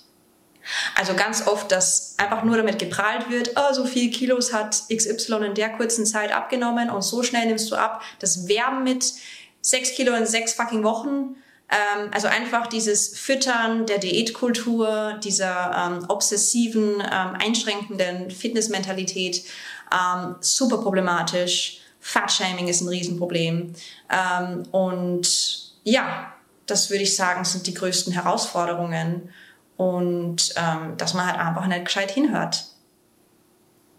[0.94, 5.46] Also ganz oft, dass einfach nur damit geprahlt wird, oh, so viel Kilos hat XY
[5.46, 8.02] in der kurzen Zeit abgenommen und so schnell nimmst du ab.
[8.20, 9.12] Das Werben mit
[9.60, 11.36] sechs Kilo in sechs fucking Wochen.
[11.68, 19.44] Ähm, also einfach dieses Füttern der Diätkultur, dieser ähm, obsessiven, ähm, einschränkenden Fitnessmentalität,
[19.92, 23.72] ähm, super problematisch Fatshaming ist ein Riesenproblem.
[24.10, 26.32] Ähm, und ja,
[26.66, 29.30] das würde ich sagen, sind die größten Herausforderungen.
[29.76, 32.64] Und ähm, dass man halt einfach nicht gescheit hinhört.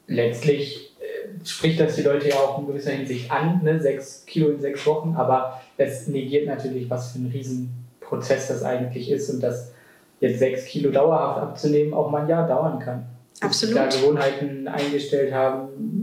[0.07, 3.81] Letztlich äh, spricht das die Leute ja auch in gewisser Hinsicht an, ne?
[3.81, 9.09] sechs Kilo in sechs Wochen, aber es negiert natürlich, was für ein Riesenprozess das eigentlich
[9.09, 9.71] ist und dass
[10.19, 13.05] jetzt sechs Kilo dauerhaft abzunehmen auch mal ein Jahr dauern kann.
[13.39, 13.75] Absolut.
[13.75, 16.02] Da Gewohnheiten eingestellt haben,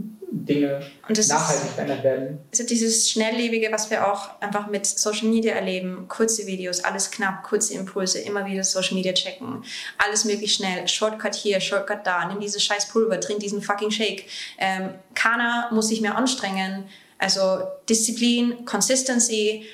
[0.53, 2.39] Dinge nachhaltig verändert werden.
[2.51, 7.43] Also dieses Schnelllebige, was wir auch einfach mit Social Media erleben, kurze Videos, alles knapp,
[7.43, 9.63] kurze Impulse, immer wieder Social Media checken,
[9.97, 14.25] alles möglichst schnell, Shortcut hier, Shortcut da, nimm dieses scheiß Pulver, trink diesen fucking Shake.
[14.57, 16.85] Ähm, keiner muss sich mehr anstrengen.
[17.17, 19.65] Also Disziplin, Consistency,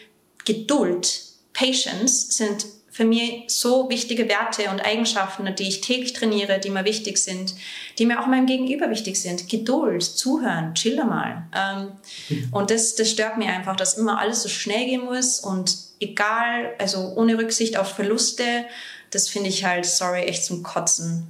[0.45, 1.21] Geduld,
[1.53, 2.65] Patience sind
[2.97, 7.53] für mich so wichtige Werte und Eigenschaften, die ich täglich trainiere, die mir wichtig sind,
[7.99, 9.47] die mir auch meinem Gegenüber wichtig sind.
[9.47, 11.43] Geduld, zuhören, chill mal.
[11.55, 11.91] Ähm,
[12.27, 12.47] mhm.
[12.51, 16.73] Und das, das stört mich einfach, dass immer alles so schnell gehen muss und egal,
[16.79, 18.65] also ohne Rücksicht auf Verluste,
[19.11, 21.27] das finde ich halt, sorry, echt zum Kotzen.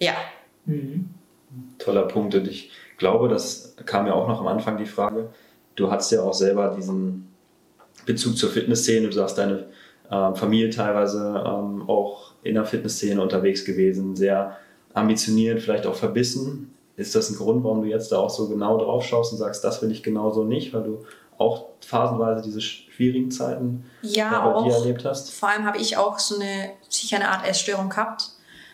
[0.00, 0.16] Ja.
[0.64, 1.08] Mhm.
[1.78, 2.34] Toller Punkt.
[2.34, 5.32] Und ich glaube, das kam ja auch noch am Anfang die Frage.
[5.76, 7.28] Du hast ja auch selber diesen
[8.06, 9.06] Bezug zur Fitnessszene.
[9.06, 9.68] Du sagst, deine
[10.10, 14.56] ähm, Familie teilweise ähm, auch in der Fitnessszene unterwegs gewesen, sehr
[14.92, 16.74] ambitioniert, vielleicht auch verbissen.
[16.96, 19.64] Ist das ein Grund, warum du jetzt da auch so genau drauf schaust und sagst,
[19.64, 21.04] das will ich genauso nicht, weil du
[21.38, 25.32] auch phasenweise diese schwierigen Zeiten ja, bei auch, dir erlebt hast?
[25.32, 28.30] Vor allem habe ich auch so eine sicher eine Art Essstörung gehabt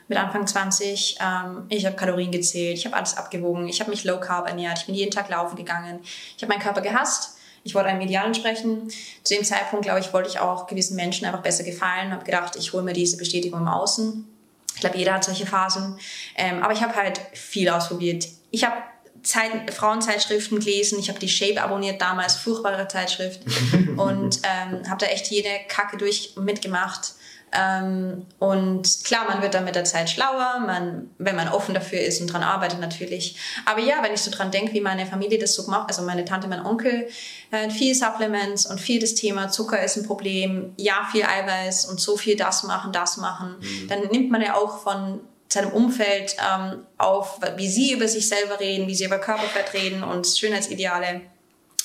[0.09, 1.19] mit Anfang 20.
[1.21, 4.81] Ähm, ich habe Kalorien gezählt, ich habe alles abgewogen, ich habe mich low carb ernährt,
[4.81, 8.27] ich bin jeden Tag laufen gegangen, ich habe meinen Körper gehasst ich wollte einem Ideal
[8.27, 8.91] entsprechen.
[9.23, 12.57] Zu dem Zeitpunkt, glaube ich, wollte ich auch gewissen Menschen einfach besser gefallen, habe gedacht,
[12.57, 14.27] ich hole mir diese Bestätigung im Außen.
[14.75, 15.99] Ich glaube, jeder hat solche Phasen.
[16.37, 18.27] Ähm, aber ich habe halt viel ausprobiert.
[18.51, 18.77] Ich habe
[19.23, 20.99] Zeit, Frauenzeitschriften gelesen.
[20.99, 23.43] Ich habe die Shape abonniert damals, furchtbare Zeitschrift.
[23.97, 27.13] und ähm, habe da echt jede Kacke durch mitgemacht.
[27.53, 32.01] Ähm, und klar, man wird dann mit der Zeit schlauer, man, wenn man offen dafür
[32.01, 33.37] ist und dran arbeitet natürlich.
[33.67, 36.25] Aber ja, wenn ich so dran denke, wie meine Familie das so gemacht, also meine
[36.25, 37.09] Tante, mein Onkel,
[37.51, 42.01] äh, viel Supplements und viel das Thema Zucker ist ein Problem, ja, viel Eiweiß und
[42.01, 43.89] so viel das machen, das machen, mhm.
[43.89, 45.21] dann nimmt man ja auch von
[45.53, 50.05] seinem Umfeld ähm, auf, wie sie über sich selber reden, wie sie über Körperfett reden
[50.05, 51.23] und Schönheitsideale.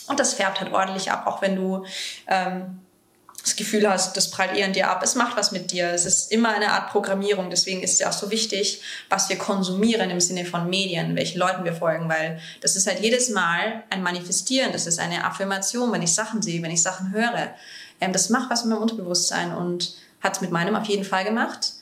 [0.07, 1.83] Und das färbt halt ordentlich ab, auch wenn du
[2.27, 2.84] ähm,
[3.45, 5.01] das Gefühl hast, das prallt eher an dir ab.
[5.03, 5.91] Es macht was mit dir.
[5.91, 7.51] Es ist immer eine Art Programmierung.
[7.51, 11.37] Deswegen ist es ja auch so wichtig, was wir konsumieren im Sinne von Medien, welchen
[11.37, 14.71] Leuten wir folgen, weil das ist halt jedes Mal ein Manifestieren.
[14.71, 17.53] Das ist eine Affirmation, wenn ich Sachen sehe, wenn ich Sachen höre.
[18.01, 21.23] Ähm, das macht was mit meinem Unterbewusstsein und hat es mit meinem auf jeden Fall
[21.23, 21.73] gemacht.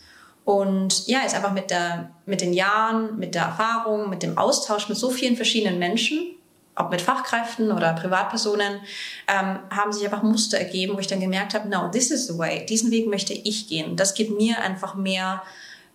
[0.44, 4.90] Und ja, ist einfach mit, der, mit den Jahren, mit der Erfahrung, mit dem Austausch
[4.90, 6.36] mit so vielen verschiedenen Menschen
[6.76, 8.80] ob mit Fachkräften oder Privatpersonen,
[9.28, 12.38] ähm, haben sich einfach Muster ergeben, wo ich dann gemerkt habe, no, this is the
[12.38, 13.96] way, diesen Weg möchte ich gehen.
[13.96, 15.44] Das gibt mir einfach mehr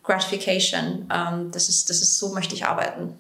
[0.05, 1.09] Gratification.
[1.13, 3.15] Ähm, das, ist, das ist, so möchte ich arbeiten.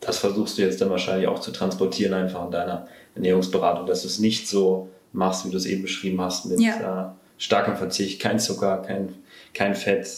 [0.00, 4.08] das versuchst du jetzt dann wahrscheinlich auch zu transportieren einfach in deiner Ernährungsberatung, dass du
[4.08, 7.10] es nicht so machst, wie du es eben beschrieben hast, mit ja.
[7.10, 9.14] äh, starkem Verzicht, kein Zucker, kein,
[9.54, 10.08] kein Fett,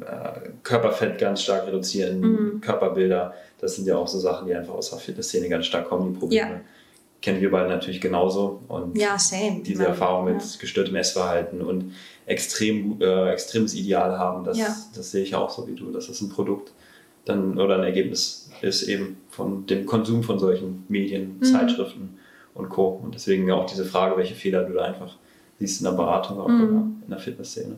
[0.00, 2.60] äh, Körperfett ganz stark reduzieren, mhm.
[2.60, 3.34] Körperbilder.
[3.64, 6.18] Das sind ja auch so Sachen, die einfach aus der Fitnessszene ganz stark kommen, die
[6.18, 6.50] Probleme.
[6.50, 6.60] Ja.
[7.22, 8.60] Kennen wir beide natürlich genauso.
[8.68, 9.62] Und ja, same.
[9.64, 10.48] diese Erfahrung mit ja.
[10.60, 11.94] gestörtem Essverhalten und
[12.26, 14.76] extrem, äh, extremes Ideal haben, das, ja.
[14.94, 15.90] das sehe ich auch so wie du.
[15.92, 16.72] Das ist ein Produkt
[17.24, 21.44] dann oder ein Ergebnis ist eben von dem Konsum von solchen Medien, mhm.
[21.44, 22.18] Zeitschriften
[22.52, 23.00] und Co.
[23.02, 25.16] Und deswegen auch diese Frage, welche Fehler du da einfach
[25.58, 27.02] siehst in der Beratung, auch mhm.
[27.02, 27.76] in der Fitnessszene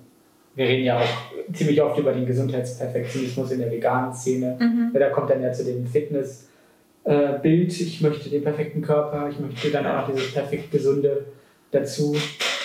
[0.57, 4.57] wir reden ja auch ziemlich oft über den Gesundheitsperfektionismus in der veganen Szene.
[4.59, 4.91] Mhm.
[4.95, 9.71] Da kommt dann ja zu dem Fitnessbild, äh, ich möchte den perfekten Körper, ich möchte
[9.71, 11.27] dann auch noch dieses perfekt gesunde
[11.71, 12.17] dazu.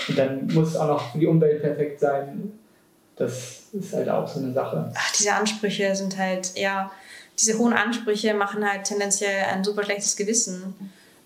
[0.08, 2.54] Und dann muss auch noch die Umwelt perfekt sein.
[3.18, 4.92] Das ist halt auch so eine Sache.
[4.96, 6.92] Ach, diese Ansprüche sind halt, ja,
[7.38, 10.74] diese hohen Ansprüche machen halt tendenziell ein super schlechtes Gewissen.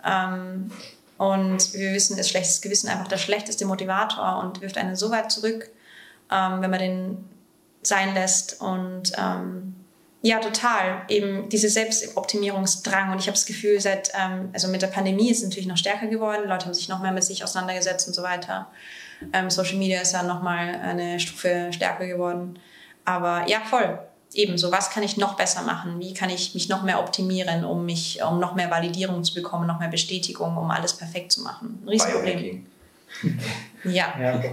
[0.03, 0.72] Ähm,
[1.18, 5.32] und wir wissen, ist schlechtes Gewissen einfach der schlechteste Motivator und wirft einen so weit
[5.32, 5.70] zurück,
[6.32, 7.30] ähm, wenn man den
[7.88, 8.61] sein lässt.
[8.61, 9.76] Und ähm,
[10.21, 11.03] ja, total.
[11.07, 13.11] Eben diese Selbstoptimierungsdrang.
[13.11, 15.78] Und ich habe das Gefühl, seit, ähm, also mit der Pandemie ist es natürlich noch
[15.78, 16.47] stärker geworden.
[16.47, 18.67] Leute haben sich noch mehr mit sich auseinandergesetzt und so weiter.
[19.34, 22.59] Ähm, Social Media ist dann nochmal eine Stufe stärker geworden.
[23.05, 23.99] Aber ja, voll.
[24.34, 25.99] Ebenso, was kann ich noch besser machen?
[25.99, 29.65] Wie kann ich mich noch mehr optimieren, um mich, um noch mehr Validierung zu bekommen,
[29.65, 31.80] noch mehr Bestätigung, um alles perfekt zu machen?
[31.84, 32.65] Ein Riesenproblem.
[33.86, 34.13] ja.
[34.19, 34.43] ja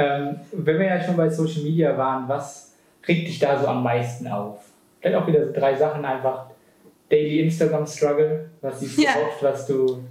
[0.00, 2.72] ähm, wenn wir ja schon bei Social Media waren, was
[3.06, 4.64] regt dich da so am meisten auf?
[5.00, 6.46] Vielleicht auch wieder so drei Sachen einfach.
[7.10, 9.10] Daily Instagram Struggle, was siehst du ja.
[9.16, 10.04] oft, was du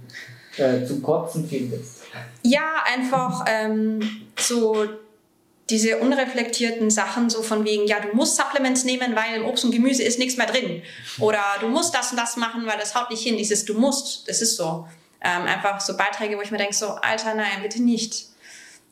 [0.58, 2.02] äh, zum Kotzen findest?
[2.42, 4.00] Ja, einfach ähm,
[4.38, 4.86] so
[5.70, 9.70] diese unreflektierten Sachen, so von wegen, ja, du musst Supplements nehmen, weil im Obst und
[9.70, 10.82] Gemüse ist nichts mehr drin.
[11.20, 13.38] Oder du musst das und das machen, weil das haut nicht hin.
[13.38, 14.86] Dieses Du musst, das ist so.
[15.22, 18.29] Ähm, einfach so Beiträge, wo ich mir denke, so, Alter, nein, bitte nicht.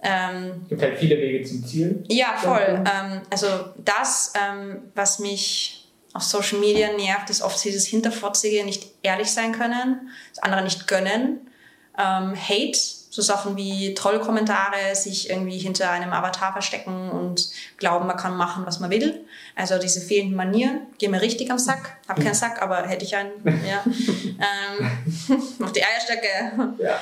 [0.02, 2.04] Ähm, es gibt halt viele Wege zum Ziel.
[2.08, 2.84] Ja, voll.
[2.84, 3.48] Ähm, also
[3.84, 9.52] das, ähm, was mich auf Social Media nervt, ist oft dieses Hinterfotzige, nicht ehrlich sein
[9.52, 11.50] können, das andere nicht gönnen.
[11.98, 12.78] Ähm, Hate,
[13.10, 18.64] so Sachen wie Trollkommentare, sich irgendwie hinter einem Avatar verstecken und glauben, man kann machen,
[18.66, 19.24] was man will.
[19.56, 21.96] Also diese fehlenden Manieren, gehen mir richtig am Sack.
[22.08, 23.32] Hab keinen Sack, aber hätte ich einen.
[23.44, 23.82] Ja.
[23.88, 26.76] ähm, noch die Eierstöcke.
[26.78, 27.00] Ja.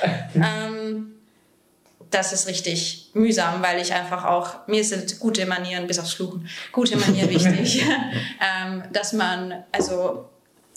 [2.07, 6.13] Ähm, das ist richtig mühsam, weil ich einfach auch, mir sind gute Manieren, bis aufs
[6.13, 7.83] Fluchen, gute Manieren wichtig,
[8.65, 10.29] ähm, dass man also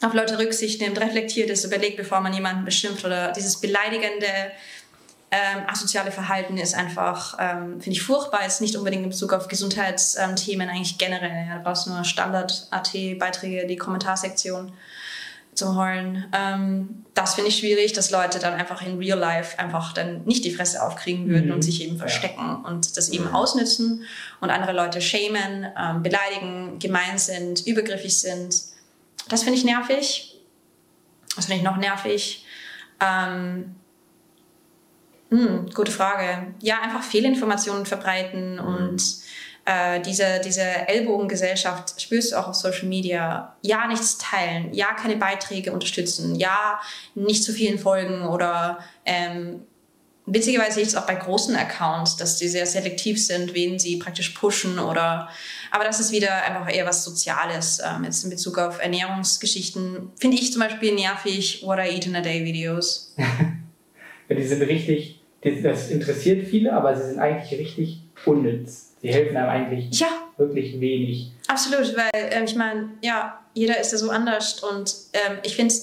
[0.02, 4.26] auf Leute Rücksicht nimmt, reflektiert ist, überlegt, bevor man jemanden beschimpft oder dieses beleidigende,
[5.32, 9.46] ähm, asoziale Verhalten ist einfach, ähm, finde ich furchtbar, ist nicht unbedingt in Bezug auf
[9.46, 11.46] Gesundheitsthemen, eigentlich generell.
[11.46, 14.72] Ja, da brauchst du nur Standard-AT-Beiträge, die Kommentarsektion
[15.60, 16.24] zu holen.
[16.32, 20.44] Ähm, das finde ich schwierig, dass Leute dann einfach in Real Life einfach dann nicht
[20.44, 21.54] die Fresse aufkriegen würden mhm.
[21.54, 22.62] und sich eben verstecken ja.
[22.66, 23.34] und das eben mhm.
[23.34, 24.04] ausnützen
[24.40, 28.56] und andere Leute schämen, ähm, beleidigen, gemein sind, übergriffig sind.
[29.28, 30.40] Das finde ich nervig.
[31.36, 32.44] Das finde ich noch nervig.
[33.00, 33.76] Ähm,
[35.30, 36.54] hm, gute Frage.
[36.60, 38.60] Ja, einfach Fehlinformationen verbreiten mhm.
[38.60, 39.02] und
[39.70, 43.54] äh, diese, diese Ellbogengesellschaft spürst du auch auf Social Media.
[43.62, 46.80] Ja, nichts teilen, ja, keine Beiträge unterstützen, ja,
[47.14, 49.60] nicht zu vielen Folgen oder ähm,
[50.26, 53.96] witzigerweise sehe ich es auch bei großen Accounts, dass die sehr selektiv sind, wen sie
[53.98, 55.28] praktisch pushen oder
[55.70, 57.80] aber das ist wieder einfach eher was Soziales.
[57.80, 62.16] Ähm, jetzt in Bezug auf Ernährungsgeschichten finde ich zum Beispiel nervig What I Eat in
[62.16, 63.14] a Day Videos.
[64.28, 69.36] ja, die sind richtig, das interessiert viele, aber sie sind eigentlich richtig unnütz sie helfen
[69.36, 70.08] einem eigentlich ja.
[70.36, 71.32] wirklich wenig.
[71.50, 75.74] Absolut, weil ähm, ich meine, ja, jeder ist ja so anders und ähm, ich finde,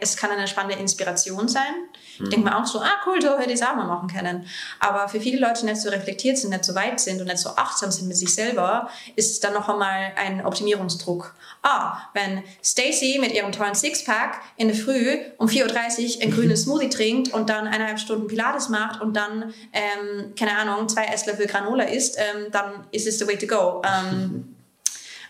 [0.00, 1.74] es kann eine spannende Inspiration sein.
[2.22, 4.46] Ich denke mir auch so, ah cool, so hätte ich es auch mal machen können.
[4.78, 7.38] Aber für viele Leute, die nicht so reflektiert sind, nicht so weit sind und nicht
[7.38, 11.34] so achtsam sind mit sich selber, ist es dann noch einmal ein Optimierungsdruck.
[11.62, 16.62] Ah, wenn Stacy mit ihrem tollen Sixpack in der Früh um 4.30 Uhr ein grünes
[16.64, 21.46] Smoothie trinkt und dann eineinhalb Stunden Pilates macht und dann, ähm, keine Ahnung, zwei Esslöffel
[21.46, 23.82] Granola isst, ähm, dann ist es the way to go.
[23.84, 24.56] Ähm,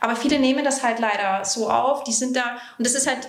[0.00, 3.28] aber viele nehmen das halt leider so auf, die sind da, und das ist halt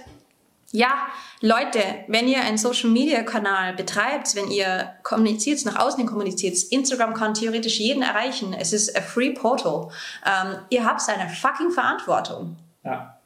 [0.72, 1.08] ja,
[1.42, 7.14] Leute, wenn ihr einen Social Media Kanal betreibt, wenn ihr kommuniziert, nach außen kommuniziert, Instagram
[7.14, 8.54] kann theoretisch jeden erreichen.
[8.54, 9.90] Es ist a free portal.
[10.26, 12.56] Ähm, ihr habt eine fucking Verantwortung.
[12.84, 13.18] Ja.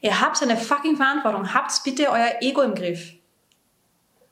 [0.00, 1.52] Ihr habt eine fucking Verantwortung.
[1.52, 3.12] Habt bitte euer Ego im Griff.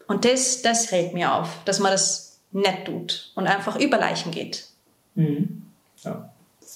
[0.07, 4.31] Und das, das regt mir auf, dass man das nett tut und einfach über Leichen
[4.31, 4.67] geht.
[5.15, 5.67] Mhm.
[6.03, 6.32] Ja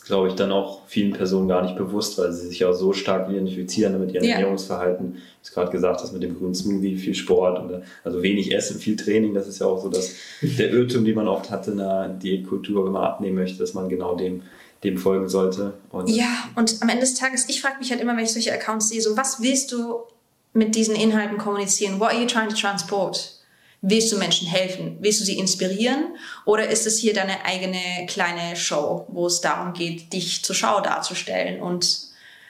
[0.06, 3.28] glaube ich, dann auch vielen Personen gar nicht bewusst, weil sie sich ja so stark
[3.28, 4.34] identifizieren mit ihrem Ja.
[4.36, 5.14] Ernährungsverhalten.
[5.14, 8.78] Du hast gerade gesagt, dass mit dem grünen Smoothie viel Sport und also wenig Essen,
[8.78, 11.78] viel Training, das ist ja auch so dass der Irrtum, den man oft hat in
[11.78, 14.42] der Diätkultur, wenn man abnehmen möchte, dass man genau dem,
[14.84, 15.72] dem folgen sollte.
[15.90, 18.52] Und Ja, und am Ende des Tages, ich frage mich halt immer, wenn ich solche
[18.52, 20.02] Accounts sehe, so was willst du
[20.52, 21.98] mit diesen Inhalten kommunizieren?
[21.98, 23.35] What are you trying to transport?
[23.82, 24.96] Willst du Menschen helfen?
[25.00, 26.16] Willst du sie inspirieren?
[26.44, 30.80] Oder ist es hier deine eigene kleine Show, wo es darum geht, dich zur Schau
[30.80, 32.06] darzustellen und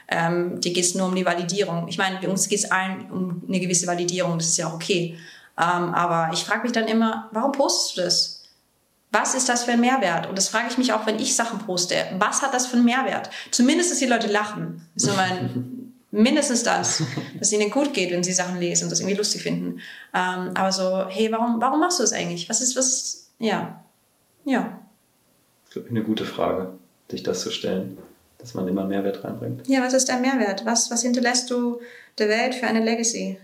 [0.08, 1.88] ähm, dir geht es nur um die Validierung?
[1.88, 5.18] Ich meine, uns geht es allen um eine gewisse Validierung, das ist ja auch okay.
[5.58, 8.36] Ähm, aber ich frage mich dann immer, warum postest du das?
[9.12, 10.26] Was ist das für ein Mehrwert?
[10.26, 11.94] Und das frage ich mich auch, wenn ich Sachen poste.
[12.18, 13.30] Was hat das für einen Mehrwert?
[13.50, 14.86] Zumindest, dass die Leute lachen.
[14.94, 15.72] Das ist mein,
[16.10, 16.98] mindestens das,
[17.38, 19.80] dass es ihnen gut geht, wenn sie Sachen lesen und das irgendwie lustig finden.
[20.14, 22.48] Ähm, aber so, hey, warum, warum machst du das eigentlich?
[22.48, 23.84] Was ist, was ist, ja,
[24.44, 24.80] ja.
[25.64, 26.72] Das ist glaube ich, eine gute Frage,
[27.10, 27.98] sich das zu stellen,
[28.38, 29.66] dass man immer Mehrwert reinbringt.
[29.68, 30.64] Ja, was ist dein Mehrwert?
[30.64, 31.80] Was, was hinterlässt du
[32.18, 33.38] der Welt für eine Legacy?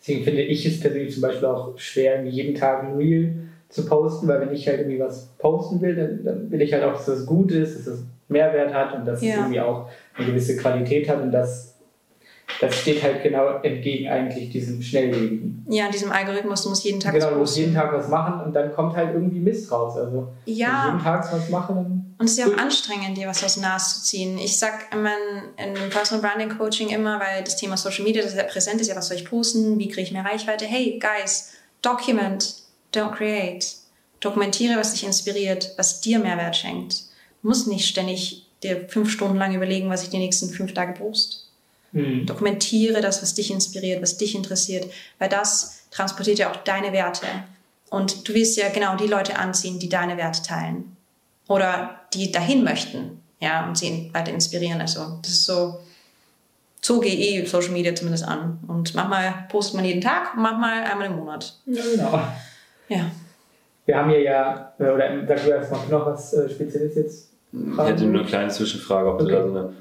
[0.00, 3.86] Deswegen finde ich es persönlich zum Beispiel auch schwer, irgendwie jeden Tag ein Reel zu
[3.86, 6.92] posten, weil wenn ich halt irgendwie was posten will, dann, dann will ich halt auch,
[6.92, 9.36] dass das gut ist, dass es Mehrwert hat und dass es Ja.
[9.36, 11.73] irgendwie auch eine gewisse Qualität hat und das,
[12.60, 15.66] das steht halt genau entgegen eigentlich diesem Schnelllebigen.
[15.68, 18.40] Ja, diesem Algorithmus, du musst jeden Tag Genau, was du musst jeden Tag was machen
[18.44, 19.96] und dann kommt halt irgendwie Mist raus.
[19.96, 20.86] Also Ja.
[20.86, 23.64] jeden Tag was mache, dann Und es ist ja auch anstrengend, dir was aus der
[23.64, 24.38] Nase zu ziehen.
[24.38, 28.22] Ich sag in meinem in dem Personal Branding Coaching immer, weil das Thema Social Media
[28.22, 30.64] das sehr präsent ist, ja, was soll ich posten, wie kriege ich mehr Reichweite?
[30.64, 31.52] Hey, guys,
[31.82, 32.54] document,
[32.94, 33.66] don't create.
[34.20, 37.00] Dokumentiere, was dich inspiriert, was dir Mehrwert schenkt.
[37.42, 40.94] Du musst nicht ständig dir fünf Stunden lang überlegen, was ich die nächsten fünf Tage
[40.94, 41.43] post.
[41.94, 42.26] Mhm.
[42.26, 47.26] Dokumentiere das, was dich inspiriert, was dich interessiert, weil das transportiert ja auch deine Werte.
[47.90, 50.96] Und du willst ja genau die Leute anziehen, die deine Werte teilen
[51.48, 54.80] oder die dahin möchten, ja, und sie weiter inspirieren.
[54.80, 55.78] Also das ist so,
[56.80, 58.58] so gehe ich Social Media zumindest an.
[58.66, 61.56] Und manchmal postet man jeden Tag, manchmal einmal im Monat.
[61.66, 62.20] ja, genau.
[62.88, 63.10] Ja.
[63.86, 67.28] Wir haben hier ja, äh, oder sag du erst mal noch was äh, Spezielles jetzt?
[67.52, 69.30] Ich hätte nur eine kleine Zwischenfrage, ob Okay.
[69.30, 69.72] du da so eine,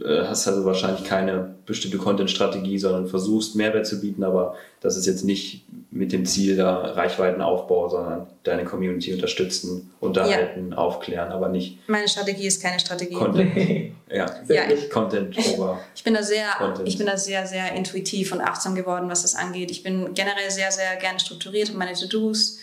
[0.00, 5.24] hast also wahrscheinlich keine bestimmte Content-Strategie, sondern versuchst Mehrwert zu bieten, aber das ist jetzt
[5.24, 12.08] nicht mit dem Ziel da Reichweitenaufbau, sondern deine Community unterstützen, unterhalten, aufklären, aber nicht Meine
[12.08, 13.14] Strategie ist keine Strategie.
[13.14, 13.52] Content.
[14.12, 15.80] Ja, Ja, nicht Content over.
[15.94, 16.86] Ich bin da sehr, Content.
[16.86, 19.70] ich bin da sehr, sehr intuitiv und achtsam geworden, was das angeht.
[19.70, 22.58] Ich bin generell sehr, sehr gerne strukturiert und meine To-Dos.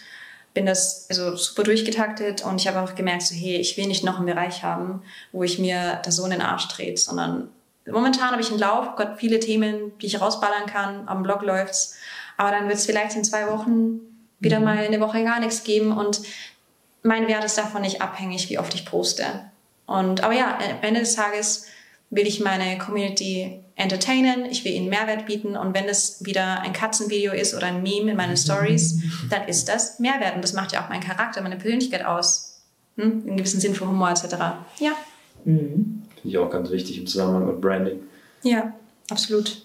[0.54, 4.04] Bin das also super durchgetaktet und ich habe auch gemerkt, so, hey, ich will nicht
[4.04, 7.50] noch einen Bereich haben, wo ich mir da so in den Arsch trete, sondern
[7.86, 11.98] momentan habe ich einen Lauf, Gott, viele Themen, die ich rausballern kann, am Blog läuft's,
[12.38, 14.00] aber dann wird es vielleicht in zwei Wochen
[14.40, 16.22] wieder mal eine Woche gar nichts geben und
[17.04, 19.26] mein Wert ist davon nicht abhängig, wie oft ich poste.
[19.86, 21.68] Und, aber ja, am Ende des Tages
[22.10, 26.74] will ich meine Community entertainen, ich will ihnen Mehrwert bieten und wenn es wieder ein
[26.74, 30.74] Katzenvideo ist oder ein Meme in meinen Stories, dann ist das Mehrwert und das macht
[30.74, 32.62] ja auch meinen Charakter, meine Persönlichkeit aus.
[32.98, 33.24] Hm?
[33.26, 34.36] Im gewissen Sinn für Humor etc.
[34.80, 34.92] Ja,
[35.46, 36.04] Mhm.
[36.16, 38.00] Finde ich auch ganz wichtig im Zusammenhang mit Branding.
[38.44, 38.74] ja,
[39.10, 39.64] absolut.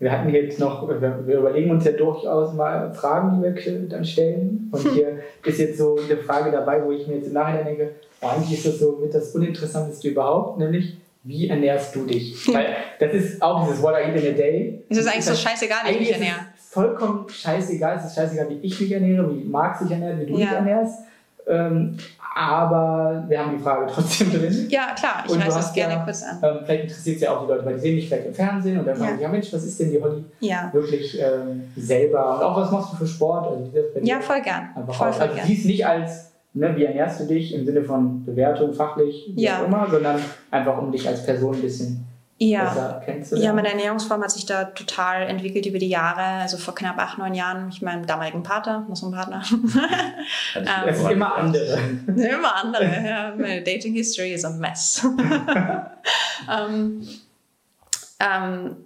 [0.00, 4.68] Wir hatten jetzt noch, wir überlegen uns ja durchaus mal Fragen, die wir dann stellen.
[4.72, 7.94] Und hier ist jetzt so eine Frage dabei, wo ich mir jetzt im Nachhinein denke,
[8.20, 12.46] eigentlich ist das so mit das Uninteressanteste überhaupt, nämlich wie ernährst du dich?
[12.54, 14.84] Weil das ist auch dieses What I eat in a day.
[14.88, 16.36] Es ist eigentlich so Das- scheißegal, wie ich mich ernähre.
[16.70, 17.96] Vollkommen scheißegal.
[17.98, 20.46] Es ist scheißegal, wie ich mich ernähre, wie Marc sich ernährt, wie du Ja.
[20.46, 20.98] dich ernährst.
[21.46, 21.96] Ähm,
[22.34, 24.66] aber wir haben die Frage trotzdem drin.
[24.68, 26.38] Ja, klar, ich reiße hast gerne ja- kurz an.
[26.42, 28.78] Ähm, vielleicht interessiert es ja auch die Leute, weil die sehen dich vielleicht im Fernsehen
[28.78, 29.22] und dann fragen Ja.
[29.22, 32.36] ja Mensch, was ist denn die Holly Ja, wirklich ähm, selber?
[32.38, 33.46] Und auch was machst du für Sport?
[33.46, 34.70] Also, das ja voll gern.
[34.74, 35.46] Voll, voll Also gern.
[35.46, 39.60] siehst nicht als, ne, wie ernährst du dich im Sinne von Bewertung, fachlich, wie Ja.
[39.62, 42.06] auch immer, sondern einfach um dich als Person ein bisschen
[42.38, 42.64] Ja.
[42.64, 43.44] besser kennenzulernen.
[43.46, 46.20] Ja, meine Ernährungsform hat sich da total entwickelt über die Jahre.
[46.42, 49.42] Also vor knapp acht, neun Jahren, ich meinem damaligen Partner, noch so ein Partner.
[49.44, 49.54] Ich
[50.56, 51.10] Ähm, es vorstellen.
[51.10, 51.78] immer andere.
[52.06, 52.84] Immer andere.
[53.06, 55.04] Ja, meine Dating History is a mess.
[56.50, 57.06] ähm,
[58.20, 58.76] ähm,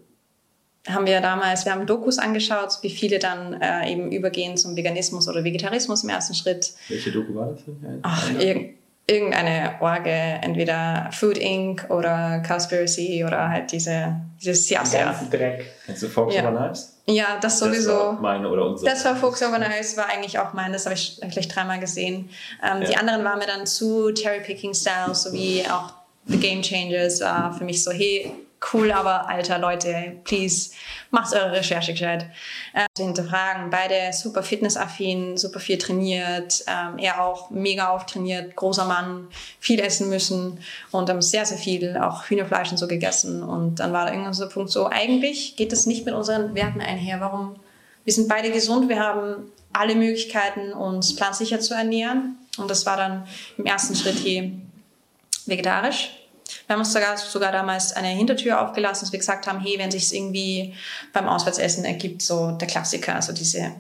[0.89, 5.29] haben wir damals, wir haben Dokus angeschaut, wie viele dann äh, eben übergehen zum Veganismus
[5.29, 6.73] oder Vegetarismus im ersten Schritt.
[6.89, 7.65] Welche Doku war das?
[7.67, 8.01] denn?
[8.03, 8.75] Ach, irg
[9.11, 11.87] irgendeine Orge, entweder Food Inc.
[11.89, 15.07] oder Cowspiracy oder halt diese, dieses, ja, sehr.
[15.07, 15.65] ganzen Dreck.
[15.87, 16.43] Kennst du Fox Ja.
[16.47, 16.99] Over Knives?
[17.07, 17.89] Ja, das sowieso.
[17.91, 18.91] Das war meine oder unsere.
[18.91, 22.29] Das war Over Nice, war eigentlich auch mein, das habe ich gleich dreimal gesehen.
[22.63, 22.99] Ähm, Die Ja.
[22.99, 25.91] anderen waren mir dann zu Cherry Picking Style, sowie auch
[26.27, 28.31] The Game Changers war für mich so, hey,
[28.73, 30.71] cool, aber alter Leute, please,
[31.11, 32.27] macht eure Recherche gescheit.
[32.75, 39.29] Äh, hinterfragen, beide super fitnessaffin, super viel trainiert, ähm, er auch mega auftrainiert, großer Mann,
[39.61, 40.59] viel essen müssen
[40.91, 43.43] und haben sehr, sehr viel auch Hühnerfleisch und so gegessen.
[43.43, 46.55] Und dann war da irgendwann so der Punkt so, eigentlich geht das nicht mit unseren
[46.55, 47.21] Werten einher.
[47.21, 47.57] Warum?
[48.05, 52.37] Wir sind beide gesund, wir haben alle Möglichkeiten, uns pflanzlicher zu ernähren.
[52.57, 54.51] Und das war dann im ersten Schritt hier
[55.47, 56.11] vegetarisch.
[56.69, 59.91] Wir haben uns sogar, sogar damals eine Hintertür aufgelassen, dass wir gesagt haben, hey, wenn
[59.91, 60.75] sich es irgendwie
[61.15, 63.73] beim Auswärtsessen ergibt, so der Klassiker, also diese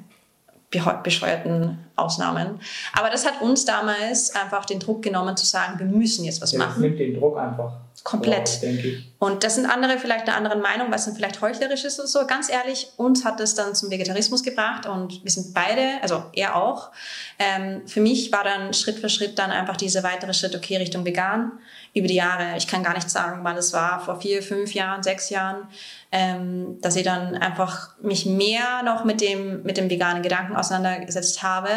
[1.03, 2.61] bescheuerten Ausnahmen.
[2.93, 6.53] Aber das hat uns damals einfach den Druck genommen zu sagen, wir müssen jetzt was
[6.53, 6.75] ja, machen.
[6.75, 7.73] Das nimmt den Druck einfach.
[8.05, 8.49] Komplett.
[8.49, 9.13] Wow, denke ich.
[9.19, 12.27] Und das sind andere vielleicht einer anderen Meinung, was dann vielleicht heuchlerisch ist oder so.
[12.27, 16.57] Ganz ehrlich, uns hat das dann zum Vegetarismus gebracht und wir sind beide, also er
[16.57, 16.91] auch.
[17.39, 21.05] Ähm, für mich war dann Schritt für Schritt dann einfach dieser weitere Schritt, okay, Richtung
[21.05, 21.53] vegan
[21.99, 22.57] über die Jahre.
[22.57, 25.69] Ich kann gar nicht sagen, wann es war, vor vier, fünf Jahren, sechs Jahren,
[26.13, 31.43] ähm, dass ich dann einfach mich mehr noch mit dem, mit dem veganen Gedanken auseinandergesetzt
[31.43, 31.71] habe.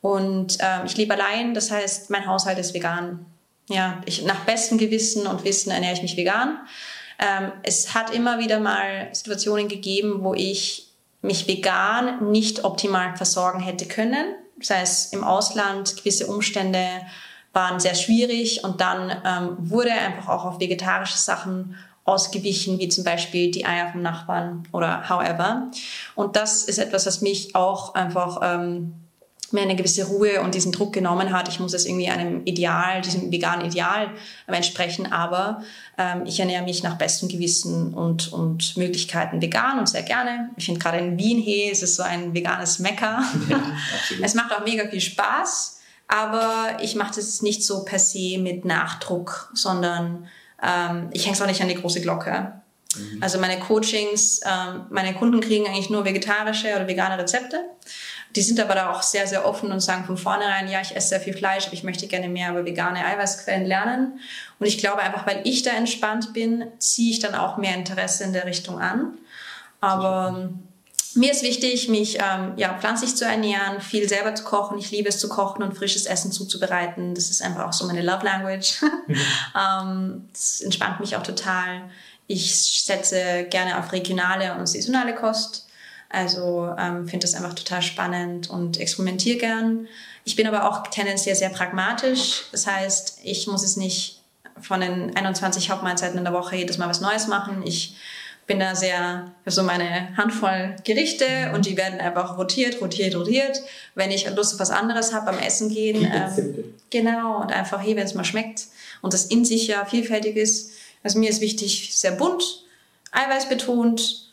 [0.00, 3.26] Und ähm, ich lebe allein, das heißt, mein Haushalt ist vegan
[3.70, 6.58] ja, ich, nach bestem Gewissen und Wissen ernähre ich mich vegan.
[7.18, 10.88] Ähm, es hat immer wieder mal Situationen gegeben, wo ich
[11.22, 14.34] mich vegan nicht optimal versorgen hätte können.
[14.58, 16.84] Das heißt, im Ausland gewisse Umstände
[17.52, 23.04] waren sehr schwierig und dann ähm, wurde einfach auch auf vegetarische Sachen ausgewichen, wie zum
[23.04, 25.70] Beispiel die Eier vom Nachbarn oder however.
[26.14, 28.94] Und das ist etwas, was mich auch einfach ähm,
[29.52, 31.48] mir eine gewisse Ruhe und diesen Druck genommen hat.
[31.48, 34.10] Ich muss es irgendwie einem Ideal, diesem veganen Ideal
[34.46, 35.62] entsprechen, aber
[35.98, 40.50] ähm, ich ernähre mich nach bestem Gewissen und, und Möglichkeiten vegan und sehr gerne.
[40.56, 43.22] Ich finde gerade in Wien, hey, es ist so ein veganes Mecker.
[43.48, 43.62] Ja,
[44.22, 45.79] es macht auch mega viel Spaß,
[46.10, 50.28] aber ich mache das nicht so per se mit Nachdruck, sondern
[50.60, 52.52] ähm, ich hänge es auch nicht an die große Glocke.
[52.96, 53.22] Mhm.
[53.22, 57.60] Also meine Coachings, ähm, meine Kunden kriegen eigentlich nur vegetarische oder vegane Rezepte.
[58.34, 61.10] Die sind aber da auch sehr, sehr offen und sagen von vornherein, ja, ich esse
[61.10, 64.18] sehr viel Fleisch, aber ich möchte gerne mehr über vegane Eiweißquellen lernen.
[64.58, 68.24] Und ich glaube einfach, weil ich da entspannt bin, ziehe ich dann auch mehr Interesse
[68.24, 69.18] in der Richtung an.
[69.80, 70.50] Aber
[71.14, 74.78] mir ist wichtig, mich ähm, ja, pflanzlich zu ernähren, viel selber zu kochen.
[74.78, 77.14] Ich liebe es zu kochen und frisches Essen zuzubereiten.
[77.14, 78.82] Das ist einfach auch so meine Love Language.
[79.06, 79.16] Mhm.
[79.58, 81.82] ähm, das entspannt mich auch total.
[82.28, 85.66] Ich setze gerne auf regionale und saisonale Kost.
[86.08, 89.88] Also ähm, finde das einfach total spannend und experimentiere gern.
[90.24, 92.44] Ich bin aber auch tendenziell sehr pragmatisch.
[92.52, 94.20] Das heißt, ich muss es nicht
[94.60, 97.62] von den 21 Hauptmahlzeiten in der Woche jedes Mal was Neues machen.
[97.64, 97.96] Ich
[98.50, 103.62] bin da sehr, so meine Handvoll Gerichte und die werden einfach rotiert, rotiert, rotiert.
[103.94, 107.94] Wenn ich Lust auf was anderes habe beim Essen gehen, ähm, genau, und einfach, hey,
[107.94, 108.66] wenn es mal schmeckt
[109.02, 110.72] und das in sich ja vielfältig ist.
[111.04, 112.64] Also mir ist wichtig, sehr bunt,
[113.12, 114.32] eiweißbetont,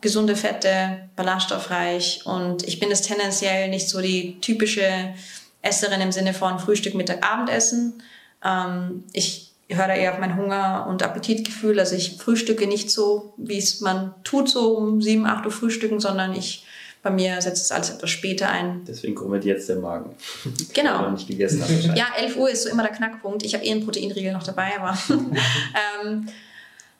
[0.00, 5.12] gesunde Fette, ballaststoffreich und ich bin es tendenziell nicht so die typische
[5.60, 8.02] Esserin im Sinne von Frühstück, Mittag, Abendessen.
[8.42, 11.78] Ähm, ich höre da eher auf mein Hunger- und Appetitgefühl.
[11.78, 16.00] Also ich frühstücke nicht so, wie es man tut, so um 7, 8 Uhr frühstücken,
[16.00, 16.64] sondern ich
[17.04, 18.82] bei mir setzt es alles etwas später ein.
[18.88, 20.16] Deswegen grummelt jetzt der Magen.
[20.72, 21.02] Genau.
[21.02, 23.44] Weil nicht gegessen hast, ja, 11 Uhr ist so immer der Knackpunkt.
[23.44, 24.96] Ich habe eh einen Proteinriegel noch dabei, aber
[26.02, 26.26] ähm,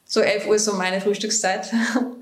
[0.05, 1.73] so 11 Uhr ist so meine Frühstückszeit.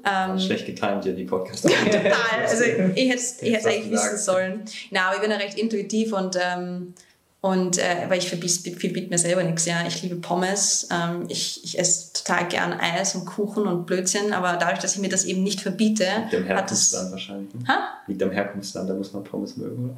[0.04, 1.64] Ähm, Schlecht getimt hier die Podcast.
[1.64, 2.12] Total.
[2.48, 4.62] Also ich hätte es eigentlich wissen sollen.
[4.90, 6.94] Na, aber ich bin ja recht intuitiv und ähm,
[7.42, 9.84] und äh, weil ich verbiete mir selber nichts, ja.
[9.84, 14.56] Ich liebe Pommes, ähm, ich, ich esse total gern Eis und Kuchen und Blödsinn, aber
[14.56, 16.04] dadurch, dass ich mir das eben nicht verbiete.
[16.30, 17.52] Liegt am Herkunftsland wahrscheinlich.
[17.52, 17.64] Ne?
[17.66, 17.80] Ha?
[18.06, 19.96] Liegt am Herkunftsland, da muss man Pommes mögen, oder?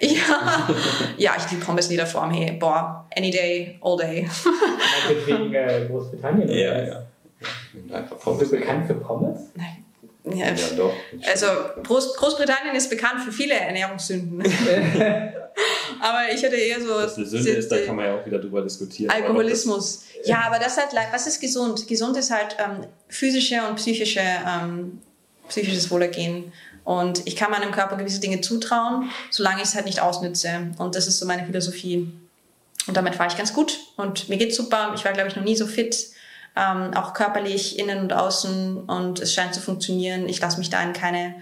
[0.00, 0.68] Ja,
[1.18, 2.30] ja ich liebe Pommes in jeder Form.
[2.30, 4.26] Hey, boah, any day, all day.
[5.26, 6.48] wegen äh, Großbritannien.
[6.48, 7.02] Ja, ja.
[7.92, 8.38] Einfach Pommes.
[8.38, 9.50] Bist du bekannt für Pommes?
[9.54, 9.84] Nein.
[10.26, 10.92] Ja, ja, doch.
[11.24, 11.46] Also
[11.84, 14.42] Groß Großbritannien ist bekannt für viele Ernährungssünden.
[16.00, 16.88] aber ich hatte eher so.
[16.88, 19.10] Was eine Sünde ist, da kann man ja auch wieder drüber diskutieren.
[19.10, 20.04] Alkoholismus.
[20.24, 21.86] Ja, aber das halt, was ist gesund?
[21.86, 25.00] Gesund ist halt ähm, physische und psychische, ähm,
[25.48, 26.52] psychisches Wohlergehen.
[26.82, 30.72] Und ich kann meinem Körper gewisse Dinge zutrauen, solange ich es halt nicht ausnütze.
[30.78, 32.12] Und das ist so meine Philosophie.
[32.88, 33.78] Und damit war ich ganz gut.
[33.96, 34.92] Und mir geht's super.
[34.96, 36.15] Ich war, glaube ich, noch nie so fit
[36.56, 40.28] ähm, auch körperlich innen und außen und es scheint zu funktionieren.
[40.28, 41.34] Ich lasse mich da in keine,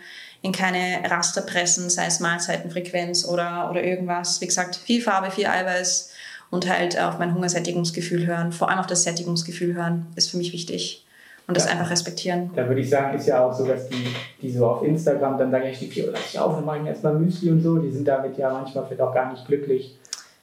[0.42, 4.40] in keine Raster pressen, sei es Mahlzeitenfrequenz oder, oder irgendwas.
[4.40, 6.10] Wie gesagt, viel Farbe, viel Eiweiß
[6.50, 10.52] und halt auf mein Hungersättigungsgefühl hören, vor allem auf das Sättigungsgefühl hören, ist für mich
[10.52, 11.04] wichtig.
[11.46, 11.72] Und das ja.
[11.72, 12.50] einfach respektieren.
[12.56, 14.06] Da würde ich sagen, ist ja auch so, dass die,
[14.40, 16.82] die so auf Instagram dann sagen, ich die Pio lasse ich auf, dann mache ich
[16.84, 17.76] mir erstmal Müsli und so.
[17.78, 19.94] Die sind damit ja manchmal vielleicht auch gar nicht glücklich.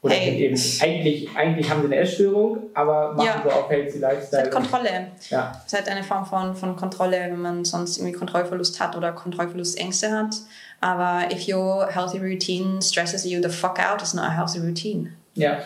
[0.03, 0.45] Oder hey.
[0.45, 3.43] eben eigentlich, eigentlich haben sie eine Essstörung, aber machen ja.
[3.43, 4.41] so auf Healthy Lifestyle.
[4.41, 5.07] Es hat Kontrolle.
[5.29, 5.61] Ja.
[5.65, 10.11] Es hat eine Form von, von Kontrolle, wenn man sonst irgendwie Kontrollverlust hat oder Kontrollverlustängste
[10.11, 10.35] hat.
[10.79, 15.11] Aber if your healthy routine stresses you the fuck out, it's not a healthy routine.
[15.35, 15.59] Ja.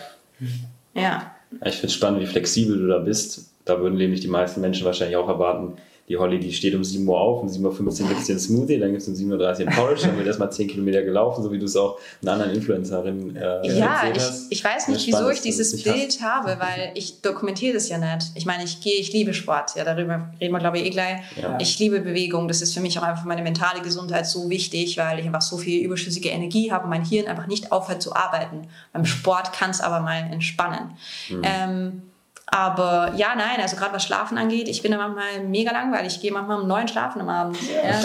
[0.92, 1.34] Ja.
[1.64, 3.50] Ich finde es spannend, wie flexibel du da bist.
[3.64, 5.78] Da würden nämlich die meisten Menschen wahrscheinlich auch erwarten,
[6.08, 8.78] die Holly, die steht um 7 Uhr auf, um 7.15 Uhr gibt es den Smoothie,
[8.78, 11.50] dann gibt es um 7.30 Uhr den Porridge, dann wird erstmal 10 Kilometer gelaufen, so
[11.50, 15.40] wie du es auch einer anderen Influencerin äh, Ja, ich, ich weiß nicht, wieso ich
[15.40, 16.22] dieses Bild hast.
[16.22, 18.30] habe, weil ich dokumentiere das ja nicht.
[18.36, 21.20] Ich meine, ich gehe, ich liebe Sport, ja, darüber reden wir, glaube ich, eh gleich.
[21.42, 21.58] Ja.
[21.60, 25.18] Ich liebe Bewegung, das ist für mich auch einfach meine mentale Gesundheit so wichtig, weil
[25.18, 28.68] ich einfach so viel überschüssige Energie habe und mein Hirn einfach nicht aufhört zu arbeiten.
[28.92, 30.92] Beim Sport kann es aber mal entspannen.
[31.30, 31.42] Mhm.
[31.42, 32.02] Ähm,
[32.46, 36.14] aber ja, nein, also gerade was Schlafen angeht, ich bin da manchmal mega langweilig.
[36.14, 37.58] Ich gehe manchmal um neun schlafen am Abend.
[37.62, 38.00] Ja.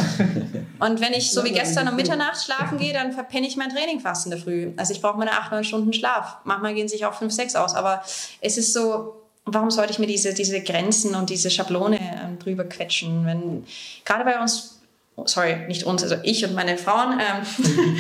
[0.86, 4.00] Und wenn ich so wie gestern um Mitternacht schlafen gehe, dann verpenne ich mein Training
[4.00, 4.72] fast in der Früh.
[4.78, 6.38] Also ich brauche meine acht, neun Stunden Schlaf.
[6.44, 7.76] Manchmal gehen sich auch fünf, sechs aus.
[7.76, 8.02] Aber
[8.42, 12.64] es ist so, warum sollte ich mir diese, diese Grenzen und diese Schablone ähm, drüber
[12.64, 13.28] quetschen?
[13.28, 13.66] Wenn
[14.06, 14.82] gerade bei uns,
[15.26, 17.46] sorry, nicht uns, also ich und meine Frauen, ähm,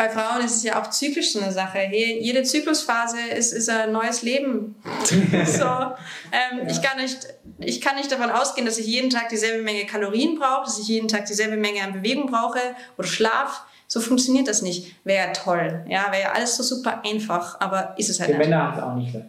[0.00, 1.80] bei Frauen ist es ja auch zyklisch so eine Sache.
[1.92, 4.74] Jede Zyklusphase ist, ist ein neues Leben.
[5.04, 6.70] so, ähm, ja.
[6.70, 7.18] ich, kann nicht,
[7.58, 10.88] ich kann nicht davon ausgehen, dass ich jeden Tag dieselbe Menge Kalorien brauche, dass ich
[10.88, 12.60] jeden Tag dieselbe Menge an Bewegung brauche
[12.96, 13.62] oder Schlaf.
[13.88, 14.94] So funktioniert das nicht.
[15.04, 15.84] Wäre ja toll.
[15.86, 18.48] Ja, wäre ja alles so super einfach, aber ist es halt Die nicht.
[18.48, 19.26] Männer haben es auch nicht leicht.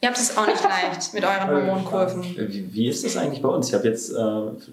[0.00, 2.24] Ihr habt es auch nicht leicht mit euren Hormonkurven.
[2.24, 3.68] Wie, wie ist das eigentlich bei uns?
[3.68, 4.14] Ich habe jetzt, äh,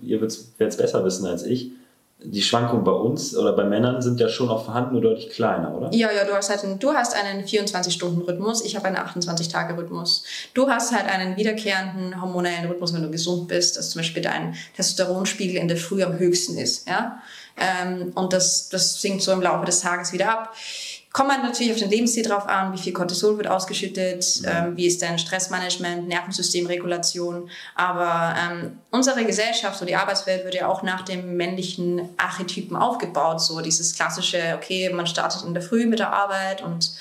[0.02, 1.70] ihr werdet es besser wissen als ich
[2.24, 5.76] die Schwankungen bei uns oder bei Männern sind ja schon auch vorhanden, nur deutlich kleiner,
[5.76, 5.94] oder?
[5.94, 10.24] Ja, ja, du hast halt einen, du hast einen 24-Stunden-Rhythmus, ich habe einen 28-Tage-Rhythmus.
[10.54, 14.56] Du hast halt einen wiederkehrenden hormonellen Rhythmus, wenn du gesund bist, dass zum Beispiel dein
[14.76, 17.22] Testosteronspiegel in der Früh am höchsten ist, ja.
[17.58, 20.56] Ähm, und das, das sinkt so im Laufe des Tages wieder ab.
[21.16, 24.86] Kommt man natürlich auf den Lebensstil drauf an, wie viel Cortisol wird ausgeschüttet, ähm, wie
[24.86, 27.50] ist dein Stressmanagement, Nervensystemregulation.
[27.74, 33.40] Aber ähm, unsere Gesellschaft, so die Arbeitswelt, wird ja auch nach dem männlichen Archetypen aufgebaut.
[33.40, 36.92] So dieses klassische, okay, man startet in der Früh mit der Arbeit und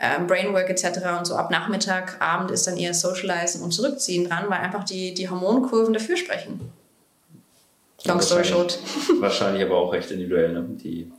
[0.00, 1.00] ähm, Brainwork etc.
[1.18, 5.12] und so ab Nachmittag, Abend ist dann eher Socializen und Zurückziehen dran, weil einfach die,
[5.12, 6.72] die Hormonkurven dafür sprechen.
[8.04, 8.78] Long story short.
[9.18, 10.64] Wahrscheinlich aber auch recht individuell, ne?
[10.82, 11.12] die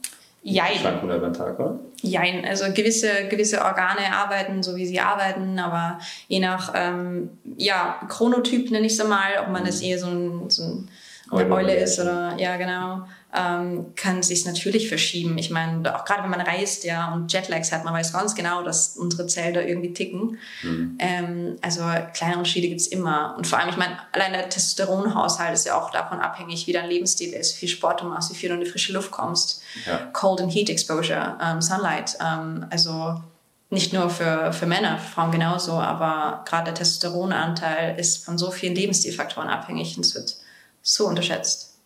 [0.44, 0.78] Jein.
[0.78, 1.80] Schwankungen den Tag, oder?
[2.02, 2.46] Jein.
[2.46, 8.72] Also gewisse, gewisse Organe arbeiten so, wie sie arbeiten, aber je nach ähm, ja, Chronotyp
[8.72, 9.88] nenne ich es mal, ob man das mhm.
[9.88, 10.89] eher so ein, so ein
[11.32, 15.38] eine Eule ist oder ja genau, ähm, kann sich natürlich verschieben.
[15.38, 18.63] Ich meine, auch gerade wenn man reist ja und Jetlags hat, man weiß ganz genau,
[18.63, 20.38] dass unsere Zellen da irgendwie ticken.
[20.63, 20.97] Mhm.
[20.99, 21.82] Ähm, also
[22.13, 23.36] kleine Unterschiede gibt es immer.
[23.38, 26.89] Und vor allem, ich meine, allein der Testosteronhaushalt ist ja auch davon abhängig, wie dein
[26.89, 29.61] Lebensstil ist, wie viel Sport du machst, wie viel du in die frische Luft kommst.
[29.86, 30.09] Ja.
[30.11, 32.17] Cold and Heat Exposure, ähm, Sunlight.
[32.21, 33.21] Ähm, also
[33.69, 38.51] nicht nur für, für Männer, für Frauen genauso, aber gerade der Testosteronanteil ist von so
[38.51, 40.36] vielen Lebensstilfaktoren abhängig und es wird
[40.82, 41.77] so unterschätzt.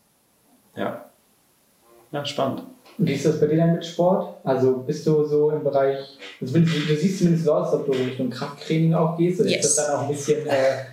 [0.76, 1.05] Ja.
[2.12, 2.64] Ja, spannend.
[2.98, 4.38] Und wie ist das bei dir dann mit Sport?
[4.44, 5.98] Also bist du so im Bereich,
[6.40, 9.66] also du, du siehst zumindest so aus, ob du Richtung Krafttraining auch gehst, oder yes.
[9.66, 10.86] ist das dann auch ein bisschen äh,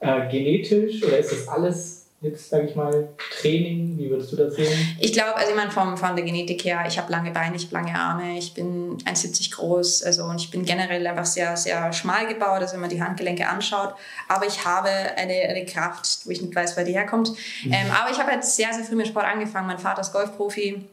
[0.00, 3.08] äh, genetisch oder ist das alles jetzt, sage ich mal,
[3.40, 3.96] Training?
[3.96, 4.96] Wie würdest du das sehen?
[5.00, 7.64] Ich glaube, also ich meine, von, von der Genetik her, ich habe lange Beine, ich
[7.64, 11.92] habe lange Arme, ich bin 1,70 groß, also und ich bin generell einfach sehr, sehr
[11.92, 13.94] schmal gebaut, also wenn man die Handgelenke anschaut.
[14.28, 17.30] Aber ich habe eine, eine Kraft, wo ich nicht weiß, wer die herkommt.
[17.64, 17.72] Mhm.
[17.72, 19.66] Ähm, aber ich habe jetzt sehr, sehr früh mit Sport angefangen.
[19.66, 20.84] Mein Vater ist Golfprofi.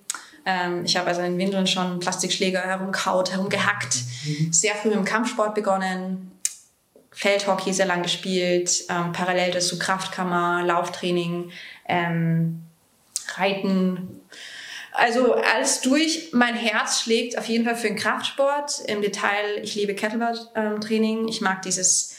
[0.46, 3.98] Ähm, ich habe also in Windeln schon Plastikschläger herumkaut, herumgehackt.
[4.26, 4.54] Mhm.
[4.54, 6.32] Sehr früh mit dem Kampfsport begonnen
[7.18, 11.50] Feldhockey sehr lang gespielt, ähm, parallel dazu Kraftkammer, Lauftraining,
[11.88, 12.62] ähm,
[13.36, 14.22] Reiten.
[14.92, 16.30] Also alles durch.
[16.32, 18.82] Mein Herz schlägt auf jeden Fall für den Kraftsport.
[18.86, 21.28] Im Detail, ich liebe Kettlebell-Training.
[21.28, 22.18] Ich mag dieses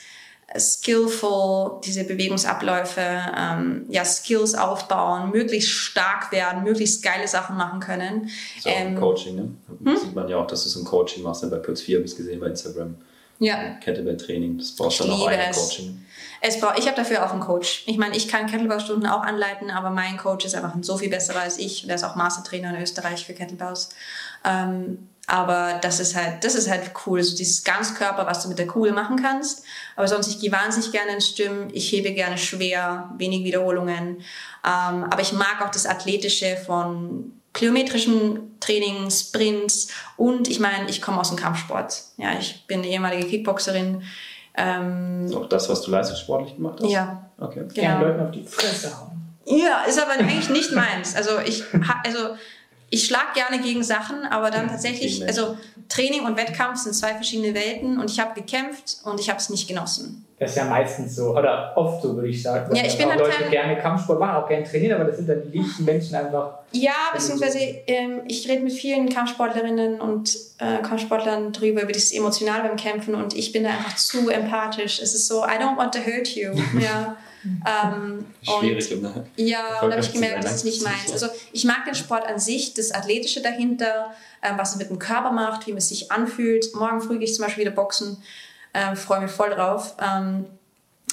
[0.59, 3.01] skillful, diese Bewegungsabläufe,
[3.37, 8.31] ähm, ja, Skills aufbauen, möglichst stark werden, möglichst geile Sachen machen können.
[8.61, 9.49] So, ähm, Coaching, ne?
[9.85, 9.97] Hm?
[9.97, 11.51] Sieht man ja auch, dass du so ein Coaching machst, ne?
[11.51, 12.97] bei Puls 4 habe ich gesehen bei Instagram
[13.39, 13.75] ja.
[13.81, 14.59] Kettlebell-Training.
[14.59, 16.05] Das brauchst du dann auch ein Coaching.
[16.41, 17.85] Es brauch, ich habe dafür auch einen Coach.
[17.87, 21.37] Ich meine, ich kann Kettlebell-Stunden auch anleiten, aber mein Coach ist einfach so viel besser
[21.37, 21.87] als ich.
[21.87, 23.91] Der ist auch Mastertrainer in Österreich für Kettlebells.
[24.45, 28.59] Ähm, aber das ist halt, das ist halt cool, so dieses Ganzkörper, was du mit
[28.59, 29.63] der Kugel machen kannst.
[29.95, 34.19] Aber sonst, ich gehe wahnsinnig gerne ins Stimmen, ich hebe gerne schwer, wenig Wiederholungen.
[34.65, 41.03] Ähm, aber ich mag auch das Athletische von plyometrischen Training, Sprints und ich meine, ich
[41.03, 42.03] komme aus dem Kampfsport.
[42.17, 44.03] Ja, ich bin eine ehemalige Kickboxerin.
[44.57, 46.91] Ähm, auch das, was du leistungssportlich gemacht hast?
[46.91, 47.29] Ja.
[47.37, 47.61] Okay.
[47.61, 47.75] Genau.
[47.75, 49.11] Gerne Leuten auf die Fresse hauen.
[49.45, 51.17] Ja, ist aber eigentlich nicht meins.
[51.17, 51.65] Also ich,
[52.05, 52.37] also
[52.91, 55.59] ich schlage gerne gegen Sachen, aber dann tatsächlich, also
[55.89, 59.51] Training und Wettkampf sind zwei verschiedene Welten und ich habe gekämpft und ich habe es
[59.51, 60.28] nicht genossen.
[60.39, 62.75] Das ist ja meistens so, oder oft so, würde ich sagen.
[62.75, 65.43] Ja, ich bin halt Leute gerne Kampfsport machen, auch gerne trainieren, aber das sind dann
[65.43, 66.59] die liebsten Menschen einfach.
[66.71, 72.63] Ja, beziehungsweise ähm, ich rede mit vielen Kampfsportlerinnen und äh, Kampfsportlern drüber, über das emotional
[72.63, 75.01] beim Kämpfen und ich bin da einfach zu empathisch.
[75.01, 76.53] Es ist so, I don't want to hurt you.
[76.81, 77.17] ja.
[77.45, 79.27] Ähm, Schwierig, und, ne?
[79.37, 81.13] Ja, und da habe ich gemerkt, das ist nicht meins.
[81.13, 84.13] Also ich mag den Sport an sich, das Athletische dahinter,
[84.43, 86.75] ähm, was es mit dem Körper macht, wie man sich anfühlt.
[86.75, 88.23] Morgen früh gehe ich zum Beispiel wieder boxen,
[88.79, 89.95] ähm, freue mich voll drauf.
[90.01, 90.47] Ähm,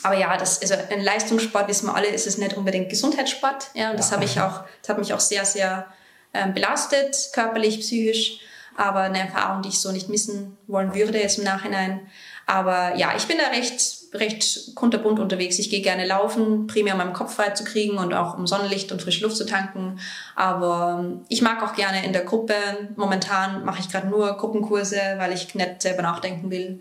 [0.04, 3.70] aber ja, das, also ein Leistungssport, wissen wir alle, ist es nicht unbedingt Gesundheitssport.
[3.74, 5.88] Ja, und das habe ich auch, das hat mich auch sehr, sehr
[6.34, 8.40] ähm, belastet, körperlich, psychisch.
[8.78, 12.02] Aber eine Erfahrung, die ich so nicht missen wollen würde jetzt im Nachhinein.
[12.46, 15.58] Aber ja, ich bin da recht, recht kunterbunt unterwegs.
[15.58, 18.92] Ich gehe gerne laufen, primär um meinen Kopf frei zu kriegen und auch um Sonnenlicht
[18.92, 20.00] und frische Luft zu tanken.
[20.36, 22.54] Aber ähm, ich mag auch gerne in der Gruppe.
[22.96, 26.80] Momentan mache ich gerade nur Gruppenkurse, weil ich nicht selber nachdenken will.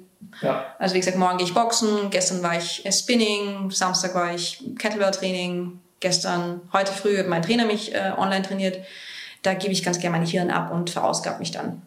[0.78, 5.80] Also wie gesagt, morgen gehe ich boxen, gestern war ich Spinning, Samstag war ich Kettlebell-Training,
[6.00, 8.78] gestern, heute früh hat mein Trainer mich äh, online trainiert.
[9.42, 11.82] Da gebe ich ganz gerne mein Hirn ab und verausgabe mich dann.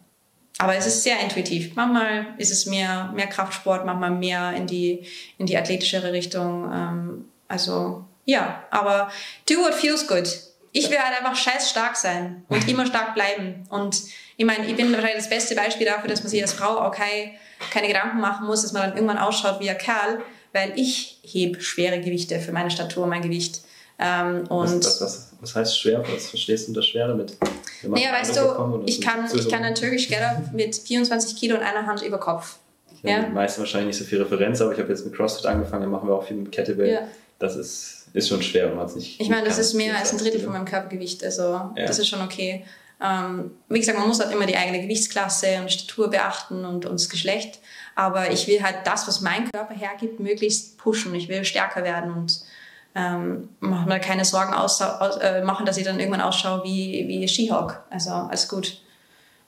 [0.58, 1.76] Aber es ist sehr intuitiv.
[1.76, 5.06] Manchmal ist es mehr, mehr Kraftsport, manchmal mehr in die,
[5.38, 6.70] in die athletischere Richtung.
[6.72, 9.10] Ähm, also ja, aber
[9.48, 10.28] do what feels good.
[10.72, 13.64] Ich will halt einfach scheiß stark sein und immer stark bleiben.
[13.70, 14.02] Und
[14.36, 16.92] ich meine, ich bin wahrscheinlich das beste Beispiel dafür, dass man sich als Frau auch
[16.92, 17.32] keine,
[17.70, 20.20] keine Gedanken machen muss, dass man dann irgendwann ausschaut wie ein Kerl,
[20.52, 23.62] weil ich heb schwere Gewichte für meine Statur, mein Gewicht.
[23.98, 26.04] Ähm, und was, was, was, heißt schwer?
[26.14, 27.36] Was verstehst du unter schwer damit?
[27.82, 30.20] Naja, weißt du, ich kann, ich kann einen Turkish Get
[30.52, 32.58] mit 24 Kilo und einer Hand über Kopf.
[33.02, 33.22] Ja, ja.
[33.24, 35.90] Die meisten wahrscheinlich nicht so viel Referenz, aber ich habe jetzt mit CrossFit angefangen, dann
[35.90, 36.92] machen wir auch viel mit Kettlebell.
[36.92, 37.00] Ja.
[37.38, 39.20] Das ist, ist schon schwer, wenn man es nicht.
[39.20, 41.72] Ich meine, das ist mehr als ein Drittel von meinem Körpergewicht, also ja.
[41.86, 42.64] das ist schon okay.
[43.00, 46.94] Ähm, wie gesagt, man muss halt immer die eigene Gewichtsklasse und Statur beachten und, und
[46.94, 47.60] das Geschlecht.
[47.94, 51.14] Aber ich will halt das, was mein Körper hergibt, möglichst pushen.
[51.14, 52.40] Ich will stärker werden und
[52.94, 57.06] ähm, machen mir keine Sorgen aus, aus, äh, machen, dass ich dann irgendwann ausschaue wie,
[57.06, 57.82] wie She-Hulk.
[57.90, 58.80] Also alles gut.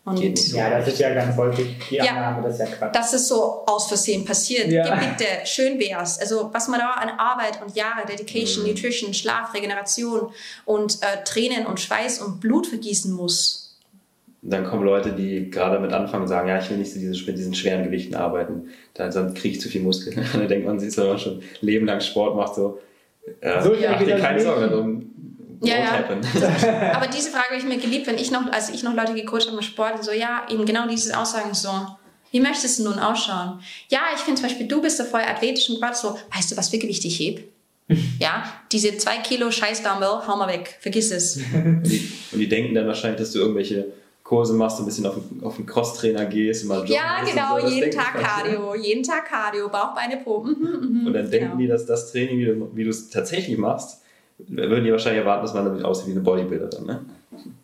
[0.04, 2.94] Und ja, das ist ja ganz häufig die ja, Annahme, das ist ja Quatsch.
[2.94, 4.72] Dass es so aus Versehen passiert.
[4.72, 4.86] Ja.
[4.86, 6.18] ja bitte, schön wär's.
[6.18, 8.70] Also was man da an Arbeit und Jahre, Dedication, mhm.
[8.70, 10.32] Nutrition, Schlaf, Regeneration
[10.64, 13.78] und äh, Tränen und Schweiß und Blut vergießen muss.
[14.42, 17.36] Dann kommen Leute, die gerade mit anfangen sagen, ja, ich will nicht so diese, mit
[17.36, 20.26] diesen schweren Gewichten arbeiten, dann, dann kriege ich zu viel Muskeln.
[20.32, 22.78] dann denkt man, sie ist aber schon Leben lang Sport macht, so,
[23.42, 25.10] ja, so mach dir keine Sorgen darum.
[25.62, 26.94] Ja, ja.
[26.94, 29.46] Aber diese Frage habe ich mir geliebt, wenn ich noch, als ich noch Leute gecoacht
[29.46, 31.70] habe im Sport, so, ja, eben genau diese Aussagen so,
[32.30, 33.60] wie möchtest du nun ausschauen?
[33.88, 36.56] Ja, ich finde zum Beispiel, du bist da voll athletisch und gerade so, weißt du,
[36.56, 37.44] was für Gewicht ich heb?
[38.20, 41.36] ja, diese zwei Kilo Scheiß Dumbbell, hau mal weg, vergiss es.
[41.54, 43.86] und, die, und die denken dann wahrscheinlich, dass du irgendwelche
[44.22, 47.74] Kurse machst, ein bisschen auf, auf den Crosstrainer gehst, mal Ja, genau, so.
[47.74, 50.44] jeden Tag Cardio, jeden Tag Cardio, Bauchbeine Po.
[50.44, 51.58] Mhm, mhm, und dann denken genau.
[51.58, 53.99] die, dass das Training, wie du es tatsächlich machst,
[54.48, 57.00] würden die wahrscheinlich erwarten, dass man damit aussieht wie eine Bodybuilderin, ne?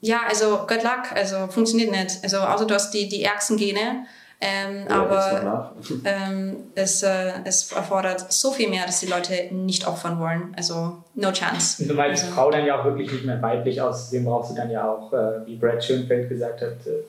[0.00, 2.18] Ja, also good luck, also funktioniert nicht.
[2.22, 4.06] Also außer du hast die, die ärgsten Gene,
[4.40, 5.74] ähm, aber
[6.04, 10.54] ähm, es, äh, es erfordert so viel mehr, dass die Leute nicht opfern wollen.
[10.56, 11.82] Also no chance.
[11.82, 14.54] Und du meinst also, Frau dann ja auch wirklich nicht mehr weiblich auszusehen, brauchst du
[14.54, 17.04] dann ja auch, äh, wie Brad Schönfeld gesagt hat, äh,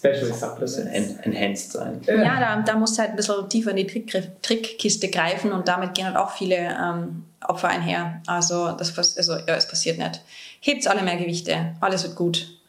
[0.00, 0.78] Special Supplements.
[0.78, 2.00] En enhanced sein.
[2.06, 5.68] Ja, da, da musst du halt ein bisschen tiefer in die Trick, Trickkiste greifen und
[5.68, 8.22] damit gehen halt auch viele ähm, Opfer einher.
[8.26, 10.22] Also, das, also ja, es passiert nicht.
[10.60, 12.60] Hebt alle mehr Gewichte, alles wird gut.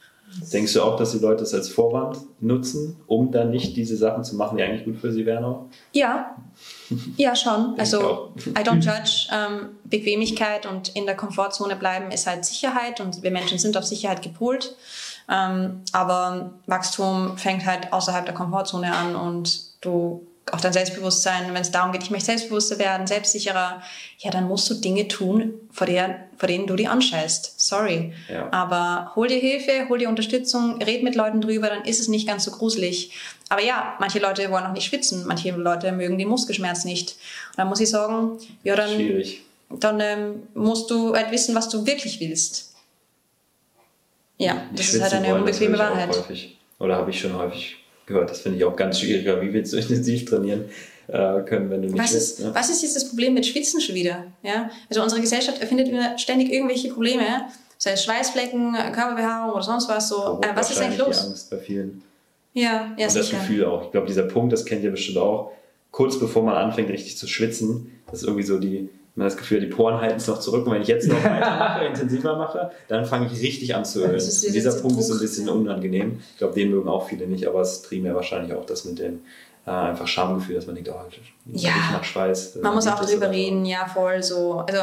[0.53, 4.23] Denkst du auch, dass die Leute es als Vorwand nutzen, um dann nicht diese Sachen
[4.23, 5.65] zu machen, die eigentlich gut für sie wären?
[5.91, 6.37] Ja,
[7.17, 7.75] ja schon.
[7.77, 9.27] Also I don't judge.
[9.31, 13.83] Ähm, Bequemigkeit und in der Komfortzone bleiben ist halt Sicherheit und wir Menschen sind auf
[13.83, 14.75] Sicherheit gepolt.
[15.29, 21.61] Ähm, aber Wachstum fängt halt außerhalb der Komfortzone an und du auch dein Selbstbewusstsein, wenn
[21.61, 23.81] es darum geht, ich möchte selbstbewusster werden, selbstsicherer,
[24.19, 27.59] ja, dann musst du Dinge tun, vor, der, vor denen du die anscheißt.
[27.59, 28.13] Sorry.
[28.29, 28.51] Ja.
[28.51, 32.27] Aber hol dir Hilfe, hol dir Unterstützung, red mit Leuten drüber, dann ist es nicht
[32.27, 33.11] ganz so gruselig.
[33.49, 37.11] Aber ja, manche Leute wollen auch nicht schwitzen, manche Leute mögen den Muskelschmerz nicht.
[37.51, 39.41] Und dann muss ich sagen, ja, dann, Schwierig.
[39.69, 42.73] dann ähm, musst du halt wissen, was du wirklich willst.
[44.37, 46.17] Ja, das ist halt eine unbequeme Wahrheit.
[46.79, 47.80] Oder habe ich schon häufig
[48.11, 48.29] gehört.
[48.29, 49.41] Das finde ich auch ganz schwieriger.
[49.41, 50.65] Wie willst du intensiv trainieren
[51.07, 52.39] äh, können, wenn du nicht was willst?
[52.39, 52.51] Ist, ne?
[52.53, 54.25] Was ist jetzt das Problem mit Schwitzen schon wieder?
[54.43, 54.69] Ja?
[54.89, 57.45] Also unsere Gesellschaft erfindet ständig irgendwelche Probleme,
[57.77, 60.09] sei es Schweißflecken, Körperbehaarung oder sonst was.
[60.09, 60.39] So.
[60.41, 61.21] Äh, was ist eigentlich los?
[61.21, 62.03] Die Angst bei vielen.
[62.53, 63.85] Ja, ja, Und das Gefühl auch.
[63.85, 65.51] Ich glaube, dieser Punkt, das kennt ihr bestimmt auch.
[65.89, 69.37] Kurz bevor man anfängt, richtig zu schwitzen, das ist irgendwie so die, Man hat das
[69.37, 72.71] Gefühl, die Poren halten es noch zurück und wenn ich jetzt noch weitermache, intensiver mache,
[72.87, 74.15] dann fange ich richtig an zu ölen.
[74.17, 76.21] Dieser Punkt ist so ein bisschen unangenehm.
[76.31, 79.15] Ich glaube, den mögen auch viele nicht, aber es primär wahrscheinlich auch das mit dem
[79.15, 79.17] äh,
[79.65, 80.99] einfach Schamgefühl, dass man denkt, oh,
[81.45, 81.69] ja.
[81.69, 82.57] ich nach Schweiß.
[82.63, 84.65] Man muss auch drüber reden, ja, voll so.
[84.67, 84.81] Also,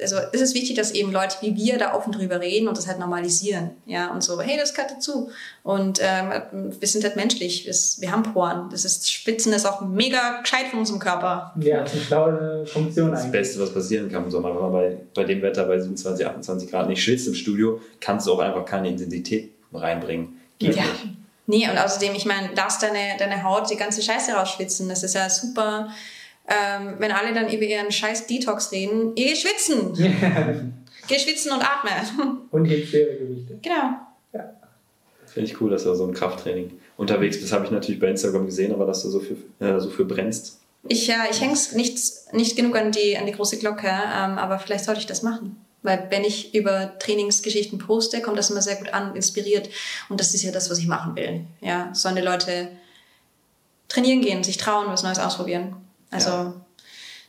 [0.00, 2.86] also es ist wichtig, dass eben Leute wie wir da offen drüber reden und das
[2.86, 3.72] halt normalisieren.
[3.84, 5.30] Ja, und so, hey, das gehört dazu.
[5.62, 7.68] Und ähm, wir sind halt menschlich,
[8.00, 8.70] wir haben Poren.
[8.70, 11.52] Das ist, Spitzen ist auch mega gescheit von unserem Körper.
[11.60, 14.72] Ja, das ist eine schlaue Funktion Das Beste, was passieren kann im Sommer, wenn man
[14.72, 18.38] bei, bei dem Wetter bei 27, 28 Grad nicht schwitzt im Studio, kannst du auch
[18.38, 20.40] einfach keine Intensität reinbringen.
[20.58, 20.82] Geht ja.
[20.82, 21.23] nicht.
[21.46, 24.88] Nee, und außerdem, ich meine, lass deine, deine Haut die ganze Scheiße rausschwitzen.
[24.88, 25.90] Das ist ja super,
[26.48, 29.14] ähm, wenn alle dann über ihren scheiß Detox reden.
[29.14, 29.92] Geh schwitzen!
[31.06, 31.90] Geh schwitzen und atme.
[32.50, 33.58] Und hebt schwere Gewichte.
[33.62, 33.98] Genau.
[34.32, 34.54] Ja.
[35.26, 37.52] Finde ich cool, dass du so ein Krafttraining unterwegs bist.
[37.52, 40.60] Habe ich natürlich bei Instagram gesehen, aber dass du so für, äh, so für brennst.
[40.88, 41.98] Ich, ja, ich hänge es nicht,
[42.32, 45.63] nicht genug an die, an die große Glocke, ähm, aber vielleicht sollte ich das machen.
[45.84, 49.68] Weil wenn ich über Trainingsgeschichten poste, kommt das immer sehr gut an, inspiriert.
[50.08, 51.44] Und das ist ja das, was ich machen will.
[51.60, 52.68] Ja, sollen die Leute
[53.88, 55.76] trainieren gehen, sich trauen, was Neues ausprobieren.
[56.10, 56.54] Also ja.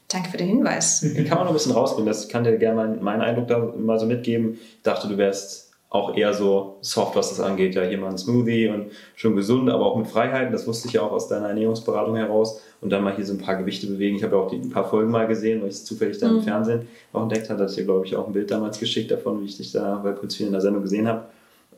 [0.08, 1.02] danke für den Hinweis.
[1.02, 2.08] Kann man noch ein bisschen rausbringen.
[2.08, 4.54] Das kann dir gerne mal meinen Eindruck da mal so mitgeben.
[4.54, 7.76] Ich dachte, du wärst auch eher so soft, was das angeht.
[7.76, 10.52] Ja, hier mal ein Smoothie und schon gesund, aber auch mit Freiheiten.
[10.52, 12.62] Das wusste ich ja auch aus deiner Ernährungsberatung heraus.
[12.82, 14.18] Und dann mal hier so ein paar Gewichte bewegen.
[14.18, 16.34] Ich habe ja auch die, ein paar Folgen mal gesehen, weil ich es zufällig dann
[16.34, 16.38] mhm.
[16.40, 17.58] im Fernsehen auch entdeckt habe.
[17.58, 19.72] Da hatte ich dir, glaube ich, auch ein Bild damals geschickt davon, wie ich dich
[19.72, 21.26] da bei kurz viel in der Sendung gesehen habe.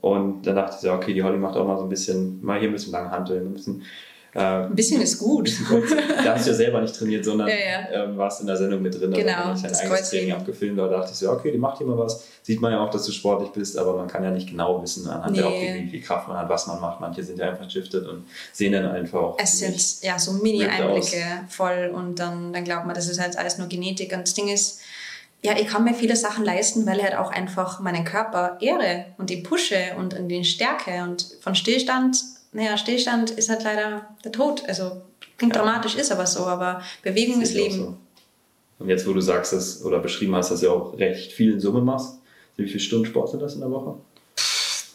[0.02, 2.60] Und dann dachte ich so, okay, die Holly macht auch mal so ein bisschen, mal
[2.60, 3.84] hier ein bisschen lang Handeln, ein bisschen
[4.34, 5.52] ein bisschen ist gut.
[6.24, 8.04] da hast du ja selber nicht trainiert, sondern ja, ja.
[8.04, 9.12] Ähm, warst in der Sendung mit drin.
[9.12, 9.32] Genau.
[9.32, 10.78] Da ich ein eigenes Training abgefilmt.
[10.78, 12.24] Da dachte ich so, okay, die macht hier mal was.
[12.44, 15.08] Sieht man ja auch, dass du sportlich bist, aber man kann ja nicht genau wissen,
[15.10, 15.41] anhand nee.
[15.41, 17.02] der Optik, wie viel Kraft man hat, was man macht.
[17.02, 19.38] Manche sind ja einfach shifted und sehen dann einfach auch.
[19.40, 23.58] Es sind ja so Mini-Einblicke voll und dann, dann glaubt man, das ist halt alles
[23.58, 24.14] nur Genetik.
[24.14, 24.82] Und das Ding ist,
[25.41, 29.06] ja, ich kann mir viele Sachen leisten, weil ich halt auch einfach meinen Körper ehre
[29.18, 31.04] und ihn pushe und in den stärke.
[31.04, 32.18] Und von Stillstand
[32.52, 34.64] naja, Stillstand ist halt leider der Tod.
[34.68, 35.02] Also
[35.38, 35.61] klingt ja.
[35.61, 37.76] dramatisch, ist aber so, aber Bewegung ist Leben.
[37.76, 37.98] So.
[38.80, 41.60] Und jetzt, wo du sagst dass, oder beschrieben hast, dass du auch recht viel in
[41.60, 42.19] Summe machst,
[42.56, 43.95] wie viele Stunden Sport sind das in der Woche?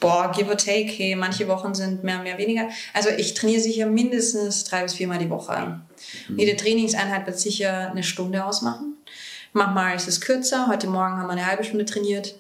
[0.00, 2.68] Boah, give or take, hey, manche Wochen sind mehr, mehr, weniger.
[2.92, 5.80] Also ich trainiere sicher mindestens drei bis viermal die Woche.
[6.28, 6.38] Mhm.
[6.38, 8.96] Jede Trainingseinheit wird sicher eine Stunde ausmachen.
[9.52, 10.66] Manchmal ist es kürzer.
[10.66, 12.34] Heute Morgen haben wir eine halbe Stunde trainiert.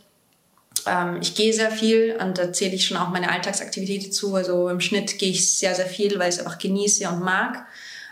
[0.86, 4.34] Ähm, ich gehe sehr viel und da zähle ich schon auch meine Alltagsaktivität zu.
[4.34, 7.66] Also im Schnitt gehe ich sehr, sehr viel, weil ich es einfach genieße und mag.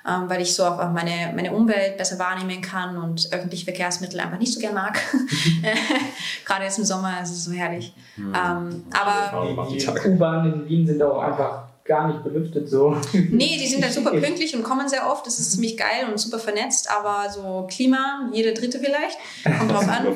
[0.09, 4.39] Ähm, weil ich so auch meine, meine Umwelt besser wahrnehmen kann und öffentliche Verkehrsmittel einfach
[4.39, 4.99] nicht so gern mag.
[6.47, 7.93] Gerade jetzt im Sommer ist es so herrlich.
[8.17, 8.35] Mhm.
[8.35, 12.97] Ähm, aber die U-Bahnen in Wien sind auch einfach gar nicht belüftet so.
[13.13, 15.27] Nee, die sind halt super pünktlich und kommen sehr oft.
[15.27, 19.89] Das ist ziemlich geil und super vernetzt, aber so Klima, jede dritte vielleicht, kommt drauf
[19.89, 20.07] an.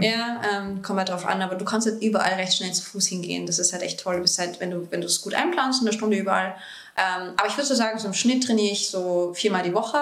[0.00, 3.06] Ja, ähm, kommt halt drauf an, aber du kannst halt überall recht schnell zu Fuß
[3.08, 3.44] hingehen.
[3.44, 4.16] Das ist halt echt toll.
[4.16, 6.54] Du bist halt, wenn du wenn du es gut einplanst, in der Stunde überall.
[6.96, 9.98] Ähm, aber ich würde so sagen, so im Schnitt trainiere ich so viermal die Woche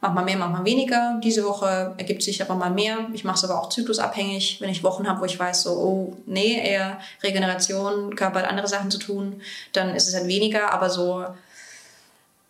[0.00, 1.20] Manchmal mehr, manchmal weniger.
[1.22, 3.08] Diese Woche ergibt sich aber mal mehr.
[3.12, 4.58] Ich mache es aber auch zyklusabhängig.
[4.60, 8.66] Wenn ich Wochen habe, wo ich weiß, so, oh, nee, eher Regeneration, Körper hat andere
[8.66, 10.72] Sachen zu tun, dann ist es halt weniger.
[10.72, 11.26] Aber so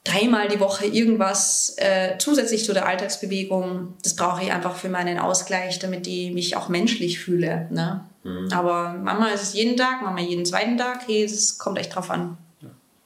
[0.05, 5.19] dreimal die Woche irgendwas äh, zusätzlich zu der Alltagsbewegung, das brauche ich einfach für meinen
[5.19, 7.67] Ausgleich, damit ich mich auch menschlich fühle.
[7.71, 8.05] Ne?
[8.23, 8.49] Mhm.
[8.53, 11.09] Aber manchmal ist es jeden Tag, manchmal jeden zweiten Tag.
[11.09, 12.39] Hey, es kommt echt drauf an.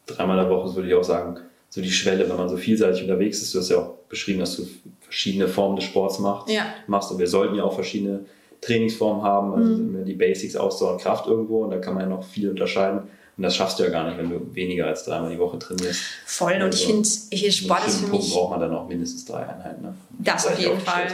[0.07, 1.39] Dreimal in der Woche würde ich auch sagen
[1.75, 3.53] so die Schwelle, wenn man so vielseitig unterwegs ist.
[3.53, 4.67] Du hast ja auch beschrieben, dass du
[5.01, 6.49] verschiedene Formen des Sports machst.
[6.49, 6.67] Ja.
[6.87, 8.25] machst und wir sollten ja auch verschiedene
[8.61, 10.05] Trainingsformen haben, also mhm.
[10.05, 13.03] die Basics, Ausdauer und Kraft irgendwo und da kann man ja noch viel unterscheiden.
[13.37, 16.03] Und das schaffst du ja gar nicht, wenn du weniger als dreimal die Woche trainierst.
[16.25, 18.33] Voll, und also, ich finde, ich Sport ist für mich...
[18.33, 19.83] braucht man dann auch mindestens drei Einheiten.
[19.83, 19.95] Ne?
[20.21, 21.09] Das auf jeden Fall.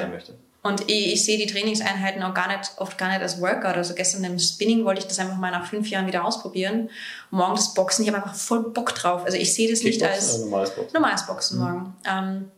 [0.62, 3.76] Und ich, ich, sehe die Trainingseinheiten auch gar nicht, oft gar nicht als Workout.
[3.76, 6.90] Also gestern im Spinning wollte ich das einfach mal nach fünf Jahren wieder ausprobieren.
[7.30, 9.24] morgen das Boxen, ich habe einfach voll Bock drauf.
[9.24, 11.64] Also ich sehe das nicht als normales Boxen, normales Boxen mhm.
[11.64, 11.96] morgen.
[12.06, 12.50] Ähm,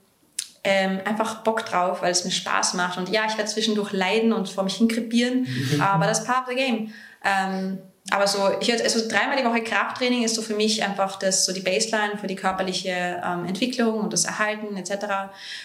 [0.64, 2.98] ähm, einfach Bock drauf, weil es mir Spaß macht.
[2.98, 5.47] Und ja, ich werde zwischendurch leiden und vor mich hinkrepieren,
[5.80, 6.93] aber das ist part of the game.
[7.24, 7.78] Ähm,
[8.10, 11.52] aber so, ich also dreimal die Woche Krafttraining ist so für mich einfach das so
[11.52, 15.06] die Baseline für die körperliche ähm, Entwicklung und das Erhalten etc.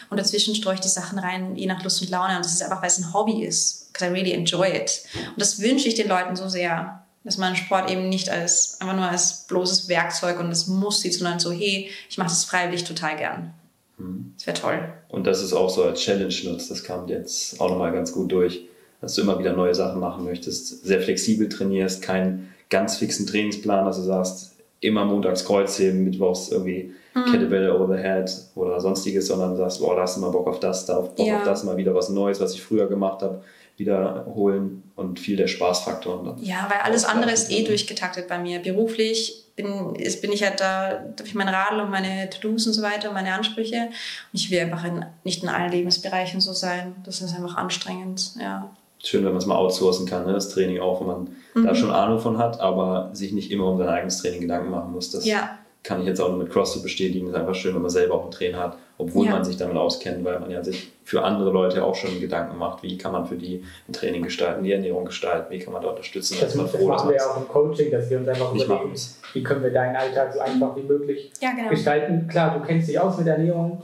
[0.09, 2.35] Und dazwischen streue ich die Sachen rein, je nach Lust und Laune.
[2.35, 3.91] Und das ist einfach, weil es ein Hobby ist.
[3.91, 5.01] Because I really enjoy it.
[5.29, 8.95] Und das wünsche ich den Leuten so sehr, dass man Sport eben nicht als einfach
[8.95, 12.83] nur als bloßes Werkzeug und das muss sieht, sondern so, hey, ich mache das freiwillig
[12.83, 13.53] total gern.
[13.97, 14.33] Mhm.
[14.35, 14.93] Das wäre toll.
[15.09, 16.71] Und das ist auch so als Challenge nutzt.
[16.71, 18.67] Das kam jetzt auch nochmal ganz gut durch
[19.01, 23.85] dass du immer wieder neue Sachen machen möchtest, sehr flexibel trainierst, keinen ganz fixen Trainingsplan,
[23.85, 27.25] dass du sagst, immer montags Kreuzheben, mittwochs irgendwie mhm.
[27.31, 30.59] Kettlebell over the head oder sonstiges, sondern sagst, boah, da hast du mal Bock auf
[30.59, 31.37] das, da Bock ja.
[31.37, 33.43] auf das, mal wieder was Neues, was ich früher gemacht habe,
[33.77, 36.37] wiederholen und viel der Spaßfaktor.
[36.41, 38.59] Ja, weil alles andere ist eh durchgetaktet bei mir.
[38.59, 42.81] Beruflich bin, ist, bin ich halt da durch mein Radl und meine To-Dos und so
[42.81, 43.89] weiter, meine Ansprüche.
[44.31, 46.95] Und ich will einfach in, nicht in allen Lebensbereichen so sein.
[47.03, 48.69] Das ist einfach anstrengend, ja.
[49.03, 50.34] Schön, wenn man es mal outsourcen kann, ne?
[50.34, 51.65] das Training auch, wenn man mhm.
[51.65, 54.91] da schon Ahnung von hat, aber sich nicht immer um sein eigenes Training Gedanken machen
[54.91, 55.11] muss.
[55.11, 55.57] Das ja.
[55.84, 57.27] kann ich jetzt auch nur mit CrossFit bestätigen.
[57.27, 59.31] Es ist einfach schön, wenn man selber auch einen Trainer hat, obwohl ja.
[59.31, 62.81] man sich damit auskennt, weil man ja sich für andere Leute auch schon Gedanken macht,
[62.83, 65.89] wie kann man für die ein Training gestalten, die Ernährung gestalten, wie kann man da
[65.89, 66.37] unterstützen.
[66.39, 68.93] Das, das machen wir ja auch im Coaching, dass wir uns einfach überlegen,
[69.33, 71.69] wie können wir deinen Alltag so einfach wie möglich ja, genau.
[71.69, 72.27] gestalten.
[72.27, 73.83] Klar, du kennst dich aus mit Ernährung,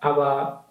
[0.00, 0.64] aber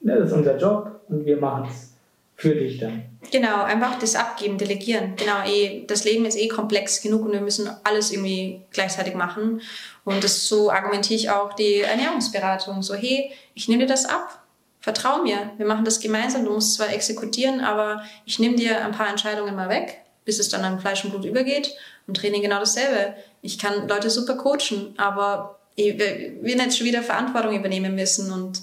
[0.00, 1.94] ne, das ist unser Job und wir machen es
[2.36, 3.11] für dich dann.
[3.30, 5.14] Genau, einfach das abgeben, delegieren.
[5.16, 9.60] Genau, eh, das Leben ist eh komplex genug und wir müssen alles irgendwie gleichzeitig machen.
[10.04, 12.82] Und das so argumentiere ich auch die Ernährungsberatung.
[12.82, 14.42] So, hey, ich nehme dir das ab.
[14.80, 16.44] Vertrau mir, wir machen das gemeinsam.
[16.44, 20.48] Du musst zwar exekutieren, aber ich nehme dir ein paar Entscheidungen mal weg, bis es
[20.48, 21.76] dann an Fleisch und Blut übergeht.
[22.08, 23.14] Und Training genau dasselbe.
[23.40, 28.62] Ich kann Leute super coachen, aber ich will nicht schon wieder Verantwortung übernehmen müssen und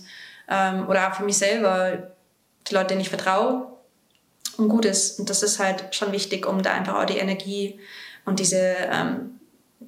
[0.49, 2.11] ähm, oder auch für mich selber
[2.67, 3.78] die Leute, denen ich vertraue
[4.59, 5.19] und gut ist.
[5.19, 7.79] Und das ist halt schon wichtig, um da einfach auch die Energie
[8.25, 9.39] und diese, ähm,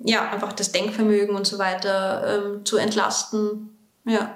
[0.03, 3.69] ja, einfach das Denkvermögen und so weiter ähm, zu entlasten.
[4.05, 4.35] Ja.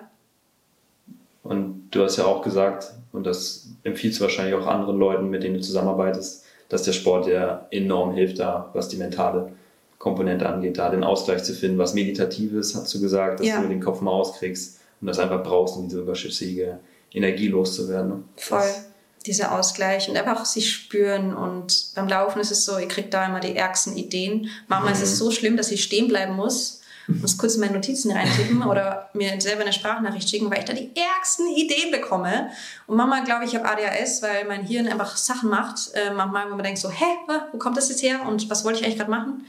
[1.44, 5.44] Und du hast ja auch gesagt, und das empfiehlst du wahrscheinlich auch anderen Leuten, mit
[5.44, 9.52] denen du zusammenarbeitest, dass der Sport ja enorm hilft, da was die mentale
[10.00, 11.78] Komponente angeht, da den Ausgleich zu finden.
[11.78, 13.62] Was Meditatives hast du gesagt, dass ja.
[13.62, 16.80] du den Kopf mal auskriegst und das einfach brauchst, um diese überschüssige
[17.14, 18.10] Energie loszuwerden.
[18.10, 18.24] Ne?
[18.36, 18.60] Voll.
[18.60, 18.86] Das
[19.26, 21.36] dieser Ausgleich und einfach sich spüren.
[21.36, 24.50] Und beim Laufen ist es so, ich kriege da immer die ärgsten Ideen.
[24.68, 25.02] Manchmal mhm.
[25.02, 25.26] ist es mhm.
[25.26, 29.40] so schlimm, dass ich stehen bleiben muss, muss kurz in meine Notizen reintippen oder mir
[29.40, 32.50] selber eine Sprachnachricht schicken, weil ich da die ärgsten Ideen bekomme.
[32.88, 35.92] Und manchmal glaube ich, ich habe ADHS, weil mein Hirn einfach Sachen macht.
[35.94, 37.06] Äh, manchmal, wo man denkt so, hä,
[37.52, 39.46] wo kommt das jetzt her und was wollte ich eigentlich gerade machen?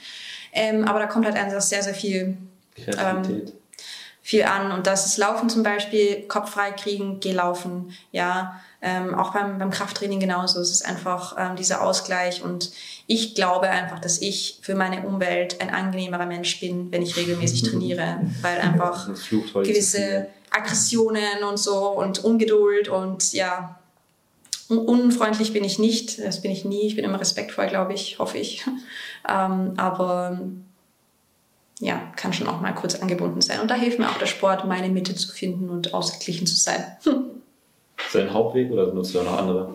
[0.53, 2.37] Ähm, aber da kommt halt einfach sehr, sehr viel
[2.87, 3.53] ähm,
[4.27, 4.73] viel an.
[4.73, 7.95] Und das ist Laufen zum Beispiel, Kopf frei kriegen, geh laufen.
[8.11, 10.61] Ja, ähm, auch beim, beim Krafttraining genauso.
[10.61, 12.43] Es ist einfach ähm, dieser Ausgleich.
[12.43, 12.71] Und
[13.07, 17.63] ich glaube einfach, dass ich für meine Umwelt ein angenehmerer Mensch bin, wenn ich regelmäßig
[17.71, 19.09] trainiere, weil einfach
[19.55, 23.79] gewisse Aggressionen und so und Ungeduld und ja,
[24.69, 26.19] unfreundlich bin ich nicht.
[26.19, 26.87] Das bin ich nie.
[26.87, 28.65] Ich bin immer respektvoll, glaube ich, hoffe ich.
[29.29, 30.39] Ähm, aber
[31.81, 33.59] ja, kann schon auch mal kurz angebunden sein.
[33.59, 36.85] Und da hilft mir auch der Sport, meine Mitte zu finden und ausgeglichen zu sein.
[37.99, 39.75] Ist das dein Hauptweg oder nutzt du auch noch andere,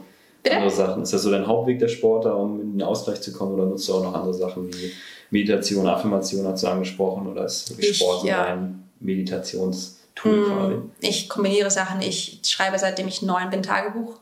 [0.49, 1.03] andere Sachen?
[1.03, 3.87] Ist das so dein Hauptweg der Sportler, um in den Ausgleich zu kommen oder nutzt
[3.87, 4.91] du auch noch andere Sachen wie
[5.31, 8.43] Meditation, Affirmation, hast du angesprochen oder ist wirklich Sport ja.
[8.43, 10.75] ein Meditationstool mm, quasi?
[10.99, 12.01] Ich kombiniere Sachen.
[12.01, 14.19] Ich schreibe seitdem ich neun bin Tagebuch.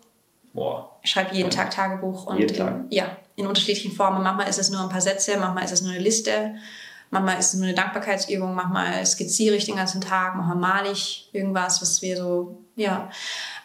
[0.54, 0.98] Boah.
[1.02, 2.28] Ich schreibe jeden Tag Tagebuch.
[2.28, 2.76] Und jeden Tag?
[2.76, 4.24] In, ja, in unterschiedlichen Formen.
[4.24, 6.56] Manchmal ist es nur ein paar Sätze, manchmal ist es nur eine Liste.
[7.12, 11.30] Manchmal ist es nur eine Dankbarkeitsübung, manchmal skizziere ich den ganzen Tag, manchmal male ich
[11.32, 13.10] irgendwas, was wir so, ja.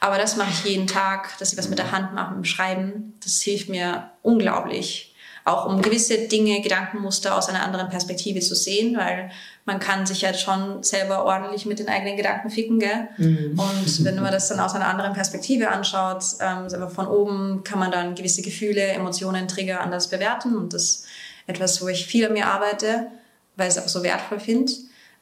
[0.00, 2.44] Aber das mache ich jeden Tag, dass ich was mit der Hand mache, mit dem
[2.44, 3.14] Schreiben.
[3.22, 5.14] Das hilft mir unglaublich.
[5.46, 9.30] Auch um gewisse Dinge, Gedankenmuster aus einer anderen Perspektive zu sehen, weil
[9.66, 13.08] man kann sich ja schon selber ordentlich mit den eigenen Gedanken ficken, gell?
[13.18, 13.58] Mhm.
[13.58, 17.90] Und wenn man das dann aus einer anderen Perspektive anschaut, ähm, von oben kann man
[17.90, 21.06] dann gewisse Gefühle, Emotionen, Trigger anders bewerten und das ist
[21.46, 23.08] etwas, wo ich viel an mir arbeite
[23.56, 24.72] weil ich es auch so wertvoll finde.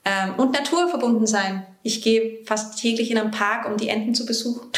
[0.04, 1.64] Ähm, und naturverbunden sein.
[1.84, 4.68] Ich gehe fast täglich in einen Park, um die Enten zu besuchen.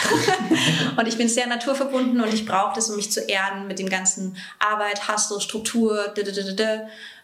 [0.98, 3.88] und ich bin sehr naturverbunden und ich brauche das, um mich zu erden mit dem
[3.88, 6.12] ganzen Arbeit, Hustle, Struktur,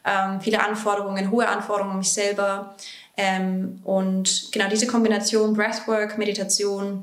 [0.02, 2.74] ähm, viele Anforderungen, hohe Anforderungen an mich selber.
[3.18, 7.02] Ähm, und genau diese Kombination Breathwork, Meditation,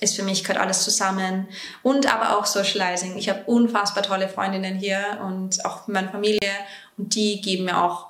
[0.00, 1.48] ist für mich gehört alles zusammen
[1.82, 3.16] und aber auch Socializing.
[3.16, 6.40] Ich habe unfassbar tolle Freundinnen hier und auch meine Familie
[6.96, 8.09] und die geben mir auch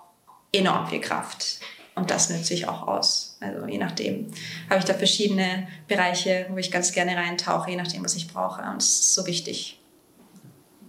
[0.52, 1.60] enorm viel Kraft.
[1.94, 3.36] Und das nütze ich auch aus.
[3.40, 4.28] Also je nachdem
[4.68, 8.62] habe ich da verschiedene Bereiche, wo ich ganz gerne reintauche, je nachdem, was ich brauche.
[8.62, 9.80] Und es ist so wichtig.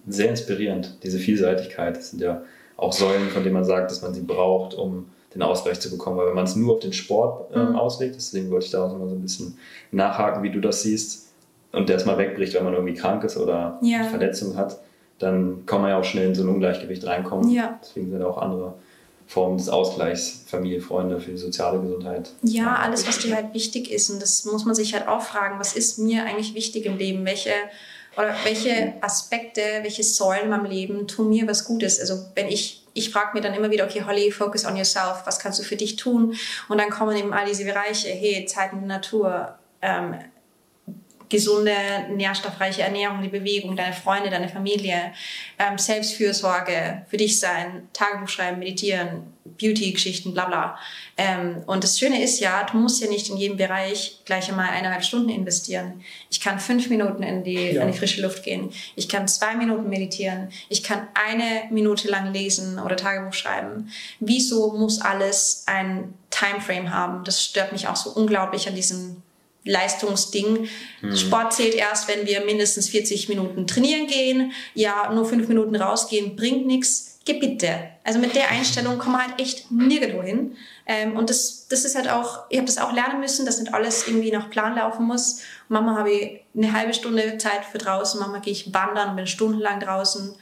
[0.08, 1.98] Sehr inspirierend, diese Vielseitigkeit.
[1.98, 2.44] Das sind ja
[2.78, 6.18] auch Säulen, von denen man sagt, dass man sie braucht, um den Ausgleich zu bekommen.
[6.18, 7.76] Weil wenn man es nur auf den Sport äh, mhm.
[7.76, 9.58] auslegt, deswegen wollte ich da auch immer so ein bisschen
[9.92, 11.32] nachhaken, wie du das siehst,
[11.72, 14.04] und der erstmal wegbricht, wenn man irgendwie krank ist oder ja.
[14.04, 14.80] Verletzung hat,
[15.20, 17.50] dann kann man ja auch schnell in so ein Ungleichgewicht reinkommen.
[17.50, 17.80] Ja.
[17.82, 18.74] Deswegen sind auch andere
[19.32, 22.32] Form des Ausgleichs, Familie, Freunde, für die soziale Gesundheit.
[22.44, 24.10] Ja, alles, was dir halt wichtig ist.
[24.10, 27.24] Und das muss man sich halt auch fragen, was ist mir eigentlich wichtig im Leben?
[27.24, 27.54] Welche
[28.18, 32.02] oder welche Aspekte, welche Säulen in meinem Leben tun mir was Gutes.
[32.02, 35.40] Also wenn ich, ich frage mir dann immer wieder, okay, Holly, focus on yourself, was
[35.40, 36.36] kannst du für dich tun?
[36.68, 40.16] Und dann kommen eben all diese Bereiche, hey, Zeit in der Natur, ähm,
[41.32, 41.74] gesunde,
[42.12, 45.14] nährstoffreiche Ernährung, die Bewegung, deine Freunde, deine Familie,
[45.58, 50.80] ähm, Selbstfürsorge, für dich sein, Tagebuch schreiben, meditieren, Beauty-Geschichten, bla bla.
[51.18, 54.70] Ähm, und das Schöne ist ja, du musst ja nicht in jedem Bereich gleich einmal
[54.70, 56.04] eineinhalb Stunden investieren.
[56.30, 57.82] Ich kann fünf Minuten in die, ja.
[57.82, 58.70] in die frische Luft gehen.
[58.96, 60.50] Ich kann zwei Minuten meditieren.
[60.70, 63.90] Ich kann eine Minute lang lesen oder Tagebuch schreiben.
[64.20, 67.24] Wieso muss alles ein Timeframe haben?
[67.24, 69.24] Das stört mich auch so unglaublich an diesem
[69.64, 70.68] Leistungsding.
[71.02, 71.16] Mhm.
[71.16, 74.52] Sport zählt erst, wenn wir mindestens 40 Minuten trainieren gehen.
[74.74, 77.12] Ja, nur fünf Minuten rausgehen bringt nichts.
[77.24, 77.70] Gebitte.
[78.04, 80.58] Also mit der Einstellung kommen wir halt echt nirgendwo hin.
[80.88, 83.74] Ähm, und das, das ist halt auch, ich habe das auch lernen müssen, dass nicht
[83.76, 85.42] alles irgendwie nach Plan laufen muss.
[85.70, 89.28] Mama habe ich eine halbe Stunde Zeit für draußen, Mama gehe ich wandern und bin
[89.28, 90.34] stundenlang draußen.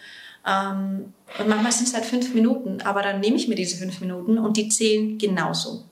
[0.48, 4.00] Ähm, und manchmal sind es halt fünf Minuten, aber dann nehme ich mir diese fünf
[4.00, 5.84] Minuten und die zählen genauso.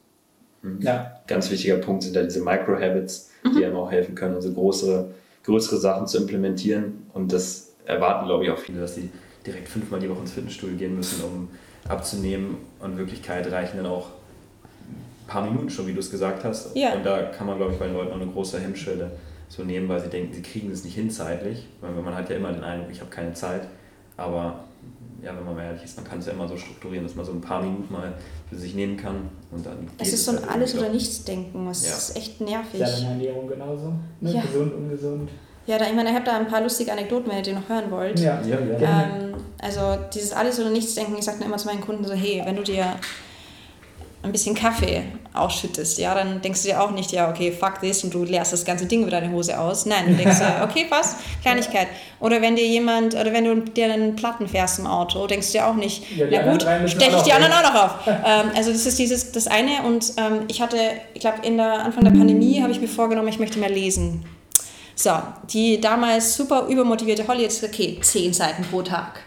[0.67, 0.81] Mhm.
[0.81, 1.19] Ja.
[1.27, 3.63] Ganz wichtiger Punkt sind da diese Micro-Habits, die mhm.
[3.63, 5.13] einem auch helfen können, also große,
[5.43, 7.05] größere Sachen zu implementieren.
[7.13, 9.09] Und das erwarten, glaube ich, auch viele, dass sie
[9.45, 11.49] direkt fünfmal die Woche ins Fitnessstudio gehen müssen, um
[11.87, 12.57] abzunehmen.
[12.79, 16.75] Und in Wirklichkeit reichen dann auch ein paar Minuten schon, wie du es gesagt hast.
[16.75, 16.93] Ja.
[16.93, 19.11] Und da kann man, glaube ich, bei den Leuten auch eine große Hemmschwelle
[19.49, 21.67] so nehmen, weil sie denken, sie kriegen es nicht hin zeitlich.
[21.79, 23.61] Weil man hat ja immer den Eindruck, ich habe keine Zeit.
[24.17, 24.65] Aber
[25.21, 27.25] ja, wenn man mal ehrlich ist, man kann es ja immer so strukturieren, dass man
[27.25, 28.13] so ein paar Minuten mal
[28.49, 29.87] für sich nehmen kann und dann.
[29.97, 31.95] Es ist so ein halt Alles- oder Nichts-Denken, das ja.
[31.95, 32.79] ist echt nervig.
[32.79, 33.93] Ja, deine Ernährung genauso.
[34.21, 34.33] Ne?
[34.33, 34.41] Ja.
[34.41, 35.29] Gesund, ungesund.
[35.65, 37.67] Ja, da, ich meine, ich habe da ein paar lustige Anekdoten, wenn ihr die noch
[37.67, 38.19] hören wollt.
[38.19, 39.03] Ja, ja, ja.
[39.03, 42.55] Ähm, also dieses Alles- oder Nichts-Denken, ich sage immer zu meinen Kunden so, hey, wenn
[42.55, 42.85] du dir
[44.23, 45.03] ein bisschen Kaffee
[45.33, 48.51] ausschüttest, ja, dann denkst du dir auch nicht, ja, okay, fuck this und du leerst
[48.51, 49.85] das ganze Ding über deine Hose aus.
[49.85, 51.17] Nein, du denkst dir, okay, was?
[51.43, 51.87] Kleinigkeit.
[52.19, 55.59] Oder wenn dir jemand, oder wenn du dir einen Platten fährst im Auto, denkst du
[55.59, 57.91] dir auch nicht, ja, na gut, steche ich die anderen auch noch auf.
[58.07, 60.77] ähm, also das ist dieses, das eine und ähm, ich hatte,
[61.13, 64.25] ich glaube, in der Anfang der Pandemie habe ich mir vorgenommen, ich möchte mehr lesen.
[64.95, 65.11] So,
[65.53, 69.19] die damals super übermotivierte Holly jetzt, okay, zehn Seiten pro Tag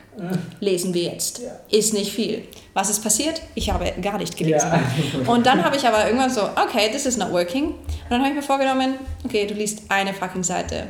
[0.60, 1.40] lesen wir jetzt.
[1.70, 2.44] Ist nicht viel.
[2.74, 3.40] Was ist passiert?
[3.54, 4.70] Ich habe gar nicht gelesen.
[5.26, 7.66] Und dann habe ich aber irgendwann so, okay, this is not working.
[7.66, 7.76] Und
[8.10, 8.94] dann habe ich mir vorgenommen,
[9.24, 10.88] okay, du liest eine fucking Seite.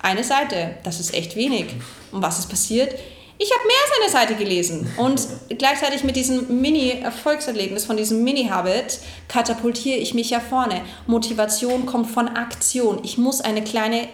[0.00, 1.66] Eine Seite, das ist echt wenig.
[2.12, 2.94] Und was ist passiert?
[3.40, 4.88] Ich habe mehr als eine Seite gelesen.
[4.96, 5.26] Und
[5.58, 8.98] gleichzeitig mit diesem Mini-Erfolgserlebnis, von diesem Mini-Habit,
[9.28, 10.82] katapultiere ich mich ja vorne.
[11.06, 13.00] Motivation kommt von Aktion.
[13.04, 14.08] Ich muss eine kleine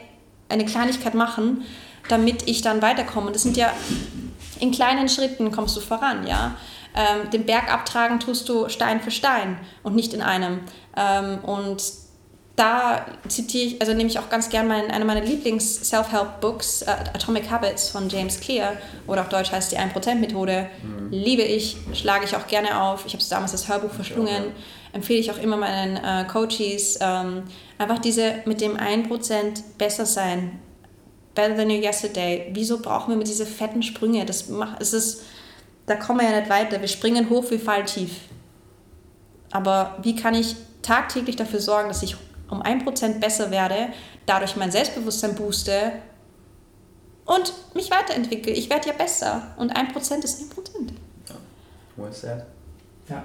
[0.48, 1.64] eine Kleinigkeit machen,
[2.08, 3.32] damit ich dann weiterkomme.
[3.32, 3.72] Das sind ja
[4.60, 6.56] in kleinen Schritten kommst du voran, ja.
[6.96, 10.60] Ähm, den Berg abtragen tust du Stein für Stein und nicht in einem.
[10.96, 11.82] Ähm, und
[12.56, 17.50] da zitiere ich, also nehme ich auch ganz gern mein, eine meiner Lieblings-Self-Help-Books, uh, Atomic
[17.50, 18.74] Habits von James Clear,
[19.08, 20.68] oder auf Deutsch heißt die 1%-Methode.
[20.82, 21.10] Mhm.
[21.10, 23.06] Liebe ich, schlage ich auch gerne auf.
[23.06, 24.44] Ich habe es damals das Hörbuch verschlungen.
[24.44, 24.52] Ja.
[24.92, 26.98] Empfehle ich auch immer meinen äh, Coaches.
[27.00, 27.42] Ähm,
[27.76, 29.08] einfach diese mit dem 1%
[29.76, 30.60] besser sein
[31.34, 32.50] Better Than You Yesterday.
[32.52, 34.24] Wieso brauchen wir mit diese fetten Sprünge?
[34.24, 35.22] Das macht, es ist,
[35.86, 36.80] da kommen wir ja nicht weiter.
[36.80, 38.12] Wir springen hoch, wir fallen tief.
[39.50, 42.16] Aber wie kann ich tagtäglich dafür sorgen, dass ich
[42.50, 43.88] um ein Prozent besser werde,
[44.26, 45.92] dadurch mein Selbstbewusstsein booste
[47.24, 48.52] und mich weiterentwickle?
[48.52, 49.54] Ich werde ja besser.
[49.56, 50.92] Und ein Prozent ist ein Prozent.
[51.28, 51.34] Ja.
[51.96, 52.44] Well said.
[53.08, 53.24] Ja.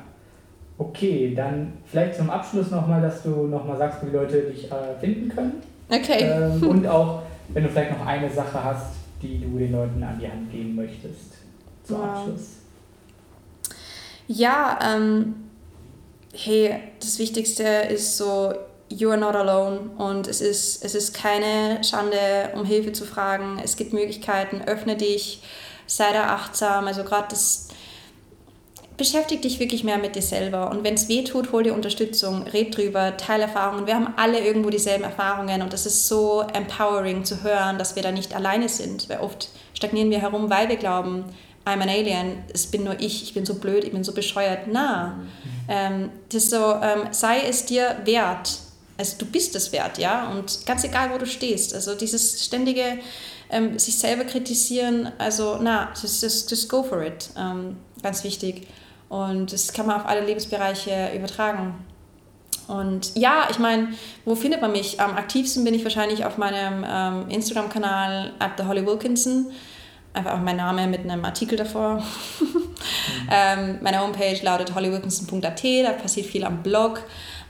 [0.77, 4.97] Okay, dann vielleicht zum Abschluss nochmal, dass du nochmal sagst, wie die Leute dich äh,
[4.99, 5.61] finden können.
[5.89, 6.23] Okay.
[6.23, 7.23] Ähm, und auch
[7.53, 10.75] wenn du vielleicht noch eine Sache hast, die du den Leuten an die Hand geben
[10.75, 11.33] möchtest
[11.83, 12.13] zum ja.
[12.13, 12.41] Abschluss.
[14.27, 15.35] Ja, ähm,
[16.33, 18.53] hey, das Wichtigste ist so,
[18.89, 23.59] you are not alone und es ist, es ist keine Schande, um Hilfe zu fragen.
[23.63, 25.41] Es gibt Möglichkeiten, öffne dich,
[25.87, 26.87] sei da achtsam.
[26.87, 27.68] Also gerade das
[28.99, 30.69] beschäftige dich wirklich mehr mit dir selber.
[30.69, 33.87] Und wenn es weh tut, hol dir Unterstützung, red drüber, teile Erfahrungen.
[33.87, 38.03] Wir haben alle irgendwo dieselben Erfahrungen und es ist so empowering zu hören, dass wir
[38.03, 39.09] da nicht alleine sind.
[39.09, 41.25] Weil oft stagnieren wir herum, weil wir glauben,
[41.65, 44.67] I'm an Alien, es bin nur ich, ich bin so blöd, ich bin so bescheuert.
[44.71, 45.19] Na,
[45.67, 48.59] ähm, das so, ähm, sei es dir wert.
[48.97, 51.73] Also du bist es wert, ja, und ganz egal, wo du stehst.
[51.73, 52.99] Also dieses ständige
[53.49, 57.29] ähm, sich selber kritisieren, also na, just, just, just go for it.
[57.37, 58.67] Ähm, ganz wichtig.
[59.09, 61.73] Und das kann man auf alle Lebensbereiche übertragen.
[62.67, 63.89] Und ja, ich meine,
[64.25, 65.01] wo findet man mich?
[65.01, 69.47] Am aktivsten bin ich wahrscheinlich auf meinem ähm, Instagram-Kanal at the Holly Wilkinson.
[70.13, 72.03] Einfach auch mein Name mit einem Artikel davor.
[72.39, 72.47] mhm.
[73.31, 77.01] ähm, meine Homepage lautet hollywilkinson.at, da passiert viel am Blog.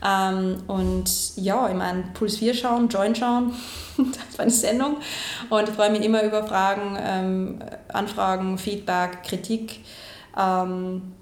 [0.06, 3.54] Ähm, und ja, ich meine, Puls 4 schauen, Join schauen,
[3.98, 4.98] das war eine Sendung.
[5.50, 7.60] Und ich freue mich immer über Fragen, ähm,
[7.90, 9.82] Anfragen, Feedback, Kritik.
[10.38, 11.14] Ähm,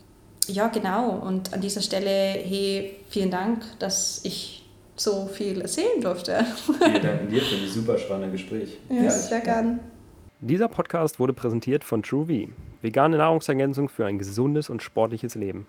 [0.47, 1.11] ja, genau.
[1.11, 4.65] Und an dieser Stelle, hey, vielen Dank, dass ich
[4.95, 6.45] so viel erzählen durfte.
[6.83, 8.77] Vielen Dank dir für das super spannende Gespräch.
[8.89, 9.79] Ja, ja sehr gern.
[10.39, 12.49] Dieser Podcast wurde präsentiert von TrueV,
[12.81, 15.65] vegane Nahrungsergänzung für ein gesundes und sportliches Leben.